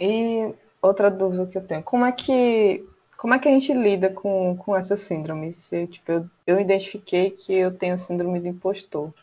E 0.00 0.52
outra 0.80 1.10
dúvida 1.10 1.46
que 1.46 1.56
eu 1.56 1.66
tenho, 1.66 1.82
como 1.82 2.04
é 2.04 2.12
que 2.12 2.84
como 3.22 3.34
é 3.34 3.38
que 3.38 3.48
a 3.48 3.52
gente 3.52 3.72
lida 3.72 4.10
com, 4.10 4.56
com 4.56 4.76
essa 4.76 4.96
síndrome? 4.96 5.54
Se, 5.54 5.86
tipo, 5.86 6.10
eu, 6.10 6.26
eu 6.44 6.60
identifiquei 6.60 7.30
que 7.30 7.54
eu 7.54 7.72
tenho 7.72 7.96
síndrome 7.96 8.40
do 8.40 8.48
impostor. 8.48 9.14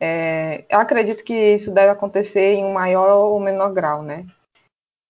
É, 0.00 0.64
eu 0.70 0.80
acredito 0.80 1.22
que 1.22 1.34
isso 1.34 1.70
deve 1.70 1.90
acontecer 1.90 2.54
em 2.54 2.64
um 2.64 2.72
maior 2.72 3.10
ou 3.26 3.38
menor 3.38 3.70
grau, 3.74 4.02
né? 4.02 4.24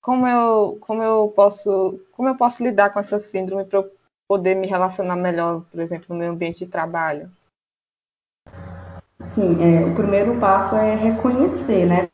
Como 0.02 0.26
eu, 0.26 0.78
como 0.80 1.00
eu 1.00 1.32
posso 1.34 2.00
como 2.10 2.28
eu 2.28 2.36
posso 2.36 2.62
lidar 2.62 2.92
com 2.92 2.98
essa 2.98 3.20
síndrome 3.20 3.64
para 3.64 3.78
eu 3.78 3.92
poder 4.28 4.56
me 4.56 4.66
relacionar 4.66 5.14
melhor, 5.14 5.62
por 5.70 5.80
exemplo, 5.80 6.06
no 6.08 6.16
meu 6.16 6.32
ambiente 6.32 6.64
de 6.64 6.70
trabalho? 6.70 7.30
Sim, 9.34 9.56
é, 9.62 9.86
o 9.86 9.94
primeiro 9.94 10.38
passo 10.40 10.74
é 10.74 10.96
reconhecer, 10.96 11.86
né? 11.86 12.08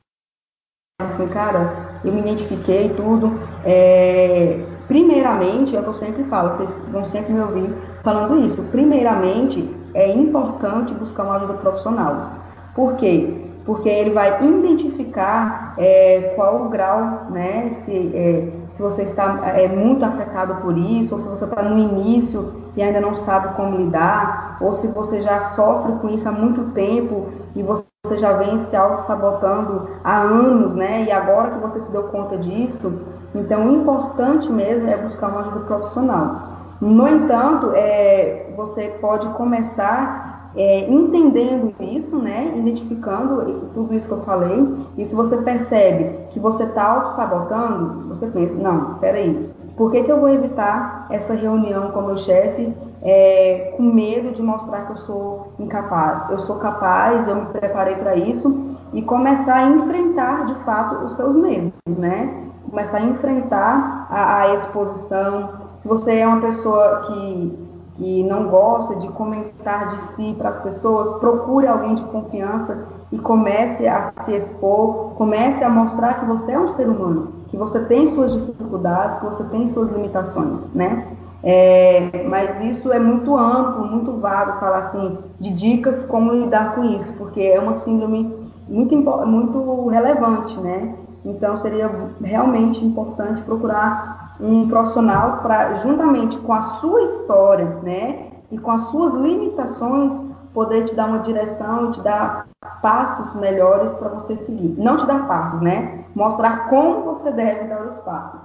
Assim, 1.00 1.28
cara, 1.28 2.00
eu 2.04 2.12
me 2.12 2.20
identifiquei 2.20 2.94
tudo. 2.94 3.30
É, 3.64 4.58
primeiramente, 4.86 5.74
é 5.74 5.80
o 5.80 5.82
que 5.82 5.88
eu 5.88 5.94
sempre 5.94 6.24
falo, 6.24 6.58
vocês 6.58 6.88
vão 6.90 7.10
sempre 7.10 7.32
me 7.32 7.40
ouvir 7.40 7.70
falando 8.02 8.46
isso. 8.46 8.62
Primeiramente, 8.64 9.64
é 9.94 10.12
importante 10.12 10.92
buscar 10.92 11.24
uma 11.24 11.36
ajuda 11.36 11.54
profissional. 11.54 12.32
Por 12.74 12.96
quê? 12.98 13.47
Porque 13.68 13.86
ele 13.86 14.14
vai 14.14 14.42
identificar 14.42 15.74
é, 15.76 16.32
qual 16.34 16.62
o 16.62 16.68
grau, 16.70 17.26
né? 17.28 17.82
Se, 17.84 18.12
é, 18.14 18.50
se 18.74 18.80
você 18.80 19.02
está 19.02 19.46
é, 19.46 19.68
muito 19.68 20.02
afetado 20.06 20.54
por 20.62 20.74
isso, 20.78 21.14
ou 21.14 21.20
se 21.20 21.28
você 21.28 21.44
está 21.44 21.62
no 21.62 21.78
início 21.78 22.50
e 22.74 22.82
ainda 22.82 22.98
não 22.98 23.16
sabe 23.26 23.54
como 23.56 23.76
lidar, 23.76 24.56
ou 24.62 24.80
se 24.80 24.86
você 24.86 25.20
já 25.20 25.50
sofre 25.50 25.92
com 26.00 26.08
isso 26.08 26.26
há 26.26 26.32
muito 26.32 26.72
tempo 26.72 27.26
e 27.54 27.62
você 27.62 27.84
já 28.16 28.32
vem 28.32 28.64
se 28.70 28.74
auto-sabotando 28.74 29.86
há 30.02 30.18
anos, 30.18 30.74
né? 30.74 31.02
E 31.02 31.12
agora 31.12 31.50
que 31.50 31.58
você 31.58 31.78
se 31.78 31.92
deu 31.92 32.04
conta 32.04 32.38
disso, 32.38 32.90
então 33.34 33.66
o 33.66 33.74
importante 33.74 34.50
mesmo 34.50 34.88
é 34.88 34.96
buscar 34.96 35.28
uma 35.28 35.40
ajuda 35.40 35.60
profissional. 35.66 36.36
No 36.80 37.06
entanto, 37.06 37.72
é, 37.74 38.50
você 38.56 38.96
pode 38.98 39.28
começar 39.34 40.27
é, 40.56 40.90
entendendo 40.90 41.74
isso, 41.80 42.16
né, 42.16 42.54
identificando 42.56 43.70
tudo 43.74 43.94
isso 43.94 44.06
que 44.06 44.14
eu 44.14 44.22
falei, 44.22 44.66
e 44.96 45.06
se 45.06 45.14
você 45.14 45.36
percebe 45.38 46.28
que 46.30 46.40
você 46.40 46.64
está 46.64 46.84
auto-sabotando, 46.84 48.08
você 48.08 48.26
pensa, 48.26 48.54
não, 48.54 48.94
peraí, 48.94 49.50
por 49.76 49.92
que, 49.92 50.02
que 50.02 50.10
eu 50.10 50.18
vou 50.18 50.28
evitar 50.30 51.06
essa 51.10 51.34
reunião 51.34 51.92
com 51.92 52.00
o 52.00 52.06
meu 52.06 52.18
chefe 52.18 52.74
é, 53.00 53.74
com 53.76 53.82
medo 53.84 54.32
de 54.32 54.42
mostrar 54.42 54.86
que 54.86 54.92
eu 54.92 54.96
sou 54.98 55.52
incapaz? 55.58 56.28
Eu 56.30 56.40
sou 56.40 56.56
capaz, 56.56 57.28
eu 57.28 57.36
me 57.36 57.46
preparei 57.46 57.94
para 57.94 58.16
isso, 58.16 58.76
e 58.92 59.02
começar 59.02 59.54
a 59.54 59.70
enfrentar, 59.70 60.46
de 60.46 60.54
fato, 60.64 61.04
os 61.04 61.16
seus 61.16 61.36
medos, 61.36 61.72
né? 61.86 62.42
Começar 62.68 62.98
a 62.98 63.04
enfrentar 63.04 64.08
a, 64.10 64.40
a 64.40 64.54
exposição. 64.54 65.50
Se 65.80 65.86
você 65.86 66.16
é 66.16 66.26
uma 66.26 66.40
pessoa 66.40 67.04
que 67.06 67.67
que 67.98 68.22
não 68.22 68.48
gosta 68.48 68.94
de 68.96 69.08
comentar 69.08 69.96
de 69.96 70.14
si 70.14 70.34
para 70.38 70.50
as 70.50 70.62
pessoas, 70.62 71.18
procure 71.18 71.66
alguém 71.66 71.96
de 71.96 72.04
confiança 72.04 72.86
e 73.10 73.18
comece 73.18 73.88
a 73.88 74.12
se 74.24 74.36
expor, 74.36 75.14
comece 75.16 75.64
a 75.64 75.68
mostrar 75.68 76.20
que 76.20 76.26
você 76.26 76.52
é 76.52 76.58
um 76.58 76.72
ser 76.76 76.88
humano, 76.88 77.32
que 77.48 77.56
você 77.56 77.80
tem 77.80 78.14
suas 78.14 78.32
dificuldades, 78.32 79.18
que 79.18 79.26
você 79.26 79.44
tem 79.44 79.72
suas 79.72 79.90
limitações, 79.90 80.60
né? 80.72 81.08
É, 81.42 82.24
mas 82.28 82.76
isso 82.76 82.92
é 82.92 82.98
muito 82.98 83.36
amplo, 83.36 83.86
muito 83.86 84.12
vago 84.20 84.58
falar 84.58 84.78
assim 84.78 85.18
de 85.40 85.50
dicas 85.52 86.04
como 86.06 86.32
lidar 86.32 86.74
com 86.74 86.84
isso, 86.84 87.12
porque 87.14 87.40
é 87.40 87.60
uma 87.60 87.80
síndrome 87.80 88.32
muito, 88.68 88.96
muito 88.96 89.88
relevante, 89.88 90.56
né? 90.60 90.94
Então 91.24 91.56
seria 91.58 91.90
realmente 92.22 92.84
importante 92.84 93.42
procurar 93.42 94.27
um 94.40 94.68
profissional 94.68 95.38
para, 95.38 95.76
juntamente 95.80 96.36
com 96.38 96.52
a 96.52 96.62
sua 96.80 97.02
história, 97.02 97.66
né, 97.82 98.30
e 98.50 98.58
com 98.58 98.70
as 98.70 98.82
suas 98.90 99.14
limitações, 99.14 100.28
poder 100.54 100.84
te 100.84 100.94
dar 100.94 101.06
uma 101.06 101.18
direção 101.20 101.90
e 101.90 101.92
te 101.92 102.00
dar 102.02 102.48
passos 102.82 103.34
melhores 103.40 103.90
para 103.92 104.08
você 104.08 104.36
seguir. 104.44 104.74
Não 104.78 104.96
te 104.96 105.06
dar 105.06 105.26
passos, 105.26 105.60
né? 105.60 106.04
Mostrar 106.14 106.68
como 106.68 107.02
você 107.02 107.30
deve 107.30 107.64
dar 107.64 107.86
os 107.86 107.96
passos. 107.98 108.40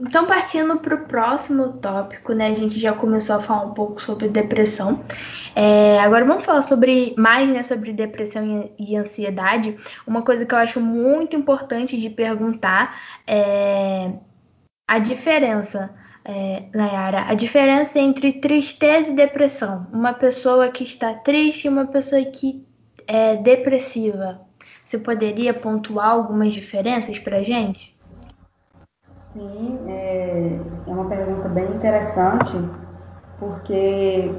Então, 0.00 0.26
partindo 0.26 0.76
para 0.78 0.94
o 0.94 1.06
próximo 1.06 1.72
tópico, 1.78 2.32
né? 2.32 2.48
A 2.48 2.54
gente 2.54 2.78
já 2.78 2.92
começou 2.92 3.36
a 3.36 3.40
falar 3.40 3.62
um 3.62 3.74
pouco 3.74 4.00
sobre 4.00 4.28
depressão. 4.28 5.00
É, 5.56 5.98
agora 6.00 6.24
vamos 6.24 6.44
falar 6.44 6.62
sobre 6.62 7.14
mais 7.18 7.50
né, 7.50 7.62
sobre 7.62 7.92
depressão 7.92 8.70
e, 8.78 8.92
e, 8.92 8.96
ansiedade. 8.96 9.76
Uma 10.06 10.22
coisa 10.22 10.44
que 10.44 10.54
eu 10.54 10.58
acho 10.58 10.80
muito 10.80 11.34
importante 11.34 11.98
de 11.98 12.10
perguntar 12.10 12.94
é 13.26 14.12
a 14.88 14.98
diferença, 14.98 15.90
é, 16.24 16.62
Nayara, 16.74 17.26
a 17.28 17.34
diferença 17.34 17.98
entre 17.98 18.32
tristeza 18.32 19.12
e 19.12 19.16
depressão. 19.16 19.86
Uma 19.92 20.14
pessoa 20.14 20.68
que 20.68 20.82
está 20.82 21.12
triste 21.12 21.66
e 21.66 21.68
uma 21.68 21.86
pessoa 21.86 22.24
que 22.24 22.66
é 23.06 23.36
depressiva. 23.36 24.40
Você 24.86 24.96
poderia 24.96 25.52
pontuar 25.52 26.12
algumas 26.12 26.54
diferenças 26.54 27.18
para 27.18 27.36
a 27.36 27.42
gente? 27.42 27.94
Sim, 29.34 29.78
é, 29.88 30.58
é, 30.86 30.90
uma 30.90 31.06
pergunta 31.06 31.50
bem 31.50 31.66
interessante, 31.66 32.56
porque 33.38 34.32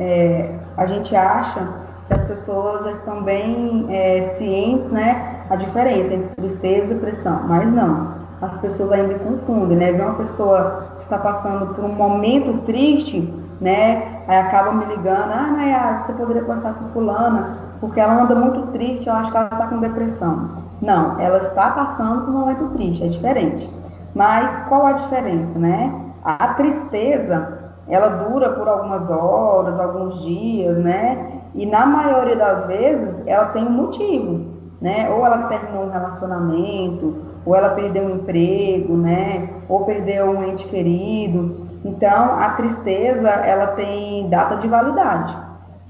é, 0.00 0.58
a 0.76 0.84
gente 0.86 1.14
acha 1.14 1.80
que 2.08 2.14
as 2.14 2.24
pessoas 2.26 2.98
estão 2.98 3.22
bem 3.22 3.86
é, 3.88 4.34
cientes, 4.36 4.90
né, 4.90 5.46
a 5.48 5.54
diferença 5.54 6.12
entre 6.12 6.34
tristeza 6.34 6.86
e 6.86 6.94
depressão, 6.94 7.46
mas 7.46 7.72
não 7.72 8.11
as 8.42 8.58
pessoas 8.58 8.90
ainda 8.92 9.18
confundem, 9.20 9.78
né? 9.78 9.92
Ver 9.92 10.02
uma 10.02 10.14
pessoa 10.14 10.88
que 10.96 11.04
está 11.04 11.16
passando 11.18 11.74
por 11.74 11.84
um 11.84 11.94
momento 11.94 12.64
triste, 12.66 13.32
né? 13.60 14.20
Aí 14.26 14.36
acaba 14.36 14.72
me 14.72 14.84
ligando, 14.86 15.32
ah, 15.32 15.52
Nayara, 15.56 16.02
você 16.02 16.12
poderia 16.12 16.42
passar 16.42 16.74
com 16.74 16.88
fulana, 16.88 17.56
porque 17.80 18.00
ela 18.00 18.20
anda 18.22 18.34
muito 18.34 18.66
triste, 18.72 19.06
eu 19.06 19.14
acho 19.14 19.30
que 19.30 19.36
ela 19.36 19.46
está 19.46 19.66
com 19.68 19.78
depressão. 19.78 20.50
Não, 20.82 21.20
ela 21.20 21.38
está 21.38 21.70
passando 21.70 22.24
por 22.24 22.34
um 22.34 22.38
momento 22.38 22.68
triste, 22.74 23.04
é 23.04 23.08
diferente. 23.08 23.70
Mas 24.14 24.50
qual 24.68 24.86
a 24.86 24.92
diferença, 24.92 25.58
né? 25.58 25.94
A 26.24 26.54
tristeza, 26.54 27.72
ela 27.88 28.08
dura 28.08 28.50
por 28.50 28.68
algumas 28.68 29.08
horas, 29.08 29.78
alguns 29.78 30.20
dias, 30.22 30.76
né? 30.78 31.30
E 31.54 31.64
na 31.64 31.86
maioria 31.86 32.36
das 32.36 32.66
vezes, 32.66 33.14
ela 33.26 33.46
tem 33.46 33.64
um 33.64 33.70
motivo, 33.70 34.46
né? 34.80 35.08
Ou 35.10 35.24
ela 35.24 35.46
terminou 35.46 35.84
um 35.84 35.90
relacionamento, 35.90 37.31
ou 37.44 37.54
ela 37.54 37.70
perdeu 37.70 38.04
um 38.04 38.16
emprego, 38.16 38.96
né? 38.96 39.48
Ou 39.68 39.84
perdeu 39.84 40.30
um 40.30 40.44
ente 40.44 40.66
querido. 40.66 41.68
Então, 41.84 42.38
a 42.38 42.50
tristeza, 42.50 43.28
ela 43.28 43.68
tem 43.68 44.28
data 44.28 44.56
de 44.56 44.68
validade. 44.68 45.36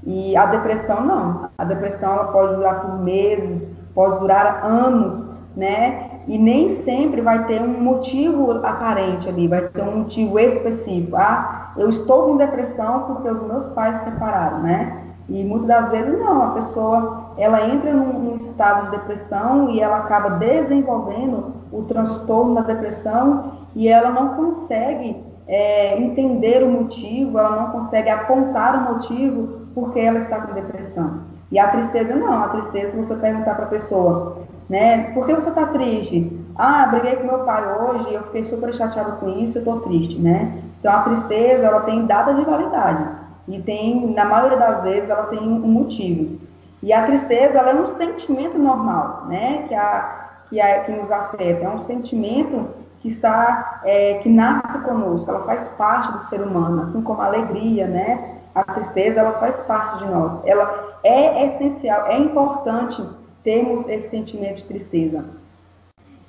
E 0.05 0.35
a 0.35 0.47
depressão 0.47 1.01
não. 1.01 1.49
A 1.57 1.63
depressão 1.63 2.13
ela 2.13 2.25
pode 2.25 2.55
durar 2.55 2.81
por 2.81 2.99
meses, 2.99 3.61
pode 3.93 4.19
durar 4.19 4.65
anos, 4.65 5.23
né? 5.55 6.09
E 6.27 6.37
nem 6.37 6.81
sempre 6.83 7.21
vai 7.21 7.45
ter 7.45 7.61
um 7.61 7.81
motivo 7.81 8.51
aparente 8.65 9.27
ali, 9.27 9.47
vai 9.47 9.61
ter 9.61 9.81
um 9.81 9.99
motivo 9.99 10.39
específico. 10.39 11.15
Ah, 11.15 11.73
eu 11.77 11.89
estou 11.89 12.27
com 12.27 12.37
depressão 12.37 13.01
porque 13.01 13.29
os 13.29 13.43
meus 13.43 13.65
pais 13.73 13.99
se 13.99 14.05
separaram, 14.05 14.59
né? 14.59 14.99
E 15.29 15.43
muitas 15.43 15.67
das 15.67 15.89
vezes 15.89 16.19
não, 16.19 16.43
a 16.43 16.47
pessoa 16.51 17.22
ela 17.37 17.67
entra 17.67 17.93
num, 17.93 18.19
num, 18.19 18.35
estado 18.37 18.85
de 18.85 18.97
depressão 18.97 19.69
e 19.71 19.79
ela 19.79 19.97
acaba 19.97 20.31
desenvolvendo 20.31 21.53
o 21.71 21.83
transtorno 21.83 22.55
da 22.55 22.61
depressão 22.61 23.51
e 23.75 23.87
ela 23.87 24.09
não 24.09 24.29
consegue 24.29 25.23
é, 25.47 25.97
entender 25.99 26.63
o 26.63 26.69
motivo, 26.69 27.37
ela 27.39 27.55
não 27.61 27.69
consegue 27.71 28.09
apontar 28.09 28.75
o 28.75 28.93
motivo 28.93 29.67
porque 29.73 29.99
ela 29.99 30.19
está 30.19 30.41
com 30.41 30.53
depressão. 30.53 31.21
E 31.51 31.59
a 31.59 31.67
tristeza 31.69 32.15
não, 32.15 32.43
a 32.43 32.49
tristeza 32.49 32.97
você 32.97 33.15
perguntar 33.15 33.55
para 33.55 33.65
a 33.65 33.69
pessoa, 33.69 34.37
né, 34.69 35.11
por 35.13 35.25
que 35.25 35.33
você 35.33 35.49
está 35.49 35.67
triste? 35.67 36.31
Ah, 36.55 36.87
briguei 36.87 37.15
com 37.15 37.27
meu 37.27 37.39
pai 37.39 37.63
hoje, 37.79 38.13
eu 38.13 38.23
fiquei 38.23 38.43
super 38.45 38.73
chateada 38.73 39.13
com 39.13 39.29
isso, 39.29 39.57
eu 39.57 39.61
estou 39.61 39.79
triste, 39.81 40.19
né? 40.19 40.53
Então 40.79 40.93
a 40.93 41.01
tristeza 41.01 41.65
ela 41.65 41.81
tem 41.81 42.05
data 42.05 42.33
de 42.33 42.43
validade. 42.43 43.23
E 43.47 43.61
tem, 43.61 44.13
na 44.13 44.25
maioria 44.25 44.57
das 44.57 44.83
vezes, 44.83 45.09
ela 45.09 45.23
tem 45.23 45.39
um 45.39 45.67
motivo. 45.67 46.39
E 46.83 46.91
a 46.91 47.05
tristeza, 47.05 47.59
é 47.59 47.73
um 47.73 47.93
sentimento 47.93 48.57
normal, 48.59 49.23
né? 49.27 49.63
Que, 49.69 49.73
a, 49.73 50.27
que, 50.49 50.59
a, 50.59 50.83
que 50.83 50.91
nos 50.91 51.09
afeta. 51.09 51.63
É 51.63 51.69
um 51.69 51.85
sentimento 51.85 52.67
que 52.99 53.07
está, 53.07 53.79
é, 53.85 54.15
que 54.15 54.27
nasce 54.27 54.77
conosco. 54.79 55.29
Ela 55.29 55.45
faz 55.45 55.63
parte 55.77 56.11
do 56.11 56.25
ser 56.25 56.41
humano, 56.41 56.81
assim 56.81 57.01
como 57.01 57.21
a 57.21 57.27
alegria, 57.27 57.87
né? 57.87 58.37
A 58.53 58.65
tristeza, 58.65 59.21
ela 59.21 59.31
faz 59.39 59.55
parte 59.61 60.03
de 60.03 60.11
nós. 60.11 60.45
Ela 60.45 60.97
é 61.05 61.45
essencial, 61.47 62.05
é 62.07 62.17
importante 62.17 63.01
termos 63.45 63.87
esse 63.87 64.09
sentimento 64.09 64.57
de 64.57 64.65
tristeza. 64.65 65.23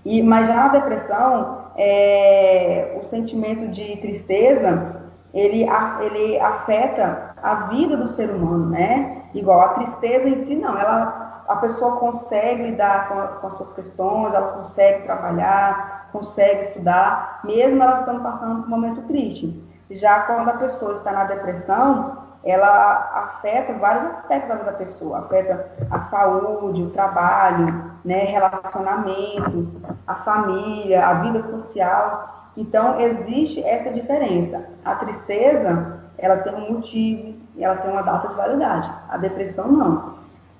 E, 0.05 0.23
mas 0.23 0.47
já 0.47 0.55
na 0.55 0.69
depressão, 0.69 1.65
é, 1.77 2.97
o 3.03 3.09
sentimento 3.09 3.73
de 3.73 3.97
tristeza, 3.97 5.03
ele, 5.33 5.67
ele 6.01 6.39
afeta 6.39 7.35
a 7.43 7.55
vida 7.67 7.97
do 7.97 8.11
ser 8.11 8.31
humano, 8.31 8.71
né? 8.71 9.24
Igual 9.35 9.61
a 9.61 9.69
tristeza 9.71 10.29
em 10.29 10.45
si, 10.45 10.55
não. 10.55 10.79
Ela, 10.79 11.43
a 11.49 11.57
pessoa 11.57 11.97
consegue 11.97 12.63
lidar 12.63 13.09
com, 13.09 13.19
a, 13.19 13.27
com 13.27 13.47
as 13.49 13.53
suas 13.55 13.73
questões, 13.73 14.33
ela 14.33 14.53
consegue 14.53 15.03
trabalhar, 15.03 16.09
consegue 16.13 16.63
estudar, 16.63 17.41
mesmo 17.45 17.83
ela 17.83 17.95
estando 17.95 18.23
passando 18.23 18.63
por 18.63 18.67
um 18.67 18.71
momento 18.71 19.03
triste. 19.09 19.63
Já 19.91 20.21
quando 20.21 20.49
a 20.49 20.55
pessoa 20.55 20.95
está 20.95 21.13
na 21.13 21.25
depressão, 21.25 22.25
ela 22.45 23.11
afeta 23.15 23.73
vários 23.75 24.13
aspectos 24.15 24.49
da 24.49 24.55
vida 24.57 24.71
da 24.71 24.77
pessoa, 24.77 25.19
afeta 25.19 25.71
a 25.91 26.01
saúde, 26.11 26.83
o 26.83 26.91
trabalho, 26.91 27.93
né, 28.05 28.25
relacionamentos, 28.25 29.69
a 30.07 30.15
família, 30.17 31.07
a 31.07 31.15
vida 31.15 31.43
social. 31.43 32.53
Então, 32.57 33.01
existe 33.01 33.63
essa 33.65 33.91
diferença. 33.91 34.65
A 34.85 34.95
tristeza, 34.97 36.01
ela 36.19 36.37
tem 36.39 36.55
um 36.55 36.75
motivo, 36.75 37.44
ela 37.59 37.77
tem 37.77 37.91
uma 37.91 38.03
data 38.03 38.29
de 38.29 38.35
validade. 38.35 38.93
A 39.09 39.17
depressão, 39.17 39.71
não. 39.71 40.15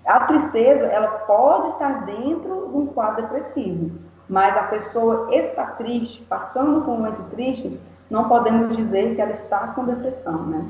A 0.07 0.21
tristeza, 0.21 0.85
ela 0.87 1.09
pode 1.09 1.69
estar 1.69 2.05
dentro 2.05 2.69
de 2.71 2.77
um 2.77 2.87
quadro 2.87 3.23
depressivo, 3.23 3.91
mas 4.29 4.57
a 4.57 4.65
pessoa 4.65 5.35
está 5.35 5.67
triste, 5.67 6.23
passando 6.29 6.83
por 6.83 6.91
um 6.91 6.97
momento 6.99 7.31
triste, 7.31 7.81
não 8.11 8.29
podemos 8.29 8.77
dizer 8.77 9.15
que 9.15 9.21
ela 9.21 9.31
está 9.31 9.69
com 9.69 9.87
depressão, 9.87 10.47
né? 10.47 10.69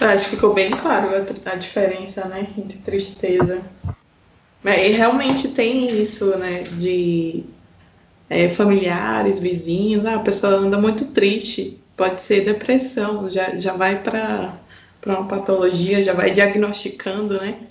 Acho 0.00 0.28
que 0.28 0.36
ficou 0.36 0.52
bem 0.52 0.70
claro 0.70 1.08
a, 1.08 1.50
a 1.50 1.56
diferença, 1.56 2.26
né, 2.26 2.46
entre 2.58 2.78
tristeza 2.80 3.62
e 4.64 4.92
realmente 4.92 5.48
tem 5.48 6.00
isso, 6.00 6.36
né, 6.38 6.62
de 6.62 7.44
é, 8.30 8.48
familiares, 8.48 9.38
vizinhos, 9.38 10.06
ah, 10.06 10.14
a 10.14 10.20
pessoa 10.20 10.54
anda 10.54 10.78
muito 10.78 11.06
triste, 11.12 11.82
pode 11.96 12.20
ser 12.20 12.44
depressão, 12.44 13.30
já, 13.30 13.56
já 13.56 13.74
vai 13.74 14.02
para 14.02 14.58
uma 15.06 15.28
patologia, 15.28 16.04
já 16.04 16.12
vai 16.12 16.30
diagnosticando, 16.30 17.40
né? 17.40 17.66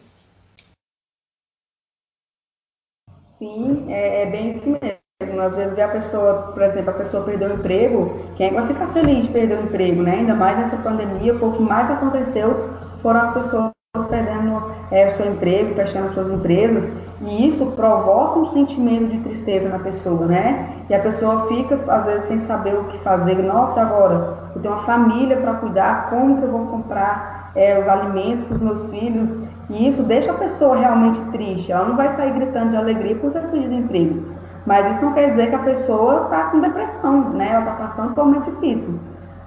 Sim, 3.38 3.92
é, 3.92 4.24
é, 4.24 4.26
bem 4.26 4.52
isso 4.52 4.66
mesmo. 4.66 5.42
Às 5.42 5.56
vezes 5.56 5.80
a 5.80 5.88
pessoa, 5.88 6.52
por 6.54 6.62
exemplo, 6.62 6.90
a 6.90 6.94
pessoa 6.94 7.24
perdeu 7.24 7.50
o 7.50 7.54
emprego, 7.54 8.26
quem 8.36 8.48
é 8.48 8.52
vai 8.52 8.68
ficar 8.68 8.94
feliz 8.94 9.26
de 9.26 9.32
perder 9.32 9.58
o 9.58 9.64
emprego, 9.64 10.04
né? 10.04 10.16
Ainda 10.16 10.36
mais 10.36 10.58
nessa 10.58 10.78
pandemia, 10.78 11.36
o 11.36 11.54
que 11.54 11.62
mais 11.62 11.90
aconteceu 11.90 12.78
foram 13.02 13.22
as 13.22 13.34
pessoas 13.34 13.72
perdendo 14.10 14.76
é, 14.92 15.14
o 15.14 15.18
seu 15.18 15.32
emprego, 15.32 15.76
fechando 15.76 16.14
suas 16.14 16.32
empresas, 16.32 17.03
e 17.26 17.48
isso 17.48 17.66
provoca 17.68 18.40
um 18.40 18.54
sentimento 18.54 19.08
de 19.08 19.20
tristeza 19.20 19.70
na 19.70 19.80
pessoa, 19.80 20.26
né? 20.26 20.76
E 20.90 20.94
a 20.94 21.00
pessoa 21.00 21.48
fica, 21.48 21.76
às 21.76 22.06
vezes, 22.06 22.28
sem 22.28 22.42
saber 22.42 22.76
o 22.76 22.84
que 22.86 22.98
fazer. 23.00 23.36
Nossa, 23.36 23.82
agora, 23.82 24.38
eu 24.54 24.62
tenho 24.62 24.74
uma 24.74 24.84
família 24.84 25.38
para 25.38 25.54
cuidar, 25.54 26.10
como 26.10 26.38
que 26.38 26.44
eu 26.44 26.52
vou 26.52 26.68
comprar 26.68 27.52
é, 27.56 27.80
os 27.80 27.88
alimentos 27.88 28.44
para 28.46 28.56
os 28.56 28.62
meus 28.62 28.90
filhos? 28.90 29.40
E 29.70 29.88
isso 29.88 30.04
deixa 30.04 30.32
a 30.32 30.36
pessoa 30.36 30.76
realmente 30.76 31.22
triste. 31.32 31.72
Ela 31.72 31.88
não 31.88 31.96
vai 31.96 32.14
sair 32.18 32.34
gritando 32.34 32.72
de 32.72 32.78
alegria 32.78 33.16
por 33.16 33.32
ter 33.32 33.42
perdido 33.44 33.74
emprego. 33.74 34.24
Mas 34.66 34.92
isso 34.92 35.06
não 35.06 35.14
quer 35.14 35.30
dizer 35.32 35.48
que 35.48 35.56
a 35.56 35.60
pessoa 35.60 36.24
está 36.24 36.44
com 36.46 36.60
depressão, 36.60 37.30
né? 37.30 37.50
Ela 37.52 37.60
está 37.60 37.72
passando 37.72 38.14
por 38.14 38.24
um 38.24 38.26
momento 38.28 38.52
difícil. 38.52 39.00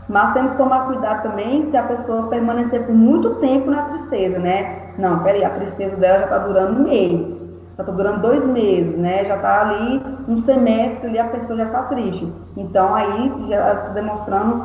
Mas 0.09 0.33
temos 0.33 0.53
que 0.53 0.59
tomar 0.59 0.87
cuidado 0.87 1.23
também 1.25 1.69
se 1.69 1.77
a 1.77 1.83
pessoa 1.83 2.29
permanecer 2.29 2.85
por 2.85 2.95
muito 2.95 3.35
tempo 3.37 3.71
na 3.71 3.83
tristeza, 3.83 4.39
né? 4.39 4.93
Não, 4.99 5.19
peraí, 5.19 5.45
a 5.45 5.51
tristeza 5.51 5.97
dela 5.97 6.21
já 6.21 6.25
está 6.25 6.39
durando 6.39 6.81
um 6.81 6.85
mês, 6.85 7.36
já 7.77 7.83
está 7.83 7.93
durando 7.93 8.23
dois 8.23 8.47
meses, 8.47 8.97
né? 8.97 9.25
Já 9.27 9.37
está 9.37 9.61
ali 9.61 10.03
um 10.29 10.43
semestre 10.43 11.09
ali 11.09 11.19
a 11.19 11.25
pessoa 11.25 11.59
já 11.59 11.65
está 11.65 11.83
triste. 11.85 12.33
Então 12.57 12.95
aí 12.95 13.33
já 13.49 13.75
está 13.75 13.89
demonstrando 13.91 14.65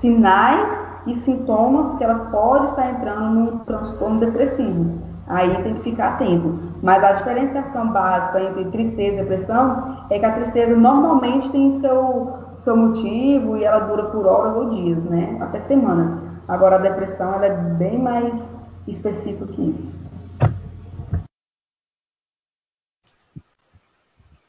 sinais 0.00 0.88
e 1.06 1.14
sintomas 1.16 1.96
que 1.98 2.04
ela 2.04 2.26
pode 2.30 2.66
estar 2.66 2.90
entrando 2.90 3.34
num 3.34 3.58
transtorno 3.58 4.20
depressivo. 4.20 5.02
Aí 5.26 5.62
tem 5.62 5.74
que 5.74 5.82
ficar 5.82 6.14
atento. 6.14 6.58
Mas 6.82 7.02
a 7.02 7.12
diferenciação 7.12 7.88
básica 7.88 8.40
entre 8.40 8.64
tristeza 8.66 9.16
e 9.16 9.20
depressão 9.20 10.04
é 10.10 10.18
que 10.18 10.24
a 10.24 10.32
tristeza 10.32 10.76
normalmente 10.76 11.50
tem 11.50 11.80
seu 11.80 12.42
seu 12.64 12.76
motivo 12.76 13.56
e 13.56 13.64
ela 13.64 13.80
dura 13.80 14.04
por 14.04 14.24
horas 14.24 14.54
ou 14.54 14.70
dias, 14.70 15.02
né? 15.04 15.36
Até 15.40 15.60
semanas. 15.62 16.16
Agora 16.46 16.76
a 16.76 16.78
depressão 16.78 17.34
ela 17.34 17.46
é 17.46 17.50
bem 17.50 17.98
mais 17.98 18.44
específica 18.86 19.46
que 19.46 19.70
isso. 19.70 20.01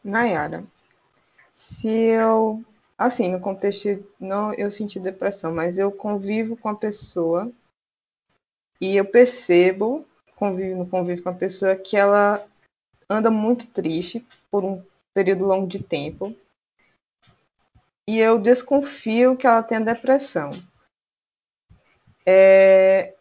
Nayara, 0.04 0.66
se 1.54 1.88
eu, 1.88 2.64
assim, 2.98 3.32
no 3.32 3.40
contexto, 3.40 4.06
não 4.20 4.54
eu 4.54 4.70
senti 4.70 5.00
depressão, 5.00 5.54
mas 5.54 5.78
eu 5.78 5.92
convivo 5.92 6.58
com 6.58 6.70
a 6.70 6.76
pessoa 6.76 7.52
e 8.82 8.98
eu 8.98 9.06
percebo, 9.06 10.06
convivo 10.36 10.80
no 10.80 10.90
convívio 10.90 11.24
com 11.24 11.30
a 11.30 11.34
pessoa, 11.34 11.76
que 11.76 11.96
ela 11.96 12.46
anda 13.10 13.32
muito 13.32 13.68
triste 13.68 14.26
por 14.52 14.64
um 14.66 14.84
período 15.14 15.46
longo 15.46 15.68
de 15.68 15.82
tempo 15.82 16.36
e 18.08 18.20
eu 18.20 18.38
desconfio 18.40 19.38
que 19.38 19.48
ela 19.48 19.64
tenha 19.64 19.80
depressão. 19.80 20.52
É, 22.26 23.16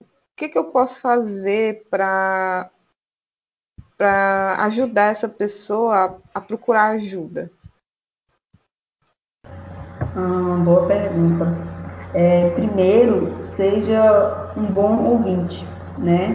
o 0.00 0.06
que, 0.36 0.48
que 0.48 0.58
eu 0.58 0.70
posso 0.70 1.00
fazer 1.00 1.86
para 1.88 2.70
para 4.02 4.56
ajudar 4.64 5.12
essa 5.12 5.28
pessoa 5.28 6.20
a, 6.34 6.38
a 6.38 6.40
procurar 6.40 6.86
ajuda? 6.96 7.48
Ah, 9.46 10.60
boa 10.64 10.88
pergunta. 10.88 11.46
É, 12.12 12.50
primeiro, 12.50 13.32
seja 13.54 14.52
um 14.56 14.64
bom 14.64 15.04
ouvinte, 15.04 15.64
né? 15.98 16.34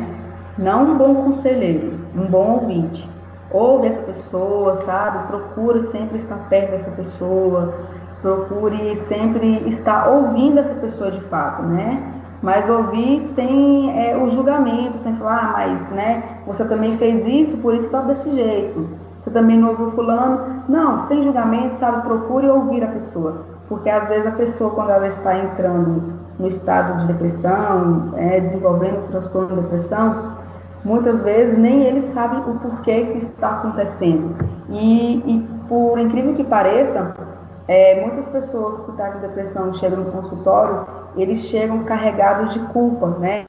Não 0.58 0.92
um 0.92 0.98
bom 0.98 1.16
conselheiro, 1.26 2.00
um 2.16 2.26
bom 2.28 2.62
ouvinte 2.62 3.06
ouve 3.52 3.88
essa 3.88 4.02
pessoa, 4.02 4.86
sabe? 4.86 5.28
Procura 5.28 5.92
sempre 5.92 6.20
estar 6.20 6.38
perto 6.48 6.72
dessa 6.72 6.92
pessoa, 6.92 7.74
procure 8.22 8.98
sempre 9.08 9.70
estar 9.70 10.08
ouvindo 10.08 10.60
essa 10.60 10.76
pessoa 10.76 11.12
de 11.12 11.22
fato, 11.26 11.64
né? 11.64 12.14
Mas 12.42 12.70
ouvir 12.70 13.28
sem 13.36 13.92
é, 14.00 14.16
o 14.16 14.30
julgamento, 14.32 15.04
sem 15.04 15.16
falar, 15.18 15.54
ah, 15.56 15.68
mas 15.68 15.90
né, 15.90 16.37
você 16.48 16.64
também 16.66 16.98
fez 16.98 17.28
isso, 17.28 17.58
por 17.58 17.76
isso 17.76 17.86
está 17.86 18.02
desse 18.02 18.32
jeito. 18.32 18.88
Você 19.22 19.32
também 19.32 19.58
não 19.58 19.70
ouviu 19.70 19.92
fulano. 19.92 20.64
Não, 20.70 21.06
sem 21.08 21.24
julgamento, 21.24 21.78
sabe? 21.78 22.02
Procure 22.04 22.50
ouvir 22.50 22.84
a 22.84 22.88
pessoa. 22.88 23.46
Porque 23.68 23.90
às 23.90 24.08
vezes 24.08 24.26
a 24.26 24.32
pessoa, 24.32 24.72
quando 24.72 24.92
ela 24.92 25.08
está 25.08 25.38
entrando 25.38 26.14
no 26.40 26.48
estado 26.48 27.02
de 27.02 27.08
depressão, 27.08 28.14
é, 28.16 28.40
desenvolvendo 28.40 29.10
transtorno 29.12 29.50
de 29.50 29.62
depressão, 29.64 30.38
muitas 30.86 31.22
vezes 31.22 31.58
nem 31.58 31.84
eles 31.84 32.06
sabem 32.14 32.40
o 32.40 32.60
porquê 32.60 33.06
que 33.06 33.18
está 33.26 33.50
acontecendo. 33.50 34.36
E, 34.70 35.18
e 35.18 35.48
por 35.68 36.00
incrível 36.00 36.34
que 36.34 36.46
pareça, 36.46 37.14
é, 37.68 38.06
muitas 38.06 38.28
pessoas 38.30 38.78
que 38.78 38.92
estão 38.92 39.12
com 39.12 39.20
depressão 39.20 39.74
chegam 39.74 40.00
no 40.00 40.12
consultório 40.12 40.86
eles 41.22 41.42
chegam 41.42 41.84
carregados 41.84 42.54
de 42.54 42.60
culpa, 42.68 43.08
né? 43.20 43.44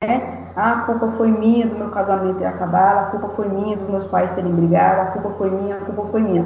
Ah, 0.60 0.72
a 0.72 0.76
culpa 0.86 1.12
foi 1.16 1.30
minha 1.30 1.68
do 1.68 1.78
meu 1.78 1.88
casamento 1.90 2.40
ter 2.40 2.46
acabado, 2.46 2.98
a 2.98 3.10
culpa 3.10 3.28
foi 3.36 3.48
minha 3.48 3.76
dos 3.76 3.88
meus 3.88 4.04
pais 4.06 4.34
terem 4.34 4.50
brigado, 4.50 5.02
a 5.02 5.04
culpa 5.12 5.30
foi 5.38 5.50
minha, 5.50 5.76
a 5.76 5.80
culpa 5.82 6.06
foi 6.10 6.20
minha. 6.20 6.44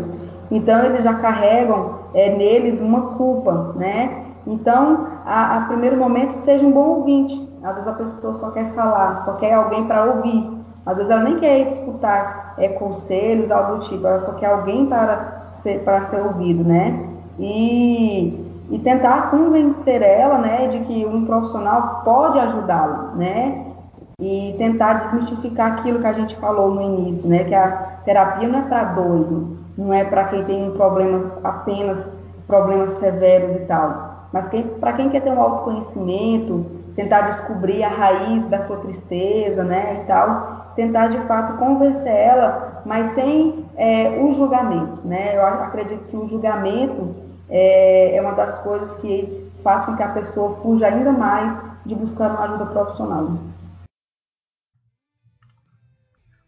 Então 0.51 0.85
eles 0.85 1.03
já 1.03 1.15
carregam 1.15 1.95
é, 2.13 2.37
neles 2.37 2.79
uma 2.79 3.15
culpa, 3.17 3.73
né? 3.75 4.27
Então, 4.47 5.07
a, 5.25 5.57
a, 5.57 5.61
primeiro 5.63 5.97
momento, 5.97 6.41
seja 6.41 6.63
um 6.63 6.73
bom 6.73 6.89
ouvinte. 6.99 7.49
Às 7.63 7.75
vezes 7.75 7.89
a 7.89 7.93
pessoa 7.95 8.35
só 8.35 8.51
quer 8.51 8.75
falar, 8.75 9.25
só 9.25 9.33
quer 9.37 9.55
alguém 9.55 9.87
para 9.87 10.05
ouvir. 10.05 10.59
Às 10.85 10.99
vezes 10.99 11.11
ela 11.11 11.23
nem 11.23 11.39
quer 11.39 11.61
escutar 11.61 12.53
é, 12.59 12.69
conselhos, 12.69 13.51
algo 13.51 13.79
do 13.79 13.89
tipo, 13.89 14.07
ela 14.07 14.19
só 14.27 14.33
quer 14.33 14.51
alguém 14.51 14.85
para 14.85 15.45
ser, 15.63 15.83
para 15.85 16.03
ser 16.09 16.21
ouvido, 16.21 16.63
né? 16.63 17.03
E, 17.39 18.47
e 18.71 18.79
tentar 18.81 19.31
convencer 19.31 20.03
ela, 20.03 20.37
né, 20.37 20.69
de 20.69 20.81
que 20.81 21.07
um 21.07 21.25
profissional 21.25 22.03
pode 22.05 22.39
ajudá-la, 22.39 23.13
né? 23.15 23.72
E 24.23 24.55
tentar 24.57 24.95
desmistificar 24.95 25.73
aquilo 25.73 25.99
que 25.99 26.07
a 26.07 26.13
gente 26.13 26.37
falou 26.37 26.71
no 26.71 26.81
início, 26.81 27.29
né? 27.29 27.43
Que 27.43 27.55
a 27.55 27.71
terapia 28.05 28.47
não 28.47 28.61
é 28.61 28.63
para 28.63 28.85
doido, 28.85 29.59
não 29.77 29.93
é 29.93 30.05
para 30.05 30.25
quem 30.25 30.45
tem 30.45 30.69
um 30.69 30.73
problema 30.73 31.33
apenas 31.43 31.99
problemas 32.47 32.91
severos 32.93 33.57
e 33.57 33.61
tal, 33.61 34.29
mas 34.33 34.49
para 34.81 34.93
quem 34.93 35.09
quer 35.09 35.23
ter 35.23 35.31
um 35.31 35.41
autoconhecimento, 35.41 36.67
tentar 36.95 37.23
descobrir 37.23 37.83
a 37.83 37.89
raiz 37.89 38.45
da 38.49 38.61
sua 38.63 38.77
tristeza, 38.79 39.63
né, 39.65 40.03
e 40.03 40.07
tal, 40.07 40.73
tentar 40.75 41.09
de 41.09 41.19
fato 41.21 41.57
convencer 41.59 42.13
ela, 42.13 42.83
mas 42.85 43.15
sem 43.15 43.65
é, 43.77 44.19
o 44.21 44.35
julgamento, 44.35 44.99
né? 45.05 45.37
Eu 45.37 45.47
acredito 45.47 46.05
que 46.09 46.17
o 46.17 46.29
julgamento 46.29 47.15
é, 47.49 48.17
é 48.17 48.21
uma 48.21 48.33
das 48.33 48.59
coisas 48.59 48.91
que 49.01 49.51
faz 49.63 49.85
com 49.85 49.97
que 49.97 50.03
a 50.03 50.09
pessoa 50.09 50.57
fuja 50.63 50.87
ainda 50.87 51.13
mais 51.13 51.57
de 51.85 51.95
buscar 51.95 52.31
uma 52.31 52.45
ajuda 52.45 52.67
profissional. 52.67 53.29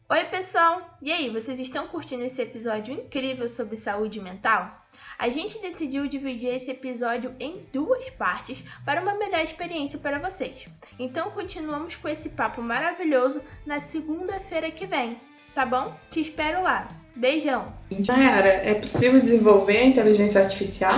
Oi, 0.07 0.23
pessoal! 0.25 0.83
E 1.01 1.11
aí, 1.11 1.31
vocês 1.31 1.59
estão 1.59 1.87
curtindo 1.87 2.25
esse 2.25 2.43
episódio 2.43 2.93
incrível 2.93 3.49
sobre 3.49 3.75
saúde 3.75 4.21
mental? 4.21 4.85
A 5.19 5.31
gente 5.31 5.59
decidiu 5.63 6.07
dividir 6.07 6.55
esse 6.55 6.71
episódio 6.71 7.35
em 7.41 7.67
duas 7.73 8.11
partes 8.11 8.63
para 8.85 9.01
uma 9.01 9.15
melhor 9.15 9.41
experiência 9.41 9.99
para 9.99 10.19
vocês. 10.19 10.69
Então, 10.99 11.31
continuamos 11.31 11.97
com 11.97 12.07
esse 12.07 12.29
papo 12.29 12.61
maravilhoso 12.61 13.41
na 13.65 13.81
segunda-feira 13.81 14.71
que 14.71 14.85
vem, 14.85 15.19
tá 15.55 15.65
bom? 15.65 15.97
Te 16.11 16.21
espero 16.21 16.63
lá. 16.63 16.87
Beijão! 17.17 17.73
Nayara, 18.07 18.49
é 18.49 18.75
possível 18.75 19.19
desenvolver 19.19 19.79
a 19.79 19.87
inteligência 19.87 20.43
artificial? 20.43 20.93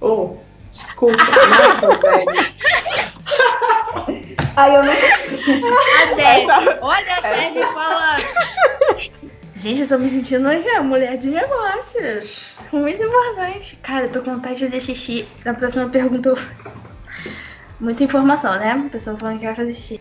Oh, 0.00 0.36
desculpa, 0.70 1.16
nossa, 1.16 1.88
velho. 1.98 2.50
Ai, 4.54 4.76
eu 4.76 4.84
não. 4.84 5.29
A 5.50 6.14
Deb, 6.14 6.78
olha 6.80 7.16
a 7.16 7.20
Deb 7.20 7.62
falando. 7.74 9.10
Gente, 9.56 9.82
eu 9.82 9.88
tô 9.88 9.98
me 9.98 10.08
sentindo 10.08 10.48
aqui, 10.48 10.80
mulher 10.80 11.18
de 11.18 11.28
negócios. 11.28 12.42
Muito 12.72 13.02
importante. 13.04 13.76
Cara, 13.82 14.06
eu 14.06 14.12
tô 14.12 14.22
com 14.22 14.34
vontade 14.36 14.58
de 14.58 14.66
fazer 14.66 14.80
xixi. 14.80 15.28
Na 15.44 15.52
próxima 15.52 15.88
pergunta. 15.88 16.34
Muita 17.78 18.04
informação, 18.04 18.52
né? 18.58 18.72
A 18.72 18.90
pessoa 18.90 19.18
falando 19.18 19.38
que 19.38 19.46
vai 19.46 19.54
fazer 19.54 19.74
xixi. 19.74 20.00